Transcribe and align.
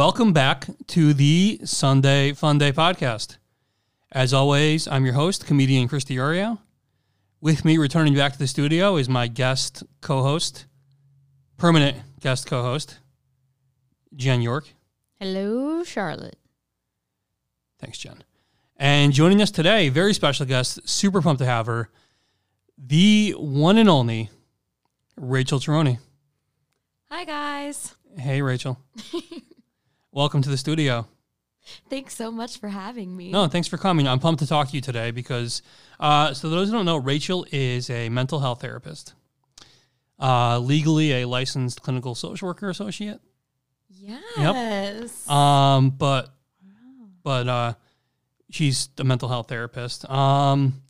Welcome 0.00 0.32
back 0.32 0.64
to 0.86 1.12
the 1.12 1.60
Sunday 1.62 2.32
Fun 2.32 2.56
Day 2.56 2.72
podcast. 2.72 3.36
As 4.10 4.32
always, 4.32 4.88
I'm 4.88 5.04
your 5.04 5.12
host, 5.12 5.46
comedian 5.46 5.88
Christy 5.88 6.16
Ario. 6.16 6.58
With 7.42 7.66
me, 7.66 7.76
returning 7.76 8.14
back 8.14 8.32
to 8.32 8.38
the 8.38 8.46
studio, 8.46 8.96
is 8.96 9.10
my 9.10 9.26
guest 9.26 9.82
co 10.00 10.22
host, 10.22 10.64
permanent 11.58 11.98
guest 12.18 12.46
co 12.46 12.62
host, 12.62 12.98
Jen 14.16 14.40
York. 14.40 14.72
Hello, 15.18 15.84
Charlotte. 15.84 16.38
Thanks, 17.78 17.98
Jen. 17.98 18.24
And 18.78 19.12
joining 19.12 19.42
us 19.42 19.50
today, 19.50 19.90
very 19.90 20.14
special 20.14 20.46
guest, 20.46 20.88
super 20.88 21.20
pumped 21.20 21.40
to 21.40 21.46
have 21.46 21.66
her, 21.66 21.90
the 22.78 23.34
one 23.36 23.76
and 23.76 23.90
only 23.90 24.30
Rachel 25.18 25.60
Cheroni. 25.60 25.98
Hi, 27.10 27.26
guys. 27.26 27.94
Hey, 28.16 28.40
Rachel. 28.40 28.78
Welcome 30.12 30.42
to 30.42 30.48
the 30.48 30.56
studio. 30.56 31.06
Thanks 31.88 32.16
so 32.16 32.30
much 32.32 32.58
for 32.58 32.68
having 32.68 33.16
me. 33.16 33.30
No, 33.30 33.46
thanks 33.46 33.68
for 33.68 33.76
coming. 33.76 34.08
I'm 34.08 34.18
pumped 34.18 34.40
to 34.40 34.46
talk 34.46 34.68
to 34.70 34.74
you 34.74 34.80
today 34.80 35.10
because, 35.10 35.62
uh, 36.00 36.32
so 36.34 36.48
those 36.50 36.68
who 36.68 36.74
don't 36.74 36.86
know, 36.86 36.96
Rachel 36.96 37.46
is 37.52 37.90
a 37.90 38.08
mental 38.08 38.40
health 38.40 38.60
therapist, 38.62 39.14
uh, 40.18 40.58
legally 40.58 41.22
a 41.22 41.28
licensed 41.28 41.82
clinical 41.82 42.14
social 42.14 42.48
worker 42.48 42.70
associate. 42.70 43.20
Yes. 43.88 44.22
Yep. 45.28 45.30
Um, 45.36 45.90
but, 45.90 46.34
but 47.22 47.46
uh, 47.48 47.74
she's 48.50 48.88
a 48.98 49.04
mental 49.04 49.28
health 49.28 49.48
therapist. 49.48 50.08
Um, 50.10 50.82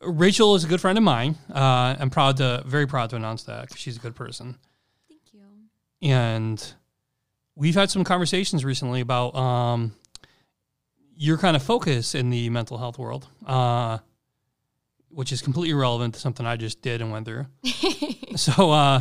Rachel 0.00 0.54
is 0.54 0.64
a 0.64 0.68
good 0.68 0.80
friend 0.80 0.96
of 0.96 1.04
mine. 1.04 1.34
Uh, 1.52 1.96
I'm 1.98 2.08
proud 2.10 2.36
to, 2.38 2.62
very 2.64 2.86
proud 2.86 3.10
to 3.10 3.16
announce 3.16 3.42
that 3.42 3.68
'cause 3.68 3.78
she's 3.78 3.96
a 3.96 4.00
good 4.00 4.14
person. 4.14 4.56
Thank 5.08 5.20
you. 5.34 6.08
and 6.08 6.72
we've 7.58 7.74
had 7.74 7.90
some 7.90 8.04
conversations 8.04 8.64
recently 8.64 9.00
about 9.00 9.34
um, 9.34 9.92
your 11.16 11.36
kind 11.36 11.56
of 11.56 11.62
focus 11.62 12.14
in 12.14 12.30
the 12.30 12.48
mental 12.48 12.78
health 12.78 12.98
world, 12.98 13.26
uh, 13.46 13.98
which 15.08 15.32
is 15.32 15.42
completely 15.42 15.74
relevant 15.74 16.14
to 16.14 16.20
something 16.20 16.46
I 16.46 16.56
just 16.56 16.80
did 16.80 17.02
and 17.02 17.10
went 17.10 17.26
through. 17.26 17.46
so, 18.36 18.70
uh, 18.70 19.00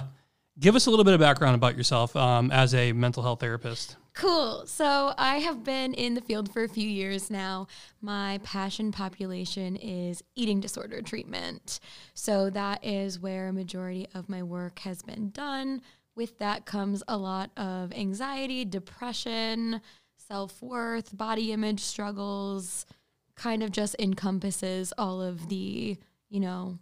give 0.59 0.75
us 0.75 0.87
a 0.87 0.89
little 0.89 1.05
bit 1.05 1.13
of 1.13 1.19
background 1.19 1.55
about 1.55 1.77
yourself 1.77 2.15
um, 2.15 2.51
as 2.51 2.73
a 2.73 2.91
mental 2.91 3.21
health 3.21 3.39
therapist. 3.39 3.95
Cool. 4.17 4.65
So 4.65 5.13
I 5.15 5.37
have 5.37 5.63
been 5.63 5.93
in 5.93 6.15
the 6.15 6.21
field 6.21 6.51
for 6.51 6.63
a 6.63 6.67
few 6.67 6.89
years 6.89 7.29
now. 7.29 7.67
My 8.01 8.39
passion 8.41 8.91
population 8.91 9.75
is 9.75 10.23
eating 10.35 10.59
disorder 10.59 11.03
treatment. 11.03 11.79
So 12.15 12.49
that 12.49 12.83
is 12.83 13.19
where 13.19 13.47
a 13.47 13.53
majority 13.53 14.07
of 14.15 14.27
my 14.27 14.41
work 14.41 14.79
has 14.79 15.03
been 15.03 15.29
done. 15.29 15.83
With 16.17 16.39
that 16.39 16.65
comes 16.65 17.03
a 17.07 17.15
lot 17.15 17.51
of 17.55 17.93
anxiety, 17.93 18.65
depression, 18.65 19.81
self 20.15 20.59
worth, 20.63 21.15
body 21.15 21.51
image 21.51 21.81
struggles, 21.81 22.87
kind 23.35 23.61
of 23.61 23.71
just 23.71 23.95
encompasses 23.99 24.91
all 24.97 25.21
of 25.21 25.47
the, 25.47 25.95
you 26.29 26.39
know, 26.39 26.79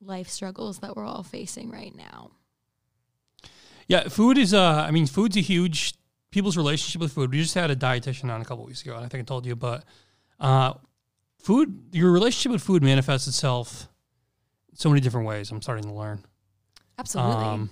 life 0.00 0.28
struggles 0.28 0.78
that 0.78 0.94
we're 0.94 1.04
all 1.04 1.24
facing 1.24 1.72
right 1.72 1.92
now. 1.92 2.30
Yeah, 3.88 4.06
food 4.06 4.38
is. 4.38 4.54
Uh, 4.54 4.84
I 4.86 4.92
mean, 4.92 5.06
food's 5.08 5.36
a 5.36 5.40
huge 5.40 5.94
people's 6.30 6.56
relationship 6.56 7.00
with 7.00 7.12
food. 7.12 7.32
We 7.32 7.42
just 7.42 7.56
had 7.56 7.72
a 7.72 7.76
dietitian 7.76 8.30
on 8.30 8.40
a 8.40 8.44
couple 8.44 8.64
weeks 8.64 8.82
ago, 8.82 8.94
and 8.94 9.04
I 9.04 9.08
think 9.08 9.22
I 9.22 9.24
told 9.24 9.44
you, 9.44 9.56
but 9.56 9.84
uh, 10.38 10.74
food, 11.40 11.88
your 11.90 12.12
relationship 12.12 12.52
with 12.52 12.62
food 12.62 12.84
manifests 12.84 13.26
itself 13.26 13.88
so 14.74 14.88
many 14.88 15.00
different 15.00 15.26
ways. 15.26 15.50
I'm 15.50 15.60
starting 15.60 15.84
to 15.84 15.92
learn. 15.92 16.24
Absolutely. 16.96 17.44
Um, 17.44 17.70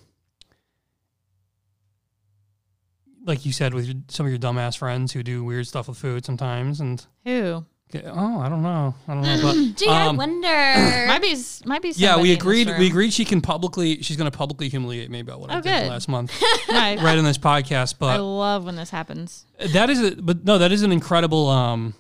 like 3.25 3.45
you 3.47 3.53
said, 3.53 3.75
with 3.75 3.87
your, 3.87 3.97
some 4.09 4.27
of 4.27 4.33
your 4.33 4.39
dumbass 4.39 4.77
friends 4.79 5.13
who 5.13 5.23
do 5.23 5.45
weird 5.45 5.67
stuff 5.67 5.89
with 5.89 5.99
food 5.99 6.25
sometimes, 6.25 6.81
and 6.81 7.05
Who? 7.25 7.65
oh, 8.05 8.41
I 8.41 8.49
don't 8.49 8.63
know, 8.63 8.95
I 9.09 9.15
don't 9.15 9.23
know, 9.23 9.39
but 9.43 9.55
Gee, 9.77 9.89
I 9.89 10.07
um, 10.07 10.17
wonder. 10.17 10.47
might 11.09 11.21
be 11.21 11.37
might 11.65 11.83
be. 11.83 11.93
yeah, 11.97 12.21
we 12.21 12.33
agreed. 12.33 12.69
We 12.79 12.87
agreed 12.87 13.13
she 13.13 13.25
can 13.25 13.41
publicly, 13.41 14.01
she's 14.03 14.17
going 14.17 14.31
to 14.31 14.37
publicly 14.37 14.69
humiliate 14.69 15.11
me 15.11 15.21
about 15.21 15.41
what 15.41 15.51
I 15.51 15.59
Oh, 15.59 15.61
did 15.61 15.89
last 15.89 16.09
month, 16.09 16.33
Nice. 16.71 17.03
right 17.03 17.19
in 17.19 17.25
this 17.25 17.39
podcast. 17.39 17.97
But 17.99 18.17
I 18.17 18.19
love 18.19 18.65
when 18.65 18.77
this 18.77 18.91
happens. 18.91 19.45
that 19.59 19.91
is, 19.91 20.01
a, 20.03 20.17
but 20.23 20.45
no, 20.45 20.59
that 20.59 20.71
is 20.73 20.83
an 20.83 20.93
incredible 20.93 21.49
um, 21.49 21.95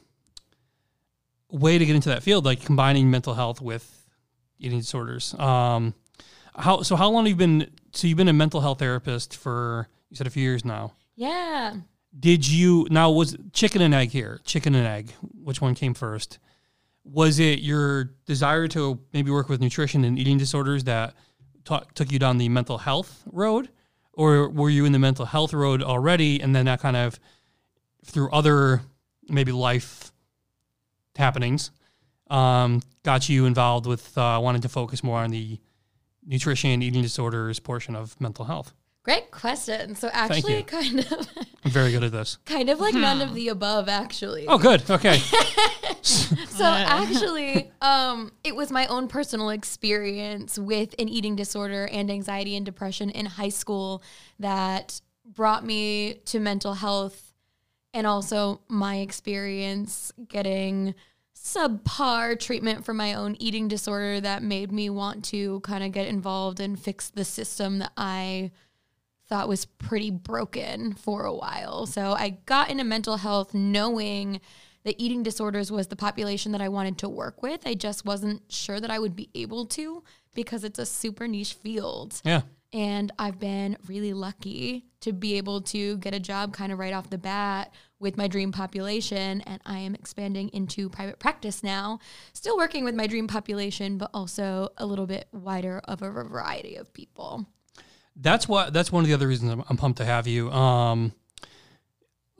way 1.50 1.76
to 1.78 1.84
get 1.84 1.96
into 1.96 2.08
that 2.10 2.22
field, 2.22 2.44
like 2.44 2.64
combining 2.64 3.10
mental 3.10 3.34
health 3.34 3.60
with 3.60 4.06
eating 4.58 4.78
disorders. 4.78 5.34
Um, 5.34 5.94
how 6.54 6.82
so? 6.82 6.96
How 6.96 7.10
long 7.10 7.24
have 7.24 7.30
you 7.30 7.36
been? 7.36 7.70
So 7.92 8.06
you've 8.06 8.16
been 8.18 8.28
a 8.28 8.32
mental 8.32 8.60
health 8.60 8.78
therapist 8.78 9.36
for 9.36 9.88
you 10.10 10.16
said 10.16 10.26
a 10.26 10.30
few 10.30 10.42
years 10.42 10.64
now. 10.64 10.92
Yeah. 11.20 11.74
Did 12.18 12.48
you 12.48 12.86
now 12.90 13.10
was 13.10 13.36
chicken 13.52 13.82
and 13.82 13.94
egg 13.94 14.08
here? 14.08 14.40
Chicken 14.44 14.74
and 14.74 14.86
egg. 14.86 15.12
Which 15.44 15.60
one 15.60 15.74
came 15.74 15.92
first? 15.92 16.38
Was 17.04 17.38
it 17.38 17.60
your 17.60 18.04
desire 18.24 18.66
to 18.68 18.98
maybe 19.12 19.30
work 19.30 19.50
with 19.50 19.60
nutrition 19.60 20.04
and 20.04 20.18
eating 20.18 20.38
disorders 20.38 20.84
that 20.84 21.14
ta- 21.64 21.84
took 21.94 22.10
you 22.10 22.18
down 22.18 22.38
the 22.38 22.48
mental 22.48 22.78
health 22.78 23.22
road, 23.30 23.68
or 24.14 24.48
were 24.48 24.70
you 24.70 24.86
in 24.86 24.92
the 24.92 24.98
mental 24.98 25.26
health 25.26 25.52
road 25.52 25.82
already, 25.82 26.40
and 26.40 26.56
then 26.56 26.64
that 26.64 26.80
kind 26.80 26.96
of 26.96 27.20
through 28.06 28.30
other 28.30 28.80
maybe 29.28 29.52
life 29.52 30.12
happenings 31.16 31.70
um, 32.30 32.80
got 33.02 33.28
you 33.28 33.44
involved 33.44 33.84
with 33.84 34.16
uh, 34.16 34.40
wanting 34.42 34.62
to 34.62 34.70
focus 34.70 35.04
more 35.04 35.18
on 35.18 35.30
the 35.30 35.58
nutrition 36.24 36.70
and 36.70 36.82
eating 36.82 37.02
disorders 37.02 37.60
portion 37.60 37.94
of 37.94 38.18
mental 38.18 38.46
health? 38.46 38.72
Great 39.02 39.30
question. 39.30 39.94
So 39.94 40.10
actually 40.12 40.58
you. 40.58 40.64
kind 40.64 41.00
of 41.00 41.28
I'm 41.64 41.70
very 41.70 41.90
good 41.90 42.04
at 42.04 42.12
this. 42.12 42.36
kind 42.44 42.68
of 42.68 42.80
like 42.80 42.94
none 42.94 43.22
of 43.22 43.34
the 43.34 43.48
above 43.48 43.88
actually. 43.88 44.46
Oh, 44.46 44.58
good. 44.58 44.88
Okay. 44.90 45.20
So 46.02 46.64
actually, 46.64 47.70
um, 47.82 48.32
it 48.44 48.54
was 48.54 48.70
my 48.70 48.86
own 48.86 49.08
personal 49.08 49.50
experience 49.50 50.58
with 50.58 50.94
an 50.98 51.08
eating 51.08 51.36
disorder 51.36 51.88
and 51.90 52.10
anxiety 52.10 52.56
and 52.56 52.66
depression 52.66 53.10
in 53.10 53.26
high 53.26 53.48
school 53.48 54.02
that 54.38 55.00
brought 55.24 55.64
me 55.64 56.20
to 56.26 56.38
mental 56.38 56.74
health 56.74 57.32
and 57.94 58.06
also 58.06 58.60
my 58.68 58.96
experience 58.98 60.12
getting 60.28 60.94
subpar 61.34 62.38
treatment 62.38 62.84
for 62.84 62.92
my 62.92 63.14
own 63.14 63.36
eating 63.40 63.68
disorder 63.68 64.20
that 64.20 64.42
made 64.42 64.70
me 64.70 64.90
want 64.90 65.24
to 65.24 65.60
kind 65.60 65.82
of 65.82 65.92
get 65.92 66.06
involved 66.06 66.60
and 66.60 66.78
fix 66.78 67.08
the 67.08 67.24
system 67.24 67.78
that 67.78 67.92
I 67.96 68.50
thought 69.30 69.48
was 69.48 69.64
pretty 69.64 70.10
broken 70.10 70.92
for 70.92 71.24
a 71.24 71.32
while. 71.32 71.86
So 71.86 72.12
I 72.12 72.38
got 72.44 72.68
into 72.68 72.84
mental 72.84 73.16
health 73.16 73.54
knowing 73.54 74.40
that 74.84 74.96
eating 74.98 75.22
disorders 75.22 75.70
was 75.70 75.86
the 75.86 75.96
population 75.96 76.52
that 76.52 76.60
I 76.60 76.68
wanted 76.68 76.98
to 76.98 77.08
work 77.08 77.42
with. 77.42 77.60
I 77.64 77.74
just 77.74 78.04
wasn't 78.04 78.42
sure 78.48 78.80
that 78.80 78.90
I 78.90 78.98
would 78.98 79.14
be 79.14 79.30
able 79.34 79.66
to 79.66 80.02
because 80.34 80.64
it's 80.64 80.78
a 80.78 80.86
super 80.86 81.28
niche 81.28 81.54
field. 81.54 82.20
Yeah. 82.24 82.42
And 82.72 83.12
I've 83.18 83.38
been 83.38 83.76
really 83.86 84.12
lucky 84.12 84.86
to 85.00 85.12
be 85.12 85.36
able 85.36 85.60
to 85.62 85.96
get 85.98 86.14
a 86.14 86.20
job 86.20 86.52
kind 86.52 86.72
of 86.72 86.78
right 86.78 86.92
off 86.92 87.10
the 87.10 87.18
bat 87.18 87.72
with 87.98 88.16
my 88.16 88.26
dream 88.26 88.52
population. 88.52 89.42
And 89.42 89.60
I 89.66 89.78
am 89.78 89.94
expanding 89.94 90.48
into 90.48 90.88
private 90.88 91.18
practice 91.18 91.62
now, 91.62 91.98
still 92.32 92.56
working 92.56 92.84
with 92.84 92.94
my 92.94 93.06
dream 93.06 93.26
population, 93.26 93.98
but 93.98 94.10
also 94.14 94.70
a 94.76 94.86
little 94.86 95.06
bit 95.06 95.28
wider 95.32 95.80
of 95.84 96.02
a 96.02 96.10
variety 96.10 96.76
of 96.76 96.92
people. 96.92 97.46
That's 98.20 98.46
what. 98.46 98.72
That's 98.72 98.92
one 98.92 99.02
of 99.02 99.08
the 99.08 99.14
other 99.14 99.28
reasons 99.28 99.52
I'm, 99.52 99.64
I'm 99.68 99.76
pumped 99.76 99.98
to 99.98 100.04
have 100.04 100.26
you. 100.26 100.50
Um, 100.50 101.12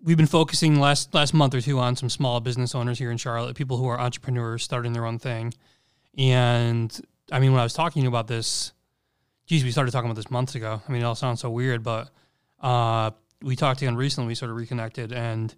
we've 0.02 0.16
been 0.16 0.26
focusing 0.26 0.78
last 0.78 1.14
last 1.14 1.34
month 1.34 1.54
or 1.54 1.60
two 1.60 1.78
on 1.78 1.96
some 1.96 2.08
small 2.10 2.40
business 2.40 2.74
owners 2.74 2.98
here 2.98 3.10
in 3.10 3.16
Charlotte, 3.16 3.56
people 3.56 3.76
who 3.76 3.86
are 3.86 3.98
entrepreneurs 3.98 4.62
starting 4.62 4.92
their 4.92 5.06
own 5.06 5.18
thing. 5.18 5.54
And 6.16 6.98
I 7.32 7.40
mean, 7.40 7.52
when 7.52 7.60
I 7.60 7.64
was 7.64 7.72
talking 7.72 8.00
to 8.00 8.04
you 8.04 8.08
about 8.08 8.26
this, 8.26 8.72
geez, 9.46 9.64
we 9.64 9.70
started 9.70 9.90
talking 9.90 10.10
about 10.10 10.16
this 10.16 10.30
months 10.30 10.54
ago. 10.54 10.82
I 10.86 10.92
mean, 10.92 11.02
it 11.02 11.04
all 11.04 11.14
sounds 11.14 11.40
so 11.40 11.50
weird, 11.50 11.82
but 11.82 12.10
uh, 12.60 13.10
we 13.42 13.56
talked 13.56 13.80
again 13.82 13.96
recently. 13.96 14.28
We 14.28 14.34
sort 14.34 14.50
of 14.50 14.56
reconnected, 14.56 15.12
and 15.12 15.54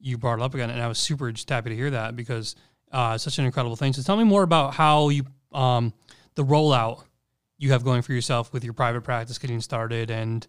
you 0.00 0.18
brought 0.18 0.38
it 0.38 0.42
up 0.42 0.54
again, 0.54 0.70
and 0.70 0.80
I 0.80 0.88
was 0.88 0.98
super 0.98 1.30
just 1.30 1.48
happy 1.48 1.70
to 1.70 1.76
hear 1.76 1.90
that 1.90 2.16
because 2.16 2.56
uh, 2.90 3.12
it's 3.14 3.24
such 3.24 3.38
an 3.38 3.44
incredible 3.44 3.76
thing. 3.76 3.92
So 3.92 4.02
tell 4.02 4.16
me 4.16 4.24
more 4.24 4.42
about 4.42 4.74
how 4.74 5.08
you 5.08 5.24
um, 5.52 5.92
the 6.34 6.44
rollout 6.44 7.04
you 7.62 7.70
have 7.70 7.84
going 7.84 8.02
for 8.02 8.12
yourself 8.12 8.52
with 8.52 8.64
your 8.64 8.72
private 8.72 9.02
practice 9.02 9.38
getting 9.38 9.60
started, 9.60 10.10
and 10.10 10.46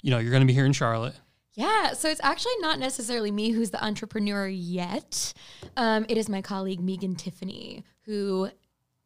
you 0.00 0.12
know 0.12 0.18
you're 0.18 0.30
going 0.30 0.42
to 0.42 0.46
be 0.46 0.52
here 0.52 0.64
in 0.64 0.72
Charlotte. 0.72 1.16
Yeah, 1.54 1.92
so 1.92 2.08
it's 2.08 2.20
actually 2.22 2.56
not 2.60 2.78
necessarily 2.78 3.30
me 3.30 3.50
who's 3.50 3.70
the 3.70 3.84
entrepreneur 3.84 4.46
yet. 4.46 5.34
Um, 5.76 6.06
it 6.08 6.16
is 6.16 6.28
my 6.28 6.40
colleague 6.40 6.80
Megan 6.80 7.16
Tiffany 7.16 7.84
who 8.04 8.48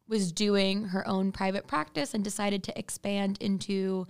was 0.07 0.31
doing 0.31 0.85
her 0.85 1.05
own 1.07 1.31
private 1.31 1.67
practice 1.67 2.13
and 2.13 2.23
decided 2.23 2.63
to 2.63 2.79
expand 2.79 3.37
into 3.41 4.05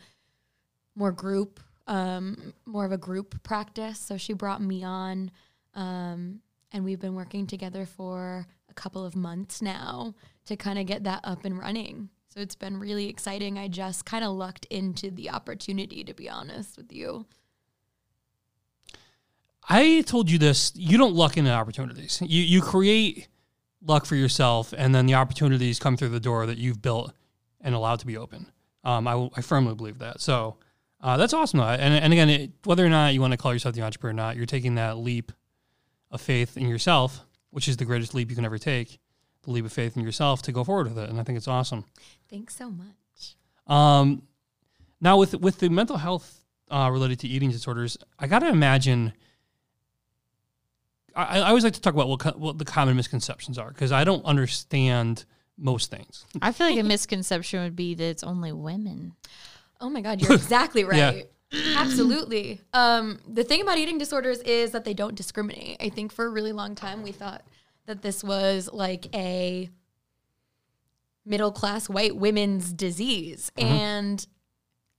more 0.93 1.11
group, 1.11 1.59
um, 1.87 2.53
more 2.65 2.85
of 2.85 2.91
a 2.91 2.97
group 2.97 3.41
practice. 3.43 3.97
So 3.97 4.17
she 4.17 4.33
brought 4.33 4.61
me 4.61 4.83
on, 4.83 5.31
um, 5.73 6.41
and 6.71 6.83
we've 6.83 6.99
been 6.99 7.15
working 7.15 7.47
together 7.47 7.85
for 7.85 8.45
a 8.69 8.73
couple 8.73 9.03
of 9.03 9.15
months 9.15 9.61
now 9.61 10.13
to 10.45 10.55
kind 10.55 10.77
of 10.77 10.85
get 10.85 11.05
that 11.05 11.21
up 11.23 11.43
and 11.45 11.57
running. 11.57 12.09
So 12.37 12.43
it's 12.43 12.53
been 12.53 12.79
really 12.79 13.09
exciting. 13.09 13.57
I 13.57 13.67
just 13.67 14.05
kind 14.05 14.23
of 14.23 14.33
lucked 14.33 14.65
into 14.65 15.09
the 15.09 15.31
opportunity, 15.31 16.03
to 16.03 16.13
be 16.13 16.29
honest 16.29 16.77
with 16.77 16.93
you. 16.93 17.25
I 19.67 20.03
told 20.05 20.29
you 20.29 20.37
this. 20.37 20.71
You 20.75 20.99
don't 20.99 21.15
luck 21.15 21.35
into 21.35 21.49
opportunities. 21.49 22.21
You 22.23 22.43
you 22.43 22.61
create 22.61 23.27
luck 23.83 24.05
for 24.05 24.13
yourself, 24.15 24.71
and 24.77 24.93
then 24.93 25.07
the 25.07 25.15
opportunities 25.15 25.79
come 25.79 25.97
through 25.97 26.09
the 26.09 26.19
door 26.19 26.45
that 26.45 26.59
you've 26.59 26.79
built 26.79 27.11
and 27.59 27.73
allowed 27.73 28.01
to 28.01 28.05
be 28.05 28.17
open. 28.17 28.51
Um, 28.83 29.07
I, 29.07 29.29
I 29.35 29.41
firmly 29.41 29.73
believe 29.73 29.97
that. 29.97 30.21
So 30.21 30.57
uh, 31.01 31.17
that's 31.17 31.33
awesome. 31.33 31.59
And 31.61 31.91
and 31.91 32.13
again, 32.13 32.29
it, 32.29 32.51
whether 32.65 32.85
or 32.85 32.89
not 32.89 33.15
you 33.15 33.21
want 33.21 33.31
to 33.31 33.37
call 33.37 33.51
yourself 33.51 33.73
the 33.73 33.81
entrepreneur 33.81 34.11
or 34.11 34.13
not, 34.13 34.35
you're 34.35 34.45
taking 34.45 34.75
that 34.75 34.99
leap 34.99 35.31
of 36.11 36.21
faith 36.21 36.55
in 36.55 36.67
yourself, 36.67 37.25
which 37.49 37.67
is 37.67 37.77
the 37.77 37.85
greatest 37.85 38.13
leap 38.13 38.29
you 38.29 38.35
can 38.35 38.45
ever 38.45 38.59
take. 38.59 38.99
The 39.47 39.53
leap 39.53 39.63
of 39.63 39.71
faith 39.71 39.95
in 39.95 40.03
yourself 40.03 40.41
to 40.41 40.51
go 40.51 40.65
forward 40.65 40.89
with 40.89 40.97
it, 40.97 41.09
and 41.09 41.17
I 41.21 41.23
think 41.23 41.37
it's 41.37 41.47
awesome. 41.47 41.85
Thanks 42.29 42.53
so 42.53 42.69
much. 42.69 43.37
Um, 43.65 44.23
now 44.99 45.17
with 45.17 45.35
with 45.35 45.59
the 45.59 45.69
mental 45.69 45.95
health 45.95 46.43
uh, 46.69 46.89
related 46.91 47.19
to 47.19 47.29
eating 47.29 47.49
disorders, 47.49 47.97
I 48.19 48.27
got 48.27 48.39
to 48.39 48.49
imagine. 48.49 49.13
I, 51.15 51.39
I 51.39 51.47
always 51.47 51.63
like 51.63 51.73
to 51.73 51.81
talk 51.81 51.93
about 51.93 52.09
what 52.09 52.19
co- 52.19 52.37
what 52.37 52.57
the 52.57 52.65
common 52.65 52.97
misconceptions 52.97 53.57
are 53.57 53.69
because 53.69 53.93
I 53.93 54.03
don't 54.03 54.25
understand 54.25 55.23
most 55.57 55.89
things. 55.91 56.25
I 56.41 56.51
feel 56.51 56.67
like 56.67 56.77
a 56.77 56.83
misconception 56.83 57.63
would 57.63 57.77
be 57.77 57.95
that 57.95 58.03
it's 58.03 58.23
only 58.23 58.51
women. 58.51 59.13
Oh 59.79 59.89
my 59.89 60.01
God, 60.01 60.21
you're 60.21 60.33
exactly 60.33 60.83
right. 60.83 61.25
Absolutely. 61.53 62.59
Um, 62.73 63.19
the 63.25 63.45
thing 63.45 63.61
about 63.61 63.77
eating 63.77 63.97
disorders 63.97 64.39
is 64.39 64.71
that 64.71 64.83
they 64.83 64.93
don't 64.93 65.15
discriminate. 65.15 65.77
I 65.79 65.87
think 65.87 66.11
for 66.11 66.25
a 66.25 66.29
really 66.29 66.51
long 66.51 66.75
time 66.75 67.01
we 67.01 67.13
thought 67.13 67.43
that 67.87 68.01
this 68.03 68.23
was 68.23 68.69
like 68.71 69.13
a 69.15 69.69
middle 71.25 71.51
class 71.51 71.89
white 71.89 72.15
women's 72.15 72.71
disease. 72.71 73.51
Mm-hmm. 73.57 73.73
And 73.73 74.27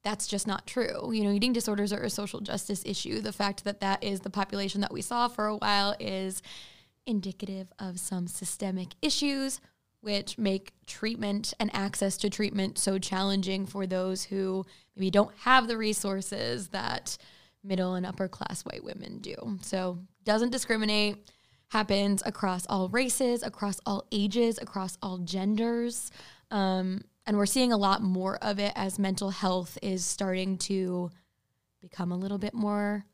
that's 0.05 0.27
just 0.27 0.47
not 0.47 0.67
true. 0.67 1.13
You 1.13 1.25
know, 1.25 1.33
eating 1.33 1.53
disorders 1.53 1.93
are 1.93 2.03
a 2.03 2.11
social 2.11 2.41
justice 2.41 2.83
issue. 2.85 3.21
The 3.21 3.33
fact 3.33 3.65
that 3.65 3.81
that 3.81 4.03
is 4.03 4.21
the 4.21 4.31
population 4.31 4.81
that 4.81 4.93
we 4.93 5.03
saw 5.03 5.29
for 5.29 5.47
a 5.47 5.57
while 5.57 5.95
is 5.99 6.43
indicative 7.07 7.73
of 7.79 7.99
some 7.99 8.27
systemic 8.27 8.89
issues 9.01 9.61
which 10.01 10.39
make 10.39 10.73
treatment 10.87 11.53
and 11.59 11.75
access 11.75 12.17
to 12.19 12.31
treatment 12.31 12.79
so 12.79 12.99
challenging 12.99 13.67
for 13.67 13.87
those 13.87 14.25
who 14.25 14.65
maybe 14.95 15.11
don't 15.11 15.35
have 15.39 15.67
the 15.67 15.77
resources 15.77 16.69
that 16.69 17.19
middle 17.65 17.95
and 17.95 18.07
upper 18.07 18.29
class 18.29 18.65
white 18.65 18.85
women 18.85 19.19
do. 19.19 19.59
So, 19.63 19.99
doesn't 20.25 20.51
discriminate, 20.51 21.29
happens 21.69 22.23
across 22.25 22.67
all 22.67 22.89
races, 22.89 23.43
across 23.43 23.81
all 23.85 24.07
ages, 24.11 24.59
across 24.61 24.97
all 25.03 25.19
genders. 25.19 26.11
Um, 26.51 27.03
and 27.27 27.37
we're 27.37 27.47
seeing 27.47 27.73
a 27.73 27.77
lot 27.77 28.03
more 28.03 28.39
of 28.43 28.59
it 28.59 28.73
as 28.75 28.99
mental 28.99 29.31
health 29.31 29.79
is 29.83 30.05
starting 30.05 30.57
to 30.59 31.11
become 31.81 32.11
a 32.11 32.17
little 32.17 32.39
bit 32.39 32.55
more 32.55 33.05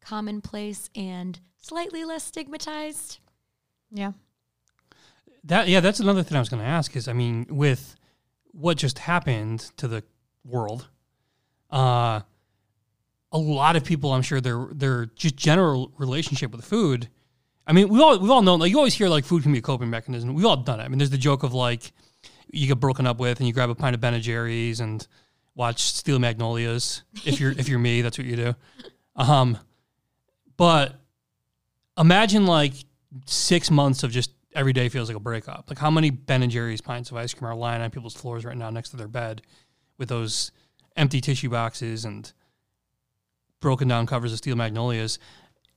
commonplace 0.00 0.90
and 0.94 1.38
slightly 1.58 2.04
less 2.04 2.24
stigmatized. 2.24 3.18
Yeah. 3.92 4.12
That 5.44 5.68
yeah, 5.68 5.80
that's 5.80 6.00
another 6.00 6.22
thing 6.22 6.36
I 6.36 6.40
was 6.40 6.48
going 6.48 6.62
to 6.62 6.68
ask. 6.68 6.94
Is 6.96 7.08
I 7.08 7.12
mean, 7.12 7.46
with 7.48 7.96
what 8.52 8.78
just 8.78 8.98
happened 9.00 9.60
to 9.76 9.88
the 9.88 10.04
world, 10.44 10.88
uh, 11.70 12.20
a 13.32 13.38
lot 13.38 13.76
of 13.76 13.84
people, 13.84 14.12
I'm 14.12 14.22
sure, 14.22 14.40
their 14.40 14.68
their 14.72 15.06
just 15.06 15.36
general 15.36 15.92
relationship 15.98 16.52
with 16.52 16.64
food. 16.64 17.08
I 17.66 17.72
mean, 17.72 17.88
we 17.88 18.00
all 18.00 18.18
we 18.18 18.28
all 18.28 18.42
know 18.42 18.56
like 18.56 18.70
you 18.70 18.78
always 18.78 18.94
hear 18.94 19.08
like 19.08 19.24
food 19.24 19.42
can 19.42 19.52
be 19.52 19.58
a 19.58 19.62
coping 19.62 19.90
mechanism. 19.90 20.34
We've 20.34 20.46
all 20.46 20.56
done 20.56 20.80
it. 20.80 20.84
I 20.84 20.88
mean, 20.88 20.98
there's 20.98 21.10
the 21.10 21.18
joke 21.18 21.42
of 21.42 21.54
like 21.54 21.92
you 22.50 22.66
get 22.66 22.80
broken 22.80 23.06
up 23.06 23.18
with 23.18 23.38
and 23.38 23.46
you 23.46 23.54
grab 23.54 23.70
a 23.70 23.74
pint 23.74 23.94
of 23.94 24.00
Ben 24.00 24.14
and 24.14 24.22
Jerry's 24.22 24.80
and 24.80 25.06
watch 25.54 25.80
Steel 25.80 26.18
Magnolias. 26.18 27.02
If 27.24 27.40
you're 27.40 27.52
if 27.52 27.68
you're 27.68 27.78
me, 27.78 28.02
that's 28.02 28.18
what 28.18 28.26
you 28.26 28.36
do. 28.36 28.54
Um, 29.16 29.58
but 30.56 30.94
imagine 31.98 32.46
like 32.46 32.74
six 33.26 33.70
months 33.70 34.02
of 34.02 34.10
just 34.10 34.30
every 34.54 34.72
day 34.72 34.88
feels 34.88 35.08
like 35.08 35.16
a 35.16 35.20
breakup. 35.20 35.66
Like 35.68 35.78
how 35.78 35.90
many 35.90 36.10
Ben 36.10 36.42
and 36.42 36.50
Jerry's 36.50 36.80
pints 36.80 37.10
of 37.10 37.16
ice 37.16 37.32
cream 37.32 37.50
are 37.50 37.54
lying 37.54 37.82
on 37.82 37.90
people's 37.90 38.14
floors 38.14 38.44
right 38.44 38.56
now 38.56 38.70
next 38.70 38.90
to 38.90 38.96
their 38.96 39.08
bed 39.08 39.42
with 39.98 40.08
those 40.08 40.52
empty 40.96 41.20
tissue 41.20 41.48
boxes 41.48 42.04
and 42.04 42.32
broken 43.60 43.88
down 43.88 44.06
covers 44.06 44.32
of 44.32 44.38
Steel 44.38 44.56
Magnolias. 44.56 45.18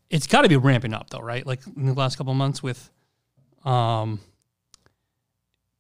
It's 0.10 0.28
got 0.28 0.44
to 0.44 0.50
be 0.50 0.58
ramping 0.58 0.94
up 0.94 1.10
though, 1.10 1.20
right? 1.20 1.46
Like 1.46 1.62
in 1.76 1.86
the 1.86 1.94
last 1.94 2.18
couple 2.18 2.34
months 2.34 2.62
with 2.62 2.90
um, 3.64 4.20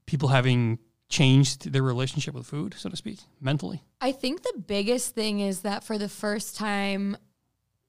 people 0.05 0.29
having 0.29 0.79
changed 1.09 1.71
their 1.71 1.83
relationship 1.83 2.33
with 2.33 2.45
food, 2.45 2.73
so 2.77 2.89
to 2.89 2.95
speak, 2.95 3.19
mentally. 3.39 3.83
I 4.01 4.11
think 4.11 4.41
the 4.41 4.63
biggest 4.65 5.13
thing 5.13 5.39
is 5.39 5.61
that 5.61 5.83
for 5.83 5.97
the 5.97 6.09
first 6.09 6.57
time, 6.57 7.17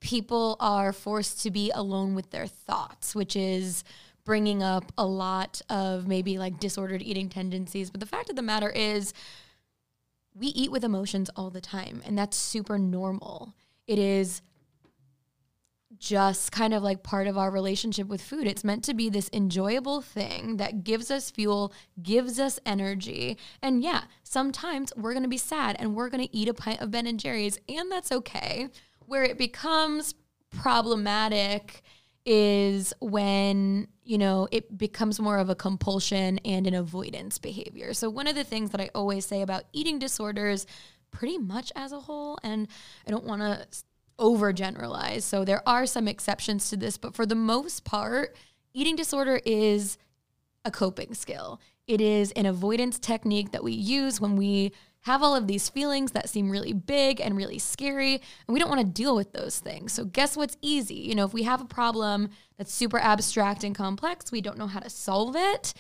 people 0.01 0.57
are 0.61 0.93
forced 0.93 1.43
to 1.43 1.51
be 1.51 1.71
alone 1.75 2.15
with 2.15 2.31
their 2.31 2.47
thoughts, 2.47 3.15
which 3.15 3.35
is 3.35 3.85
bringing 4.25 4.63
up 4.63 4.93
a 4.99 5.07
lot 5.07 5.63
of 5.71 6.07
maybe 6.07 6.37
like 6.37 6.61
disordered 6.61 7.01
eating 7.01 7.29
tendencies. 7.29 7.91
But 7.91 8.01
the 8.01 8.07
fact 8.07 8.29
of 8.29 8.37
the 8.37 8.43
matter 8.43 8.69
is, 8.69 9.15
we 10.35 10.49
eat 10.49 10.71
with 10.71 10.85
emotions 10.85 11.31
all 11.35 11.49
the 11.49 11.63
time, 11.63 12.03
and 12.05 12.19
that's 12.19 12.37
super 12.37 12.79
normal. 12.79 13.55
It 13.87 13.99
is 13.99 14.43
just 15.99 16.53
kind 16.53 16.75
of 16.75 16.83
like 16.83 17.03
part 17.03 17.27
of 17.27 17.39
our 17.39 17.51
relationship 17.51 18.09
with 18.09 18.21
food. 18.21 18.47
It's 18.47 18.65
meant 18.65 18.85
to 18.85 18.95
be 18.95 19.09
this 19.09 19.31
enjoyable 19.33 20.01
thing 20.01 20.57
that 20.57 20.85
gives 20.85 21.11
us 21.11 21.31
fuel, 21.31 21.73
gives 22.03 22.39
us 22.39 22.59
energy. 22.67 23.39
And 23.63 23.83
yeah, 23.83 24.05
sometimes 24.23 24.93
we're 24.97 25.13
going 25.13 25.23
to 25.23 25.29
be 25.29 25.37
sad 25.37 25.77
and 25.79 25.95
we're 25.95 26.09
going 26.09 26.27
to 26.27 26.37
eat 26.37 26.49
a 26.49 26.55
pint 26.55 26.81
of 26.81 26.91
Ben 26.91 27.07
and 27.07 27.21
Jerry's, 27.21 27.59
and 27.69 27.91
that's 27.91 28.13
okay. 28.13 28.69
Where 29.07 29.25
it 29.25 29.39
becomes 29.39 30.15
problematic 30.51 31.83
is 32.25 32.93
when, 33.01 33.87
you 34.05 34.19
know, 34.19 34.49
it 34.51 34.77
becomes 34.77 35.21
more 35.21 35.39
of 35.39 35.49
a 35.49 35.55
compulsion 35.55 36.39
and 36.45 36.67
an 36.67 36.75
avoidance 36.75 37.39
behavior. 37.39 37.95
So, 37.95 38.11
one 38.11 38.27
of 38.27 38.35
the 38.35 38.43
things 38.43 38.71
that 38.71 38.81
I 38.81 38.91
always 38.95 39.25
say 39.25 39.43
about 39.43 39.65
eating 39.73 40.01
disorders, 40.01 40.67
pretty 41.13 41.39
much 41.39 41.73
as 41.77 41.93
a 41.93 42.01
whole, 42.01 42.39
and 42.43 42.67
I 43.07 43.11
don't 43.13 43.25
want 43.25 43.43
to 43.43 43.67
overgeneralize. 44.19 45.23
So, 45.23 45.45
there 45.45 45.67
are 45.69 45.87
some 45.87 46.09
exceptions 46.09 46.69
to 46.71 46.77
this, 46.77 46.97
but 46.97 47.15
for 47.15 47.27
the 47.27 47.35
most 47.35 47.85
part, 47.85 48.37
eating 48.73 48.97
disorder 48.97 49.41
is 49.45 49.99
a 50.65 50.71
coping 50.71 51.15
skill. 51.15 51.61
It 51.87 52.01
is 52.01 52.33
an 52.33 52.47
avoidance 52.47 52.99
technique 52.99 53.53
that 53.53 53.63
we 53.63 53.73
use 53.73 54.21
when 54.21 54.37
we 54.37 54.73
have 55.03 55.23
all 55.23 55.37
of 55.37 55.47
these 55.47 55.69
feelings 55.69 56.11
that 56.13 56.29
seem 56.29 56.51
really 56.51 56.73
big 56.73 57.21
and 57.21 57.37
really 57.37 57.61
scary, 57.61 58.15
and 58.15 58.53
we 58.53 58.59
don't 58.59 58.69
want 58.69 58.81
to 58.81 58.87
deal 58.87 59.15
with 59.15 59.33
those 59.33 59.61
things. 59.61 59.93
So, 59.93 60.05
guess 60.05 60.37
what's 60.37 60.57
easy? 60.61 60.95
You 60.95 61.15
know, 61.15 61.25
if 61.25 61.33
we 61.33 61.45
have 61.45 61.61
a 61.61 61.67
problem 61.67 62.31
that's 62.59 62.73
super 62.73 62.99
abstract 62.99 63.63
and 63.63 63.75
complex, 63.75 64.33
we 64.33 64.41
don't 64.41 64.59
know 64.59 64.67
how 64.67 64.81
to 64.81 64.91
solve 64.91 65.37
it, 65.37 65.75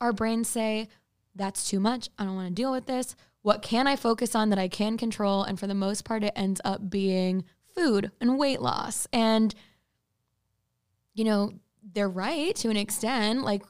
our 0.00 0.12
brains 0.12 0.48
say, 0.48 0.88
That's 1.34 1.68
too 1.68 1.80
much. 1.80 2.08
I 2.18 2.24
don't 2.24 2.34
want 2.34 2.48
to 2.48 2.54
deal 2.54 2.72
with 2.72 2.86
this. 2.86 3.14
What 3.42 3.62
can 3.62 3.86
I 3.86 3.96
focus 3.96 4.34
on 4.34 4.50
that 4.50 4.58
I 4.58 4.68
can 4.68 4.96
control? 4.96 5.42
And 5.44 5.58
for 5.58 5.66
the 5.66 5.74
most 5.74 6.04
part, 6.04 6.24
it 6.24 6.32
ends 6.34 6.60
up 6.64 6.90
being 6.90 7.44
food 7.74 8.10
and 8.20 8.38
weight 8.38 8.60
loss. 8.60 9.06
And, 9.12 9.54
you 11.14 11.24
know, 11.24 11.52
they're 11.82 12.08
right 12.08 12.54
to 12.56 12.70
an 12.70 12.76
extent. 12.76 13.42
Like, 13.42 13.62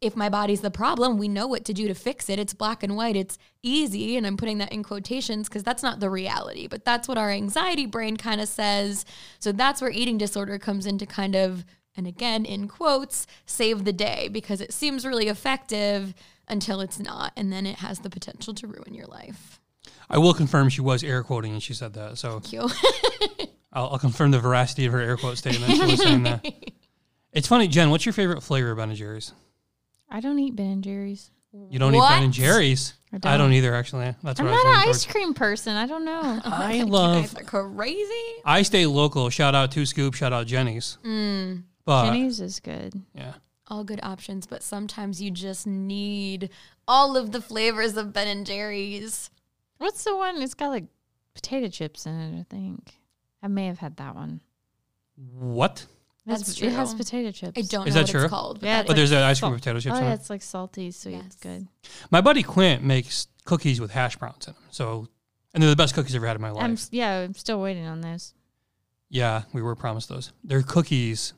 if 0.00 0.14
my 0.14 0.28
body's 0.28 0.60
the 0.60 0.70
problem, 0.70 1.16
we 1.16 1.26
know 1.26 1.46
what 1.46 1.64
to 1.64 1.72
do 1.72 1.88
to 1.88 1.94
fix 1.94 2.28
it. 2.28 2.38
It's 2.38 2.52
black 2.52 2.82
and 2.82 2.96
white, 2.96 3.16
it's 3.16 3.38
easy. 3.62 4.16
And 4.16 4.26
I'm 4.26 4.36
putting 4.36 4.58
that 4.58 4.72
in 4.72 4.82
quotations 4.82 5.48
because 5.48 5.62
that's 5.62 5.82
not 5.82 6.00
the 6.00 6.10
reality, 6.10 6.66
but 6.66 6.84
that's 6.84 7.08
what 7.08 7.18
our 7.18 7.30
anxiety 7.30 7.86
brain 7.86 8.16
kind 8.16 8.40
of 8.40 8.48
says. 8.48 9.04
So 9.38 9.52
that's 9.52 9.80
where 9.80 9.90
eating 9.90 10.18
disorder 10.18 10.58
comes 10.58 10.86
into 10.86 11.06
kind 11.06 11.34
of, 11.34 11.64
and 11.96 12.06
again, 12.06 12.44
in 12.44 12.68
quotes, 12.68 13.26
save 13.46 13.84
the 13.84 13.92
day 13.92 14.28
because 14.30 14.60
it 14.60 14.72
seems 14.72 15.06
really 15.06 15.28
effective 15.28 16.14
until 16.46 16.80
it's 16.80 16.98
not. 16.98 17.32
And 17.34 17.50
then 17.50 17.64
it 17.64 17.76
has 17.76 18.00
the 18.00 18.10
potential 18.10 18.52
to 18.54 18.66
ruin 18.66 18.92
your 18.92 19.06
life. 19.06 19.55
I 20.08 20.18
will 20.18 20.34
confirm 20.34 20.68
she 20.68 20.80
was 20.80 21.02
air 21.02 21.22
quoting 21.22 21.52
and 21.52 21.62
she 21.62 21.74
said 21.74 21.94
that. 21.94 22.18
So 22.18 22.40
Thank 22.40 22.52
you. 22.52 22.68
I'll, 23.72 23.88
I'll 23.92 23.98
confirm 23.98 24.30
the 24.30 24.38
veracity 24.40 24.86
of 24.86 24.92
her 24.92 25.00
air 25.00 25.16
quote 25.16 25.36
statement. 25.38 25.72
She 25.72 25.80
was 25.84 26.02
saying 26.02 26.22
that. 26.24 26.44
It's 27.32 27.48
funny, 27.48 27.68
Jen. 27.68 27.90
What's 27.90 28.06
your 28.06 28.14
favorite 28.14 28.40
flavor 28.42 28.70
of 28.70 28.78
Ben 28.78 28.88
and 28.88 28.96
Jerry's? 28.96 29.32
I 30.08 30.20
don't 30.20 30.38
eat 30.38 30.56
Ben 30.56 30.68
and 30.70 30.82
Jerry's. 30.82 31.30
You 31.52 31.78
don't 31.78 31.94
eat 31.94 32.00
Ben 32.08 32.22
and 32.22 32.32
Jerry's. 32.32 32.94
I 33.12 33.16
I 33.16 33.18
don't. 33.18 33.38
don't 33.38 33.52
either. 33.52 33.74
Actually, 33.74 34.14
that's 34.22 34.40
I'm 34.40 34.46
what 34.46 34.52
I 34.52 34.56
was 34.56 34.64
not 34.64 34.70
an 34.70 34.76
ice 34.88 35.02
towards. 35.04 35.06
cream 35.12 35.34
person. 35.34 35.76
I 35.76 35.86
don't 35.86 36.06
know. 36.06 36.40
I 36.44 36.72
You 36.78 36.86
love. 36.86 37.34
guys 37.34 37.34
are 37.34 37.44
crazy. 37.44 38.32
I 38.46 38.62
stay 38.62 38.86
local. 38.86 39.28
Shout 39.28 39.54
out 39.54 39.70
to 39.72 39.84
Scoop. 39.84 40.14
Shout 40.14 40.32
out 40.32 40.46
Jenny's. 40.46 40.96
Mm, 41.04 41.64
But 41.84 42.06
Jenny's 42.06 42.40
is 42.40 42.58
good. 42.60 42.94
yeah, 43.14 43.34
all 43.68 43.84
good 43.84 44.00
options, 44.02 44.46
but 44.46 44.62
sometimes 44.62 45.20
you 45.20 45.30
just 45.30 45.66
need 45.66 46.48
all 46.88 47.18
of 47.18 47.32
the 47.32 47.42
flavors 47.42 47.98
of 47.98 48.14
Ben 48.14 48.28
and 48.28 48.46
Jerry's. 48.46 49.28
What's 49.78 50.04
the 50.04 50.16
one? 50.16 50.40
It's 50.42 50.54
got 50.54 50.68
like 50.68 50.84
potato 51.34 51.68
chips 51.68 52.06
in 52.06 52.14
it. 52.14 52.40
I 52.40 52.44
think 52.48 52.94
I 53.42 53.48
may 53.48 53.66
have 53.66 53.78
had 53.78 53.96
that 53.98 54.14
one. 54.14 54.40
what? 55.16 55.86
It 56.26 56.30
has- 56.30 56.40
That's 56.46 56.60
It 56.62 56.72
has 56.72 56.94
potato 56.94 57.30
chips. 57.30 57.52
I 57.56 57.62
don't 57.62 57.86
Is 57.86 57.94
know 57.94 58.00
that 58.00 58.06
what 58.06 58.10
true? 58.10 58.22
it's 58.24 58.30
called. 58.30 58.60
But 58.60 58.66
Yeah, 58.66 58.76
that 58.82 58.86
But 58.88 58.98
is- 58.98 59.10
there's 59.10 59.22
an 59.22 59.24
ice 59.28 59.38
cream 59.40 59.52
with 59.52 59.60
potato 59.60 59.76
oh, 59.76 59.80
chips. 59.80 59.92
Oh 59.94 59.98
on 59.98 60.04
yeah, 60.04 60.10
it. 60.10 60.14
it's 60.14 60.30
like 60.30 60.42
salty, 60.42 60.90
sweet. 60.90 61.14
It's 61.14 61.24
Yes. 61.24 61.36
good. 61.36 61.68
My 62.10 62.20
buddy 62.20 62.42
Quint 62.42 62.82
makes 62.82 63.28
cookies 63.44 63.80
with 63.80 63.92
hash 63.92 64.16
browns 64.16 64.46
in 64.48 64.54
them. 64.54 64.62
So, 64.70 65.08
and 65.54 65.62
they're 65.62 65.70
the 65.70 65.76
best 65.76 65.94
cookies 65.94 66.14
I've 66.14 66.20
ever 66.20 66.26
had 66.26 66.36
in 66.36 66.42
my 66.42 66.50
life. 66.50 66.64
I'm 66.64 66.72
s- 66.72 66.88
yeah. 66.90 67.20
I'm 67.20 67.34
still 67.34 67.60
waiting 67.60 67.86
on 67.86 68.00
those. 68.00 68.34
Yeah, 69.08 69.42
we 69.52 69.62
were 69.62 69.76
promised 69.76 70.08
those. 70.08 70.32
They're 70.42 70.62
cookies, 70.64 71.32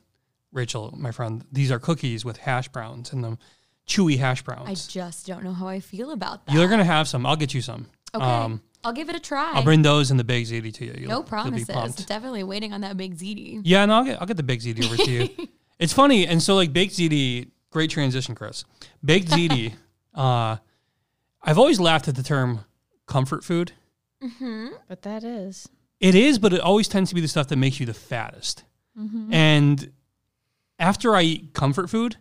Rachel, 0.51 0.91
my 0.97 1.11
friend. 1.11 1.45
These 1.51 1.71
are 1.71 1.77
cookies 1.79 2.25
with 2.25 2.37
hash 2.37 2.67
browns 2.69 3.13
in 3.13 3.21
them, 3.21 3.37
chewy 3.85 4.17
hash 4.17 4.41
browns. 4.41 4.61
I 4.61 4.65
browns. 4.65 4.87
just 4.87 5.27
don't 5.27 5.43
know 5.43 5.53
how 5.53 5.67
I 5.67 5.79
feel 5.79 6.09
about 6.09 6.47
that. 6.47 6.55
You're 6.55 6.67
gonna 6.67 6.83
have 6.83 7.07
some. 7.07 7.27
I'll 7.27 7.35
get 7.35 7.53
you 7.53 7.61
some. 7.61 7.85
Okay. 8.13 8.25
Um, 8.25 8.61
I'll 8.83 8.93
give 8.93 9.09
it 9.09 9.15
a 9.15 9.19
try. 9.19 9.51
I'll 9.53 9.63
bring 9.63 9.81
those 9.81 10.09
and 10.09 10.19
the 10.19 10.23
big 10.23 10.45
ziti 10.45 10.73
to 10.75 10.85
you. 10.85 10.95
You'll, 10.97 11.09
no 11.09 11.15
you'll 11.15 11.23
promises. 11.23 11.95
Definitely 12.05 12.43
waiting 12.43 12.71
on 12.73 12.81
that 12.81 12.95
big 12.95 13.17
ziti. 13.17 13.61
Yeah, 13.63 13.85
no, 13.85 13.95
I'll 13.95 14.03
get 14.05 14.21
I'll 14.21 14.27
get 14.27 14.37
the 14.37 14.43
big 14.43 14.61
ziti 14.61 14.85
over 14.85 14.97
to 14.97 15.11
you. 15.11 15.29
It's 15.79 15.93
funny, 15.93 16.27
and 16.27 16.43
so 16.43 16.55
like 16.55 16.73
baked 16.73 16.93
ziti, 16.93 17.51
great 17.69 17.89
transition, 17.89 18.35
Chris. 18.35 18.65
Baked 19.01 19.29
ziti, 19.29 19.71
uh, 20.13 20.57
I've 21.41 21.57
always 21.57 21.79
laughed 21.79 22.09
at 22.09 22.15
the 22.15 22.23
term 22.23 22.65
comfort 23.05 23.45
food. 23.45 23.71
But 24.89 25.03
that 25.03 25.23
is. 25.23 25.69
It 26.01 26.15
is, 26.15 26.37
but 26.37 26.51
it 26.51 26.59
always 26.59 26.89
tends 26.89 27.09
to 27.11 27.15
be 27.15 27.21
the 27.21 27.29
stuff 27.29 27.47
that 27.47 27.55
makes 27.55 27.79
you 27.79 27.85
the 27.85 27.93
fattest. 27.93 28.65
Mm-hmm. 28.97 29.33
And 29.33 29.91
after 30.77 31.15
I 31.15 31.21
eat 31.21 31.53
comfort 31.53 31.89
food, 31.89 32.17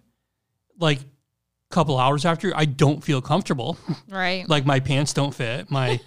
like 0.78 1.00
a 1.00 1.04
couple 1.70 1.98
hours 1.98 2.24
after, 2.24 2.56
I 2.56 2.64
don't 2.64 3.02
feel 3.02 3.20
comfortable. 3.20 3.76
Right. 4.08 4.48
like 4.48 4.64
my 4.64 4.80
pants 4.80 5.12
don't 5.12 5.34
fit. 5.34 5.70
My 5.70 6.00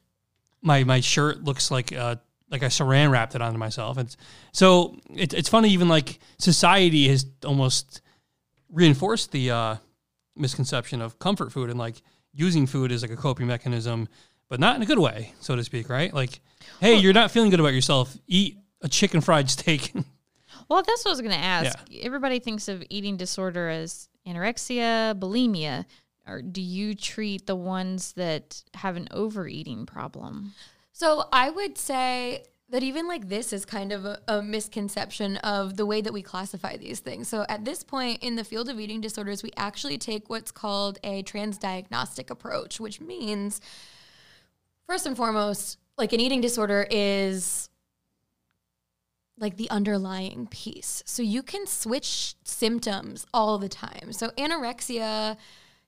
my 0.62 0.84
my 0.84 1.00
shirt 1.00 1.44
looks 1.44 1.70
like 1.70 1.92
uh 1.92 2.16
like 2.50 2.62
I 2.62 2.66
saran 2.66 3.10
wrapped 3.10 3.34
it 3.34 3.42
onto 3.42 3.58
myself. 3.58 3.98
It's 3.98 4.16
so 4.52 4.96
it's 5.14 5.34
it's 5.34 5.48
funny. 5.48 5.70
Even 5.70 5.88
like 5.88 6.18
society 6.38 7.08
has 7.08 7.26
almost 7.44 8.00
reinforced 8.70 9.32
the 9.32 9.50
uh, 9.50 9.76
misconception 10.36 11.00
of 11.02 11.18
comfort 11.18 11.52
food 11.52 11.70
and 11.70 11.78
like 11.78 12.02
using 12.32 12.66
food 12.66 12.92
as 12.92 13.02
like 13.02 13.10
a 13.10 13.16
coping 13.16 13.46
mechanism, 13.46 14.08
but 14.48 14.60
not 14.60 14.76
in 14.76 14.82
a 14.82 14.86
good 14.86 14.98
way, 14.98 15.34
so 15.40 15.56
to 15.56 15.64
speak. 15.64 15.88
Right? 15.88 16.12
Like, 16.12 16.40
hey, 16.80 16.96
you're 16.96 17.12
not 17.12 17.30
feeling 17.30 17.50
good 17.50 17.60
about 17.60 17.74
yourself. 17.74 18.16
Eat 18.26 18.56
a 18.82 18.88
chicken 18.88 19.20
fried 19.20 19.50
steak. 19.50 19.92
Well, 20.68 20.82
that's 20.82 21.02
what 21.02 21.12
I 21.12 21.12
was 21.12 21.20
going 21.22 21.32
to 21.32 21.38
ask. 21.38 21.78
Everybody 22.02 22.40
thinks 22.40 22.68
of 22.68 22.84
eating 22.90 23.16
disorder 23.16 23.70
as 23.70 24.10
anorexia, 24.28 25.18
bulimia. 25.18 25.86
Or 26.26 26.42
do 26.42 26.60
you 26.60 26.94
treat 26.94 27.46
the 27.46 27.56
ones 27.56 28.12
that 28.12 28.62
have 28.74 28.96
an 28.96 29.08
overeating 29.10 29.86
problem? 29.86 30.52
So 30.92 31.24
I 31.32 31.48
would 31.48 31.78
say 31.78 32.44
that 32.70 32.82
even 32.82 33.08
like 33.08 33.28
this 33.28 33.52
is 33.52 33.64
kind 33.64 33.92
of 33.92 34.04
a, 34.04 34.20
a 34.28 34.42
misconception 34.42 35.38
of 35.38 35.76
the 35.78 35.86
way 35.86 36.02
that 36.02 36.12
we 36.12 36.20
classify 36.20 36.76
these 36.76 37.00
things. 37.00 37.28
So 37.28 37.46
at 37.48 37.64
this 37.64 37.82
point 37.82 38.22
in 38.22 38.36
the 38.36 38.44
field 38.44 38.68
of 38.68 38.78
eating 38.78 39.00
disorders, 39.00 39.42
we 39.42 39.50
actually 39.56 39.96
take 39.96 40.28
what's 40.28 40.50
called 40.50 40.98
a 41.02 41.22
transdiagnostic 41.22 42.28
approach, 42.28 42.78
which 42.78 43.00
means 43.00 43.62
first 44.86 45.06
and 45.06 45.16
foremost, 45.16 45.78
like 45.96 46.12
an 46.12 46.20
eating 46.20 46.42
disorder 46.42 46.86
is 46.90 47.70
like 49.40 49.56
the 49.56 49.70
underlying 49.70 50.46
piece. 50.48 51.02
So 51.06 51.22
you 51.22 51.42
can 51.42 51.66
switch 51.66 52.34
symptoms 52.44 53.26
all 53.32 53.58
the 53.58 53.68
time. 53.68 54.12
So 54.12 54.30
anorexia 54.30 55.36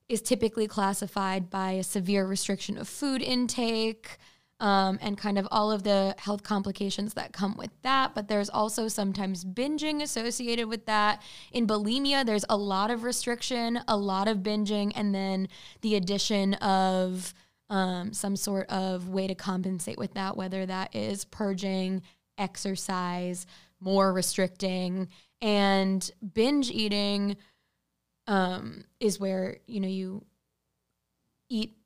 is 0.09 0.21
typically 0.21 0.67
classified 0.67 1.51
by 1.51 1.73
a 1.73 1.85
severe 1.85 2.27
restriction 2.27 2.77
of 2.77 2.89
food 2.89 3.23
intake 3.23 4.19
um, 4.61 4.99
and 5.01 5.17
kind 5.17 5.39
of 5.39 5.49
all 5.51 5.73
of 5.73 5.85
the 5.85 6.15
health 6.19 6.43
complications 6.43 7.15
that 7.15 7.33
come 7.33 7.57
with 7.57 7.71
that. 7.83 8.15
But 8.15 8.29
there's 8.29 8.51
also 8.51 8.89
sometimes 8.89 9.45
binging 9.45 10.03
associated 10.03 10.69
with 10.69 10.87
that. 10.87 11.23
In 11.53 11.67
bulimia, 11.67 12.27
there's 12.27 12.45
a 12.49 12.57
lot 12.57 12.91
of 12.91 13.03
restriction, 13.03 13.81
a 13.89 13.97
lot 13.97 14.29
of 14.29 14.39
binging, 14.39 14.93
and 14.95 15.15
then 15.15 15.49
the 15.81 15.95
addition 15.95 16.55
of 16.55 17.33
um, 17.71 18.13
some 18.13 18.37
sort 18.37 18.69
of 18.69 19.09
way 19.09 19.27
to 19.29 19.35
compensate 19.35 19.97
with 19.97 20.13
that, 20.15 20.37
whether 20.37 20.67
that 20.67 20.95
is 20.95 21.25
purging, 21.25 22.03
exercise, 22.39 23.47
more 23.81 24.13
restricting, 24.13 25.09
and 25.41 26.11
binge 26.35 26.71
eating 26.71 27.37
um, 28.27 28.85
is 29.01 29.19
where 29.19 29.59
you 29.67 29.81
know 29.81 29.89
you 29.89 30.25
eat 31.49 31.77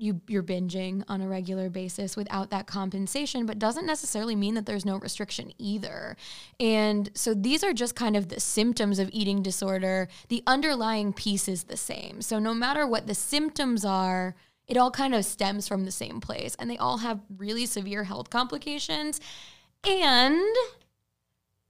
you 0.00 0.20
you're 0.28 0.42
binging 0.42 1.04
on 1.08 1.20
a 1.20 1.28
regular 1.28 1.68
basis 1.68 2.16
without 2.16 2.50
that 2.50 2.66
compensation 2.66 3.44
but 3.44 3.58
doesn't 3.58 3.84
necessarily 3.84 4.34
mean 4.34 4.54
that 4.54 4.64
there's 4.64 4.86
no 4.86 4.96
restriction 4.96 5.52
either. 5.58 6.16
And 6.58 7.10
so 7.14 7.34
these 7.34 7.62
are 7.62 7.74
just 7.74 7.94
kind 7.94 8.16
of 8.16 8.28
the 8.28 8.40
symptoms 8.40 8.98
of 8.98 9.10
eating 9.12 9.42
disorder. 9.42 10.08
The 10.28 10.42
underlying 10.46 11.12
piece 11.12 11.48
is 11.48 11.64
the 11.64 11.76
same. 11.76 12.22
So 12.22 12.38
no 12.38 12.54
matter 12.54 12.86
what 12.86 13.06
the 13.06 13.14
symptoms 13.14 13.84
are 13.84 14.34
it 14.70 14.76
all 14.76 14.90
kind 14.90 15.14
of 15.14 15.24
stems 15.24 15.66
from 15.66 15.84
the 15.84 15.90
same 15.90 16.20
place 16.20 16.54
and 16.58 16.70
they 16.70 16.78
all 16.78 16.98
have 16.98 17.20
really 17.36 17.66
severe 17.66 18.04
health 18.04 18.30
complications 18.30 19.20
and 19.84 20.40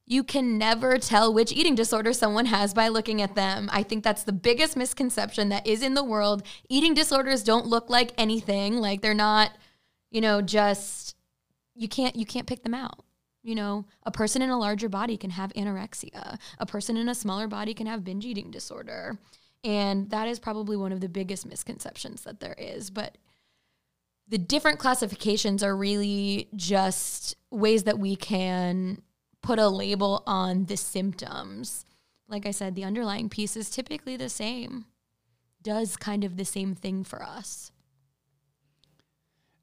you 0.07 0.23
can 0.23 0.59
never 0.59 0.99
tell 0.99 1.33
which 1.33 1.52
eating 1.52 1.75
disorder 1.75 2.12
someone 2.12 2.47
has 2.47 2.75
by 2.75 2.88
looking 2.88 3.23
at 3.23 3.37
them. 3.37 3.71
I 3.73 3.85
think 3.85 4.04
that's 4.04 4.25
the 4.25 4.33
biggest 4.33 4.76
misconception 4.76 5.49
that 5.49 5.66
is 5.66 5.83
in 5.83 5.95
the 5.95 6.04
world. 6.04 6.42
Eating 6.69 6.95
disorders 6.95 7.45
don't 7.45 7.66
look 7.66 7.88
like 7.88 8.12
anything. 8.19 8.78
Like 8.78 9.02
they're 9.02 9.14
not, 9.14 9.52
you 10.11 10.21
know, 10.21 10.42
just 10.42 11.14
you 11.76 11.88
can't 11.88 12.16
you 12.16 12.26
can't 12.26 12.49
pick 12.49 12.64
them 12.64 12.75
out. 12.75 13.04
You 13.42 13.54
know, 13.54 13.87
a 14.02 14.11
person 14.11 14.42
in 14.42 14.50
a 14.50 14.59
larger 14.59 14.88
body 14.88 15.16
can 15.16 15.30
have 15.30 15.52
anorexia. 15.54 16.38
A 16.59 16.66
person 16.66 16.97
in 16.97 17.09
a 17.09 17.14
smaller 17.14 17.47
body 17.47 17.73
can 17.73 17.87
have 17.87 18.04
binge 18.04 18.26
eating 18.26 18.50
disorder. 18.50 19.16
And 19.62 20.11
that 20.11 20.29
is 20.29 20.38
probably 20.38 20.76
one 20.76 20.93
of 20.93 21.00
the 21.00 21.09
biggest 21.09 21.45
misconceptions 21.45 22.23
that 22.23 22.40
there 22.40 22.55
is, 22.59 22.90
but 22.90 23.19
the 24.31 24.38
different 24.38 24.79
classifications 24.79 25.62
are 25.62 25.76
really 25.76 26.49
just 26.55 27.37
ways 27.50 27.83
that 27.83 27.99
we 27.99 28.17
can 28.17 29.02
put 29.43 29.59
a 29.59 29.69
label 29.69 30.23
on 30.26 30.67
the 30.67 30.76
symptoms. 30.76 31.85
Like 32.29 32.47
I 32.47 32.52
said, 32.52 32.75
the 32.75 32.85
underlying 32.85 33.29
piece 33.29 33.57
is 33.57 33.69
typically 33.69 34.17
the 34.17 34.29
same, 34.29 34.87
does 35.62 35.97
kind 35.97 36.25
of 36.25 36.37
the 36.37 36.45
same 36.45 36.75
thing 36.75 37.02
for 37.02 37.23
us. 37.23 37.73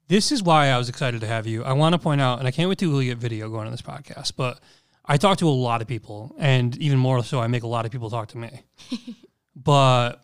This 0.08 0.30
is 0.32 0.42
why 0.42 0.68
I 0.68 0.78
was 0.78 0.88
excited 0.88 1.20
to 1.22 1.26
have 1.26 1.46
you. 1.46 1.64
I 1.64 1.72
want 1.72 1.94
to 1.94 1.98
point 1.98 2.20
out, 2.20 2.38
and 2.38 2.46
I 2.46 2.50
can't 2.50 2.68
wait 2.68 2.78
to 2.78 2.94
we 2.94 3.06
get 3.06 3.18
video 3.18 3.48
going 3.48 3.66
on 3.66 3.72
this 3.72 3.82
podcast, 3.82 4.32
but 4.36 4.60
I 5.04 5.16
talk 5.16 5.38
to 5.38 5.48
a 5.48 5.50
lot 5.50 5.80
of 5.80 5.88
people, 5.88 6.34
and 6.38 6.76
even 6.76 6.98
more 6.98 7.22
so, 7.24 7.40
I 7.40 7.46
make 7.46 7.62
a 7.62 7.66
lot 7.66 7.86
of 7.86 7.92
people 7.92 8.10
talk 8.10 8.28
to 8.28 8.38
me. 8.38 8.62
but 9.64 10.22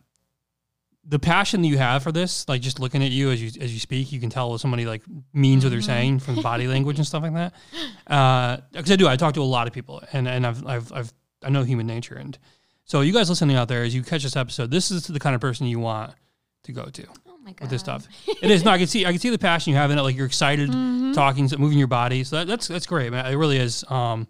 the 1.07 1.19
passion 1.19 1.61
that 1.63 1.69
you 1.69 1.77
have 1.77 2.03
for 2.03 2.13
this, 2.13 2.49
like 2.49 2.63
just 2.63 2.81
looking 2.81 3.03
at 3.05 3.11
you 3.11 3.31
as 3.31 3.43
you 3.43 3.49
as 3.61 3.75
you 3.75 3.81
speak, 3.81 4.11
you 4.13 4.21
can 4.21 4.31
tell 4.31 4.51
what 4.51 4.61
somebody 4.61 4.87
like 4.87 5.03
means 5.33 5.65
what 5.65 5.71
they're 5.71 5.83
saying 5.83 6.19
from 6.21 6.41
body 6.41 6.67
language 6.67 6.97
and 6.99 7.07
stuff 7.07 7.23
like 7.23 7.35
that. 7.35 7.53
Because 8.73 8.91
I 8.91 8.97
do, 8.97 9.09
I 9.09 9.17
talk 9.17 9.35
to 9.35 9.43
a 9.43 9.45
lot 9.45 9.67
of 9.67 9.73
people, 9.73 10.03
and 10.13 10.27
and 10.29 10.47
I've 10.47 10.67
I've 10.67 10.93
I've 10.93 11.13
I 11.43 11.51
know 11.51 11.63
human 11.63 11.87
nature, 11.87 12.15
and 12.15 12.39
so 12.85 13.01
you 13.03 13.13
guys 13.13 13.29
listening 13.29 13.57
out 13.57 13.69
there, 13.69 13.83
as 13.83 13.95
you 13.95 14.03
catch 14.03 14.23
this 14.23 14.37
episode, 14.37 14.71
this 14.71 14.91
is 14.91 15.07
the 15.07 15.19
kind 15.19 15.35
of 15.35 15.41
person 15.41 15.67
you 15.67 15.79
want 15.79 16.13
to 16.65 16.73
go 16.73 16.85
to 16.87 17.05
Oh 17.29 17.37
my 17.45 17.53
god. 17.53 17.61
with 17.63 17.71
this 17.71 17.81
stuff. 17.83 18.07
It 18.41 18.51
is. 18.51 18.65
No, 18.65 18.71
I 18.71 18.79
can 18.79 18.87
see. 18.95 19.05
I 19.05 19.11
can 19.11 19.21
see 19.21 19.31
the 19.31 19.39
passion 19.39 19.73
you 19.73 19.77
have 19.79 19.91
in 19.91 19.99
it. 19.99 20.03
Like 20.03 20.17
you're 20.17 20.27
excited, 20.27 20.71
talking, 21.15 21.51
moving 21.59 21.79
your 21.79 21.87
body. 21.89 22.25
So 22.25 22.37
that, 22.37 22.47
that's 22.47 22.69
that's 22.69 22.87
great, 22.87 23.11
man. 23.13 23.27
It 23.27 23.37
really 23.37 23.59
is. 23.59 23.85
Um, 23.91 24.27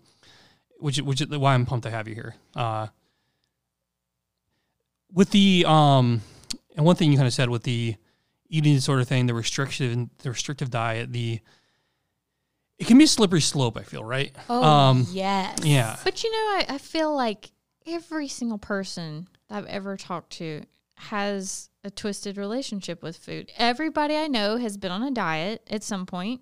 which 0.80 0.98
which 1.00 1.20
is 1.20 1.28
why 1.28 1.54
I'm 1.54 1.66
pumped 1.66 1.84
to 1.84 1.90
have 1.92 2.08
you 2.08 2.14
here. 2.16 2.34
Uh, 2.56 2.88
with 5.14 5.30
the 5.30 5.64
um, 5.66 6.20
and 6.76 6.84
one 6.84 6.96
thing 6.96 7.10
you 7.10 7.16
kind 7.16 7.26
of 7.26 7.32
said 7.32 7.48
with 7.48 7.62
the 7.62 7.96
eating 8.48 8.74
disorder 8.74 9.04
thing, 9.04 9.26
the 9.26 9.34
restriction, 9.34 10.10
the 10.18 10.30
restrictive 10.30 10.70
diet, 10.70 11.12
the 11.12 11.40
it 12.78 12.86
can 12.86 12.98
be 12.98 13.04
a 13.04 13.08
slippery 13.08 13.40
slope. 13.40 13.78
I 13.78 13.82
feel 13.82 14.04
right. 14.04 14.34
Oh 14.50 14.62
um, 14.62 15.06
yes. 15.10 15.58
yeah. 15.62 15.96
But 16.04 16.22
you 16.24 16.32
know, 16.32 16.36
I, 16.36 16.66
I 16.70 16.78
feel 16.78 17.14
like 17.14 17.50
every 17.86 18.28
single 18.28 18.58
person 18.58 19.28
that 19.48 19.58
I've 19.58 19.66
ever 19.66 19.96
talked 19.96 20.30
to 20.34 20.62
has 20.96 21.70
a 21.84 21.90
twisted 21.90 22.36
relationship 22.36 23.02
with 23.02 23.16
food. 23.16 23.52
Everybody 23.56 24.16
I 24.16 24.26
know 24.26 24.56
has 24.56 24.76
been 24.76 24.90
on 24.90 25.02
a 25.02 25.10
diet 25.10 25.62
at 25.70 25.82
some 25.82 26.06
point. 26.06 26.40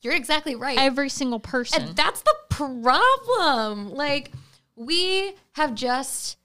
You're 0.00 0.14
exactly 0.14 0.54
right. 0.54 0.78
Every 0.78 1.10
single 1.10 1.40
person. 1.40 1.82
And 1.82 1.96
that's 1.96 2.22
the 2.22 2.34
problem. 2.48 3.90
Like, 3.90 4.32
we 4.74 5.34
have 5.52 5.74
just 5.74 6.38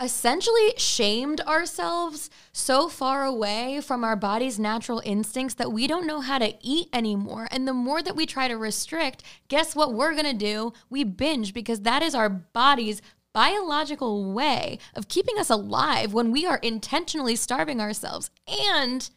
essentially 0.00 0.72
shamed 0.76 1.40
ourselves 1.42 2.30
so 2.52 2.88
far 2.88 3.24
away 3.24 3.80
from 3.82 4.02
our 4.02 4.16
body's 4.16 4.58
natural 4.58 5.02
instincts 5.04 5.54
that 5.54 5.72
we 5.72 5.86
don't 5.86 6.06
know 6.06 6.20
how 6.20 6.38
to 6.38 6.54
eat 6.62 6.88
anymore. 6.92 7.46
And 7.50 7.68
the 7.68 7.74
more 7.74 8.02
that 8.02 8.16
we 8.16 8.24
try 8.24 8.48
to 8.48 8.56
restrict, 8.56 9.22
guess 9.48 9.76
what 9.76 9.92
we're 9.92 10.14
to 10.14 10.32
do? 10.32 10.72
We 10.88 11.04
binge 11.04 11.52
because 11.52 11.80
that 11.80 12.02
is 12.02 12.14
our 12.14 12.30
body's 12.30 13.02
biological 13.32 14.32
way 14.32 14.78
of 14.94 15.08
keeping 15.08 15.38
us 15.38 15.50
alive 15.50 16.12
when 16.12 16.32
we 16.32 16.46
are 16.46 16.58
intentionally 16.58 17.36
starving 17.36 17.80
ourselves. 17.80 18.30
And, 18.48 19.08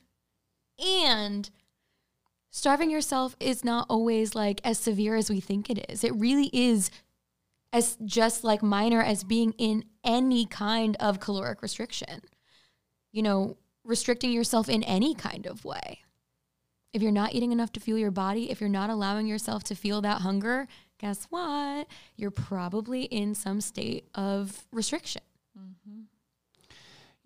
and, 0.78 1.50
starving 2.52 2.92
yourself 2.92 3.36
is 3.40 3.64
not 3.64 3.88
always 3.90 4.36
like 4.36 4.62
as 4.64 4.78
severe 4.78 5.16
as 5.16 5.30
we 5.30 5.40
think 5.40 5.70
it 5.70 5.90
is. 5.90 6.04
It 6.04 6.14
really 6.16 6.50
is 6.54 6.92
as 7.74 7.98
just 8.06 8.44
like 8.46 8.64
minor 8.64 9.02
as 9.02 9.26
being 9.26 9.54
in 9.58 9.84
any 10.06 10.46
kind 10.46 10.96
of 11.00 11.20
caloric 11.20 11.62
restriction. 11.62 12.22
You 13.12 13.24
know, 13.24 13.58
restricting 13.84 14.32
yourself 14.32 14.70
in 14.70 14.84
any 14.84 15.14
kind 15.16 15.46
of 15.46 15.66
way. 15.66 16.00
if 16.94 17.02
you're 17.02 17.12
not 17.12 17.34
eating 17.34 17.52
enough 17.52 17.72
to 17.74 17.80
fuel 17.80 17.98
your 17.98 18.12
body, 18.12 18.52
if 18.52 18.62
you're 18.62 18.70
not 18.70 18.92
allowing 18.92 19.26
yourself 19.26 19.64
to 19.64 19.74
feel 19.76 20.00
that 20.02 20.22
hunger, 20.22 20.68
guess 21.00 21.26
what? 21.32 21.88
You're 22.16 22.32
probably 22.32 23.04
in 23.06 23.34
some 23.34 23.62
state 23.62 24.08
of 24.14 24.64
restriction. 24.72 25.24
Mm-hmm. 25.60 26.02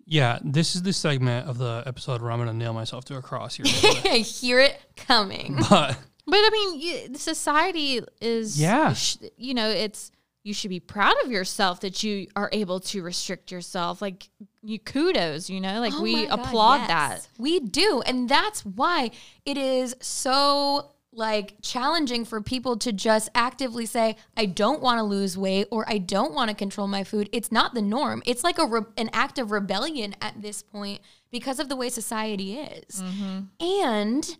Yeah, 0.06 0.38
this 0.42 0.74
is 0.74 0.82
the 0.82 0.94
segment 0.94 1.46
of 1.46 1.58
the 1.58 1.82
episode 1.84 2.22
where 2.22 2.32
I'm 2.32 2.38
going 2.38 2.48
to 2.48 2.56
nail 2.56 2.72
myself 2.72 3.04
to 3.06 3.16
a 3.16 3.22
cross 3.22 3.56
here. 3.56 3.66
I 4.10 4.18
hear 4.18 4.58
it 4.58 4.80
coming. 4.96 5.58
But 5.68 5.98
but 6.26 6.36
I 6.36 6.50
mean, 6.50 6.80
you, 6.80 7.14
society 7.18 8.00
is 8.22 8.58
Yeah. 8.58 8.94
You 9.36 9.52
know, 9.52 9.68
it's 9.68 10.10
you 10.48 10.54
should 10.54 10.70
be 10.70 10.80
proud 10.80 11.14
of 11.22 11.30
yourself 11.30 11.80
that 11.80 12.02
you 12.02 12.26
are 12.34 12.48
able 12.52 12.80
to 12.80 13.02
restrict 13.02 13.52
yourself. 13.52 14.00
Like 14.00 14.30
you 14.62 14.78
kudos, 14.78 15.50
you 15.50 15.60
know, 15.60 15.78
like 15.78 15.92
Oh 15.94 16.00
we 16.02 16.26
God, 16.26 16.40
applaud 16.40 16.76
yes. 16.80 16.88
that. 16.88 17.28
We 17.36 17.60
do. 17.60 18.02
And 18.06 18.30
that's 18.30 18.64
why 18.64 19.10
it 19.44 19.58
is 19.58 19.94
so 20.00 20.92
like 21.12 21.56
challenging 21.60 22.24
for 22.24 22.40
people 22.40 22.78
to 22.78 22.92
just 22.92 23.28
actively 23.34 23.84
say 23.84 24.16
I 24.38 24.46
don't 24.46 24.80
want 24.80 24.98
to 24.98 25.02
lose 25.02 25.36
weight 25.36 25.68
or 25.70 25.84
I 25.86 25.98
don't 25.98 26.32
want 26.32 26.48
to 26.48 26.56
control 26.56 26.88
my 26.88 27.04
food. 27.04 27.28
It's 27.30 27.52
not 27.52 27.74
the 27.74 27.82
norm. 27.82 28.22
It's 28.24 28.42
like 28.42 28.58
a 28.58 28.64
re- 28.64 28.80
an 28.96 29.10
act 29.12 29.38
of 29.38 29.50
rebellion 29.50 30.16
at 30.22 30.40
this 30.40 30.62
point 30.62 31.02
because 31.30 31.60
of 31.60 31.68
the 31.68 31.76
way 31.76 31.90
society 31.90 32.56
is. 32.56 33.02
Mm-hmm. 33.02 33.64
And 33.82 34.36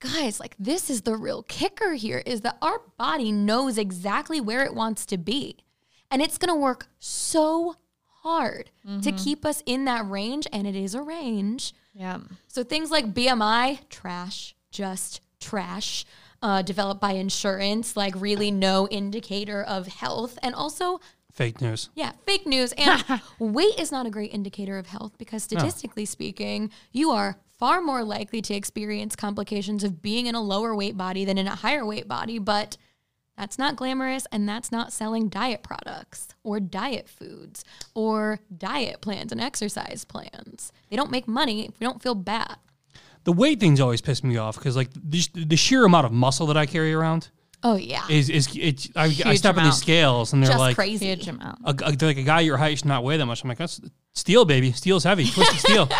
guys, 0.00 0.40
like 0.40 0.54
this 0.58 0.90
is 0.90 1.02
the 1.02 1.16
real 1.16 1.42
kicker 1.44 1.94
here 1.94 2.22
is 2.26 2.42
that 2.42 2.58
our 2.62 2.80
body 2.98 3.32
knows 3.32 3.78
exactly 3.78 4.40
where 4.40 4.64
it 4.64 4.74
wants 4.74 5.06
to 5.06 5.18
be. 5.18 5.58
And 6.10 6.22
it's 6.22 6.38
going 6.38 6.54
to 6.54 6.60
work 6.60 6.86
so 6.98 7.76
hard 8.22 8.70
to 9.02 9.12
keep 9.12 9.44
us 9.44 9.62
in 9.66 9.84
that 9.86 10.08
range 10.08 10.46
and 10.52 10.66
it 10.66 10.76
is 10.76 10.94
a 10.94 11.02
range. 11.02 11.72
Yeah. 11.94 12.18
So 12.48 12.62
things 12.62 12.90
like 12.90 13.12
BMI, 13.14 13.88
trash, 13.88 14.54
just 14.70 15.20
trash. 15.40 16.04
Uh, 16.42 16.60
developed 16.60 17.00
by 17.00 17.12
insurance, 17.12 17.96
like 17.96 18.14
really 18.18 18.50
no 18.50 18.86
indicator 18.88 19.62
of 19.62 19.86
health, 19.86 20.38
and 20.42 20.54
also 20.54 21.00
fake 21.32 21.62
news. 21.62 21.88
yeah, 21.94 22.12
fake 22.26 22.46
news. 22.46 22.72
And 22.76 23.02
weight 23.38 23.80
is 23.80 23.90
not 23.90 24.06
a 24.06 24.10
great 24.10 24.34
indicator 24.34 24.76
of 24.78 24.86
health 24.86 25.14
because 25.18 25.42
statistically 25.42 26.04
speaking, 26.04 26.70
you 26.92 27.10
are 27.10 27.38
far 27.58 27.80
more 27.80 28.04
likely 28.04 28.42
to 28.42 28.54
experience 28.54 29.16
complications 29.16 29.82
of 29.84 30.02
being 30.02 30.26
in 30.26 30.34
a 30.34 30.40
lower 30.42 30.74
weight 30.74 30.96
body 30.96 31.24
than 31.24 31.38
in 31.38 31.46
a 31.46 31.54
higher 31.54 31.84
weight 31.84 32.06
body. 32.08 32.38
But 32.38 32.76
that's 33.36 33.58
not 33.58 33.76
glamorous 33.76 34.26
and 34.32 34.48
that's 34.48 34.72
not 34.72 34.92
selling 34.92 35.28
diet 35.28 35.62
products 35.62 36.28
or 36.42 36.58
diet 36.60 37.08
foods 37.08 37.64
or 37.94 38.40
diet 38.56 39.00
plans 39.00 39.30
and 39.32 39.40
exercise 39.40 40.04
plans. 40.04 40.72
They 40.90 40.96
don't 40.96 41.10
make 41.10 41.28
money 41.28 41.66
if 41.66 41.78
we 41.80 41.84
don't 41.84 42.02
feel 42.02 42.14
bad. 42.14 42.56
The 43.24 43.32
weight 43.32 43.58
thing's 43.60 43.80
always 43.80 44.00
pissed 44.00 44.22
me 44.24 44.36
off 44.36 44.56
because 44.56 44.76
like 44.76 44.88
the, 44.94 45.22
the 45.34 45.56
sheer 45.56 45.84
amount 45.84 46.06
of 46.06 46.12
muscle 46.12 46.46
that 46.46 46.56
I 46.56 46.64
carry 46.66 46.94
around 46.94 47.30
Oh, 47.62 47.74
yeah. 47.76 48.04
is 48.08 48.30
is 48.30 48.48
it's 48.54 48.88
I, 48.94 49.04
I 49.04 49.08
Huge 49.08 49.38
step 49.38 49.56
on 49.56 49.64
these 49.64 49.76
scales 49.78 50.32
and 50.32 50.42
they're 50.42 50.48
Just 50.50 50.60
like 50.60 50.76
crazy. 50.76 51.06
Huge 51.06 51.26
amount. 51.26 51.58
a, 51.64 51.70
a- 51.70 51.92
they're 51.96 52.10
like 52.10 52.18
a 52.18 52.22
guy 52.22 52.40
your 52.40 52.56
height 52.58 52.78
should 52.78 52.86
not 52.86 53.02
weigh 53.02 53.16
that 53.16 53.26
much. 53.26 53.42
I'm 53.42 53.48
like 53.48 53.58
that's 53.58 53.80
steel, 54.12 54.44
baby. 54.44 54.72
Steel's 54.72 55.04
heavy. 55.04 55.26
Twisted 55.28 55.58
steel. 55.58 55.88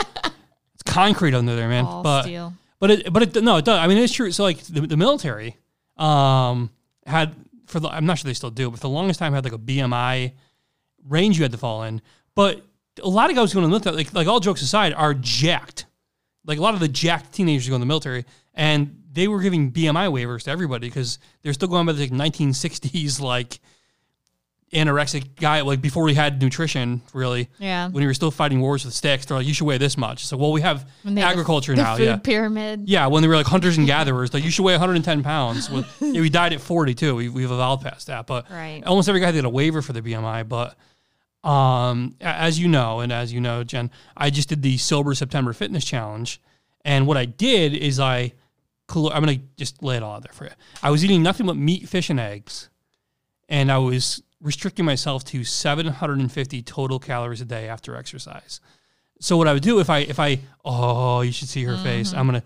Concrete 0.86 1.34
under 1.34 1.56
there, 1.56 1.68
man. 1.68 1.84
All 1.84 2.02
but 2.02 2.22
steel. 2.22 2.54
but 2.78 2.90
it 2.90 3.12
but 3.12 3.22
it 3.22 3.42
no 3.42 3.56
it 3.56 3.64
does. 3.64 3.78
I 3.78 3.86
mean 3.86 3.98
it's 3.98 4.12
true. 4.12 4.32
So 4.32 4.42
like 4.42 4.60
the, 4.60 4.80
the 4.82 4.96
military 4.96 5.56
um 5.96 6.70
had 7.06 7.34
for 7.66 7.80
the 7.80 7.88
I'm 7.88 8.06
not 8.06 8.18
sure 8.18 8.28
they 8.28 8.34
still 8.34 8.50
do, 8.50 8.70
but 8.70 8.78
for 8.78 8.82
the 8.82 8.88
longest 8.88 9.18
time 9.18 9.32
had 9.32 9.44
like 9.44 9.52
a 9.52 9.58
BMI 9.58 10.32
range 11.08 11.38
you 11.38 11.44
had 11.44 11.52
to 11.52 11.58
fall 11.58 11.82
in. 11.84 12.00
But 12.34 12.62
a 13.02 13.08
lot 13.08 13.30
of 13.30 13.36
guys 13.36 13.52
going 13.52 13.62
to 13.62 13.66
the 13.66 13.70
military, 13.70 13.96
like 13.96 14.14
like 14.14 14.26
all 14.26 14.40
jokes 14.40 14.62
aside, 14.62 14.92
are 14.92 15.14
jacked. 15.14 15.86
Like 16.44 16.58
a 16.58 16.62
lot 16.62 16.74
of 16.74 16.80
the 16.80 16.88
jacked 16.88 17.32
teenagers 17.32 17.68
go 17.68 17.74
in 17.74 17.80
the 17.80 17.86
military, 17.86 18.24
and 18.54 19.02
they 19.12 19.28
were 19.28 19.40
giving 19.40 19.72
BMI 19.72 20.10
waivers 20.12 20.44
to 20.44 20.50
everybody 20.50 20.88
because 20.88 21.18
they're 21.42 21.52
still 21.52 21.68
going 21.68 21.86
by 21.86 21.92
the 21.92 22.00
like 22.00 22.10
1960s 22.10 23.20
like 23.20 23.58
anorexic 24.72 25.36
guy, 25.36 25.60
like 25.60 25.80
before 25.80 26.02
we 26.04 26.14
had 26.14 26.42
nutrition, 26.42 27.00
really. 27.14 27.48
Yeah. 27.58 27.84
When 27.86 28.02
we 28.02 28.06
were 28.06 28.14
still 28.14 28.30
fighting 28.32 28.60
wars 28.60 28.84
with 28.84 28.94
sticks, 28.94 29.24
they're 29.24 29.36
like, 29.36 29.46
you 29.46 29.54
should 29.54 29.64
weigh 29.66 29.78
this 29.78 29.96
much. 29.96 30.26
So, 30.26 30.36
well, 30.36 30.50
we 30.52 30.60
have 30.62 30.88
they 31.04 31.14
the- 31.14 31.20
agriculture 31.22 31.74
the 31.76 31.82
now, 31.82 31.96
food 31.96 32.04
yeah. 32.04 32.16
pyramid. 32.16 32.88
Yeah, 32.88 33.06
when 33.06 33.22
they 33.22 33.28
were 33.28 33.36
like 33.36 33.46
hunters 33.46 33.78
and 33.78 33.86
gatherers, 33.86 34.34
like 34.34 34.42
you 34.44 34.50
should 34.50 34.64
weigh 34.64 34.72
110 34.74 35.22
pounds. 35.22 35.70
Well, 35.70 35.84
yeah, 36.00 36.20
we 36.20 36.28
died 36.30 36.52
at 36.52 36.60
40 36.60 36.94
too. 36.94 37.14
We, 37.14 37.28
we've 37.28 37.50
evolved 37.50 37.84
past 37.84 38.08
that, 38.08 38.26
but 38.26 38.50
Right. 38.50 38.82
almost 38.84 39.08
every 39.08 39.20
guy 39.20 39.30
did 39.30 39.44
a 39.44 39.48
waiver 39.50 39.82
for 39.82 39.92
the 39.92 40.02
BMI. 40.02 40.48
But 40.48 40.76
um, 41.48 42.16
as 42.20 42.58
you 42.58 42.66
know, 42.66 43.00
and 43.00 43.12
as 43.12 43.32
you 43.32 43.40
know, 43.40 43.62
Jen, 43.62 43.90
I 44.16 44.30
just 44.30 44.48
did 44.48 44.62
the 44.62 44.78
sober 44.78 45.14
September 45.14 45.52
fitness 45.52 45.84
challenge, 45.84 46.40
and 46.84 47.06
what 47.06 47.16
I 47.16 47.24
did 47.24 47.72
is 47.72 48.00
I, 48.00 48.32
I'm 48.92 49.10
gonna 49.24 49.38
just 49.56 49.80
lay 49.82 49.96
it 49.96 50.02
all 50.02 50.16
out 50.16 50.22
there 50.22 50.32
for 50.32 50.44
you. 50.44 50.50
I 50.82 50.90
was 50.90 51.04
eating 51.04 51.22
nothing 51.22 51.46
but 51.46 51.56
meat, 51.56 51.88
fish, 51.88 52.10
and 52.10 52.18
eggs, 52.18 52.68
and 53.48 53.70
I 53.70 53.78
was 53.78 54.22
restricting 54.40 54.84
myself 54.84 55.24
to 55.24 55.44
750 55.44 56.62
total 56.62 56.98
calories 56.98 57.40
a 57.40 57.44
day 57.44 57.68
after 57.68 57.96
exercise. 57.96 58.60
So 59.20 59.36
what 59.36 59.48
I 59.48 59.52
would 59.52 59.62
do 59.62 59.80
if 59.80 59.88
I 59.88 60.00
if 60.00 60.20
I 60.20 60.40
oh 60.64 61.22
you 61.22 61.32
should 61.32 61.48
see 61.48 61.64
her 61.64 61.76
face 61.78 62.10
mm-hmm. 62.10 62.18
I'm 62.18 62.26
gonna 62.26 62.42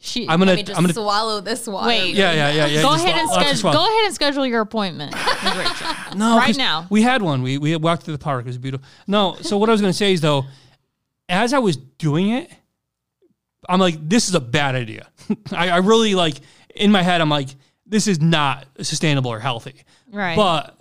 She, 0.00 0.28
I'm 0.28 0.40
gonna 0.40 0.52
Let 0.52 0.56
me 0.56 0.62
just 0.64 0.76
I'm 0.76 0.82
gonna 0.82 0.94
swallow 0.94 1.40
this 1.40 1.66
water. 1.68 1.86
Wait. 1.86 2.14
yeah 2.14 2.32
yeah 2.32 2.50
yeah 2.50 2.66
yeah 2.66 2.82
go 2.82 2.94
ahead 2.94 3.14
and 3.14 3.28
lots 3.28 3.52
of 3.52 3.58
schedule. 3.58 3.72
Go 3.72 3.86
ahead 3.86 4.04
and 4.06 4.14
schedule 4.14 4.46
your 4.46 4.60
appointment. 4.60 5.14
No, 6.16 6.36
Right 6.36 6.46
'cause 6.46 6.58
now. 6.58 6.86
We 6.90 7.02
had 7.02 7.22
one. 7.22 7.42
We 7.42 7.58
we 7.58 7.74
walked 7.76 8.04
through 8.04 8.14
the 8.14 8.22
park. 8.22 8.44
It 8.44 8.48
was 8.48 8.58
beautiful. 8.58 8.86
No, 9.08 9.36
so 9.40 9.58
what 9.58 9.68
I 9.68 9.72
was 9.72 9.80
going 9.80 9.92
to 9.92 9.96
say 9.96 10.12
is 10.12 10.20
though, 10.20 10.44
as 11.28 11.52
I 11.52 11.58
was 11.58 11.76
doing 11.76 12.30
it, 12.30 12.52
I'm 13.68 13.80
like, 13.80 13.96
this 14.08 14.28
is 14.28 14.36
a 14.36 14.40
bad 14.40 14.76
idea. 14.76 15.08
I, 15.52 15.70
I 15.70 15.76
really 15.78 16.14
like 16.14 16.36
in 16.74 16.92
my 16.92 17.02
head, 17.02 17.20
I'm 17.20 17.30
like, 17.30 17.48
this 17.86 18.06
is 18.08 18.20
not 18.20 18.66
sustainable 18.80 19.30
or 19.30 19.40
healthy. 19.40 19.82
Right. 20.10 20.36
But 20.36 20.78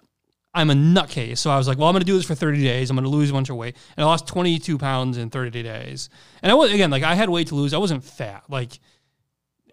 I'm 0.54 0.70
a 0.70 0.74
nutcase, 0.74 1.40
so 1.40 1.50
I 1.50 1.58
was 1.58 1.68
like, 1.68 1.78
well, 1.78 1.88
I'm 1.88 1.94
going 1.94 2.02
to 2.02 2.06
do 2.06 2.16
this 2.16 2.26
for 2.26 2.36
30 2.36 2.62
days. 2.64 2.90
I'm 2.90 2.96
going 2.96 3.04
to 3.06 3.10
lose 3.10 3.30
a 3.30 3.34
bunch 3.34 3.50
of 3.50 3.56
weight, 3.56 3.76
and 3.98 4.04
I 4.04 4.08
lost 4.08 4.28
22 4.28 4.78
pounds 4.78 5.18
in 5.18 5.30
30 5.32 5.64
days. 5.64 6.10
And 6.44 6.52
I 6.52 6.56
was 6.56 6.72
again 6.72 6.92
like, 6.92 7.04
I 7.04 7.16
had 7.16 7.30
weight 7.30 7.48
to 7.48 7.56
lose. 7.56 7.74
I 7.74 7.78
wasn't 7.80 8.04
fat. 8.04 8.44
Like, 8.50 8.80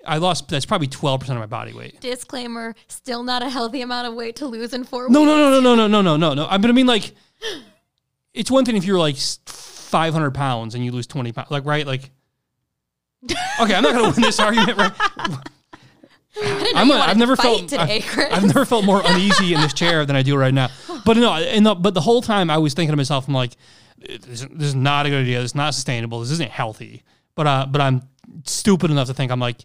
I 0.07 0.17
lost. 0.17 0.49
That's 0.49 0.65
probably 0.65 0.87
12 0.87 1.21
percent 1.21 1.37
of 1.37 1.41
my 1.43 1.47
body 1.47 1.75
weight. 1.75 2.01
Disclaimer: 2.01 2.75
still 2.89 3.23
not 3.23 3.43
a 3.43 3.51
healthy 3.51 3.83
amount 3.83 4.09
of 4.09 4.15
weight 4.15 4.37
to 4.37 4.47
lose 4.47 4.73
in 4.73 4.85
four 4.85 5.11
No, 5.11 5.21
weeks. 5.21 5.29
no, 5.29 5.37
no, 5.37 5.61
no, 5.61 5.75
no, 5.75 5.75
no, 5.75 5.87
no, 5.87 6.01
no, 6.01 6.17
no, 6.17 6.35
no. 6.35 6.47
I 6.49 6.57
but 6.57 6.71
I 6.71 6.73
mean, 6.73 6.87
like, 6.87 7.13
it's 8.33 8.51
one 8.51 8.65
thing 8.65 8.77
if 8.77 8.85
you're 8.85 8.99
like 8.99 9.17
500 9.47 10.31
pounds 10.31 10.75
and 10.75 10.83
you 10.83 10.91
lose 10.93 11.07
20 11.07 11.33
pounds, 11.33 11.51
like, 11.51 11.67
right? 11.67 11.87
Like, 11.87 12.11
okay, 13.61 13.75
I'm 13.75 13.83
not 13.83 13.93
gonna 13.93 14.05
win 14.11 14.23
this 14.23 14.41
argument, 14.41 14.79
right? 14.79 14.93
I 16.37 16.41
didn't 16.43 16.75
know 16.75 16.81
I'm 16.81 16.87
you 16.87 16.95
a, 16.95 16.99
wanted 16.99 17.11
I've 17.11 17.19
never 17.19 17.37
felt 17.37 17.69
today, 17.69 17.97
I've, 17.97 18.07
Chris. 18.07 18.29
I've 18.31 18.45
never 18.45 18.65
felt 18.65 18.85
more 18.85 19.03
uneasy 19.05 19.55
in 19.55 19.61
this 19.61 19.73
chair 19.73 20.05
than 20.07 20.17
I 20.17 20.23
do 20.23 20.37
right 20.37 20.55
now. 20.55 20.69
But 21.05 21.17
no, 21.17 21.35
and 21.35 21.67
the, 21.67 21.75
but 21.75 21.95
the 21.95 22.01
whole 22.01 22.23
time 22.23 22.51
I 22.51 22.59
was 22.59 22.75
thinking 22.75 22.93
to 22.93 22.97
myself, 22.97 23.27
I'm 23.27 23.35
like, 23.35 23.57
this, 23.99 24.47
this 24.51 24.69
is 24.69 24.75
not 24.75 25.07
a 25.07 25.11
good 25.11 25.23
idea. 25.23 25.41
This 25.41 25.51
is 25.51 25.55
not 25.55 25.75
sustainable. 25.75 26.21
This 26.21 26.31
isn't 26.31 26.51
healthy. 26.51 27.03
But 27.35 27.47
uh, 27.47 27.67
but 27.67 27.81
I'm 27.81 28.03
stupid 28.45 28.91
enough 28.91 29.09
to 29.09 29.15
think 29.15 29.33
I'm 29.33 29.41
like, 29.41 29.65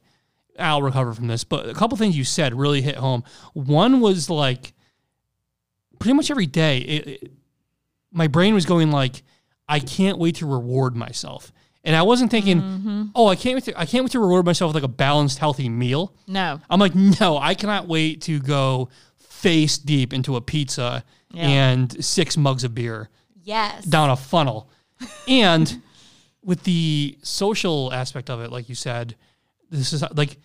I'll 0.58 0.82
recover 0.82 1.14
from 1.14 1.28
this. 1.28 1.44
But 1.44 1.70
a 1.70 1.74
couple 1.74 1.98
things 1.98 2.18
you 2.18 2.24
said 2.24 2.54
really 2.54 2.82
hit 2.82 2.96
home. 2.96 3.24
One 3.54 4.00
was 4.00 4.30
like, 4.30 4.74
pretty 6.00 6.14
much 6.14 6.32
every 6.32 6.46
day, 6.46 6.80
it, 6.80 7.08
it, 7.08 7.32
my 8.12 8.28
brain 8.28 8.54
was 8.54 8.66
going 8.66 8.92
like, 8.92 9.24
I 9.68 9.80
can't 9.80 10.18
wait 10.18 10.36
to 10.36 10.46
reward 10.46 10.96
myself. 10.96 11.52
And 11.86 11.96
I 11.96 12.02
wasn't 12.02 12.32
thinking, 12.32 12.62
mm-hmm. 12.62 13.04
oh, 13.14 13.28
I 13.28 13.36
can't 13.36 13.56
wait 13.56 13.64
to, 13.66 13.80
I 13.80 13.86
can't 13.86 14.04
wait 14.04 14.12
to 14.12 14.20
reward 14.20 14.46
myself 14.46 14.70
with 14.70 14.76
like 14.76 14.84
a 14.84 14.94
balanced, 14.94 15.38
healthy 15.38 15.70
meal. 15.70 16.14
no. 16.28 16.60
I'm 16.70 16.80
like, 16.80 16.96
no, 16.96 17.38
I 17.38 17.54
cannot 17.54 17.88
wait 17.88 18.22
to 18.24 18.40
go 18.40 18.90
face 19.20 19.78
deep 19.78 20.12
into 20.12 20.36
a 20.36 20.42
pizza 20.42 21.04
Yeah. 21.32 21.48
and 21.48 22.04
six 22.04 22.38
mugs 22.38 22.64
of 22.64 22.74
beer 22.74 23.10
yes. 23.44 23.86
down 23.86 24.10
a 24.10 24.16
funnel. 24.16 24.70
and 25.28 25.82
with 26.44 26.64
the 26.64 27.18
social 27.22 27.94
aspect 27.94 28.30
of 28.30 28.42
it, 28.42 28.52
like 28.52 28.68
you 28.68 28.76
said, 28.76 29.16
this 29.70 29.94
is 29.94 30.04
like 30.16 30.38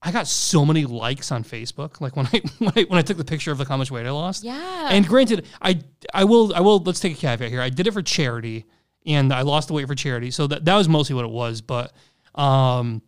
I 0.00 0.12
got 0.12 0.28
so 0.28 0.64
many 0.64 0.84
likes 0.86 1.32
on 1.32 1.42
Facebook. 1.42 2.00
Like 2.00 2.16
when 2.16 2.26
I 2.32 2.42
when 2.58 2.72
I, 2.76 2.82
when 2.84 2.98
I 2.98 3.02
took 3.02 3.16
the 3.16 3.24
picture 3.24 3.52
of 3.52 3.58
like 3.58 3.68
how 3.68 3.76
much 3.76 3.90
weight 3.90 4.06
I 4.06 4.10
lost. 4.10 4.44
Yeah. 4.44 4.88
And 4.90 5.06
granted, 5.06 5.46
I 5.60 5.80
I 6.14 6.24
will 6.24 6.54
I 6.54 6.60
will 6.60 6.78
let's 6.78 7.00
take 7.00 7.14
a 7.14 7.16
caveat 7.20 7.50
here. 7.50 7.60
I 7.60 7.68
did 7.68 7.86
it 7.86 7.92
for 7.92 8.02
charity, 8.02 8.64
and 9.06 9.32
I 9.32 9.42
lost 9.42 9.68
the 9.68 9.74
weight 9.74 9.86
for 9.86 9.94
charity, 9.94 10.30
so 10.30 10.46
that 10.46 10.64
that 10.64 10.76
was 10.76 10.88
mostly 10.88 11.14
what 11.14 11.24
it 11.24 11.30
was. 11.30 11.60
But 11.60 11.92
um, 12.34 13.02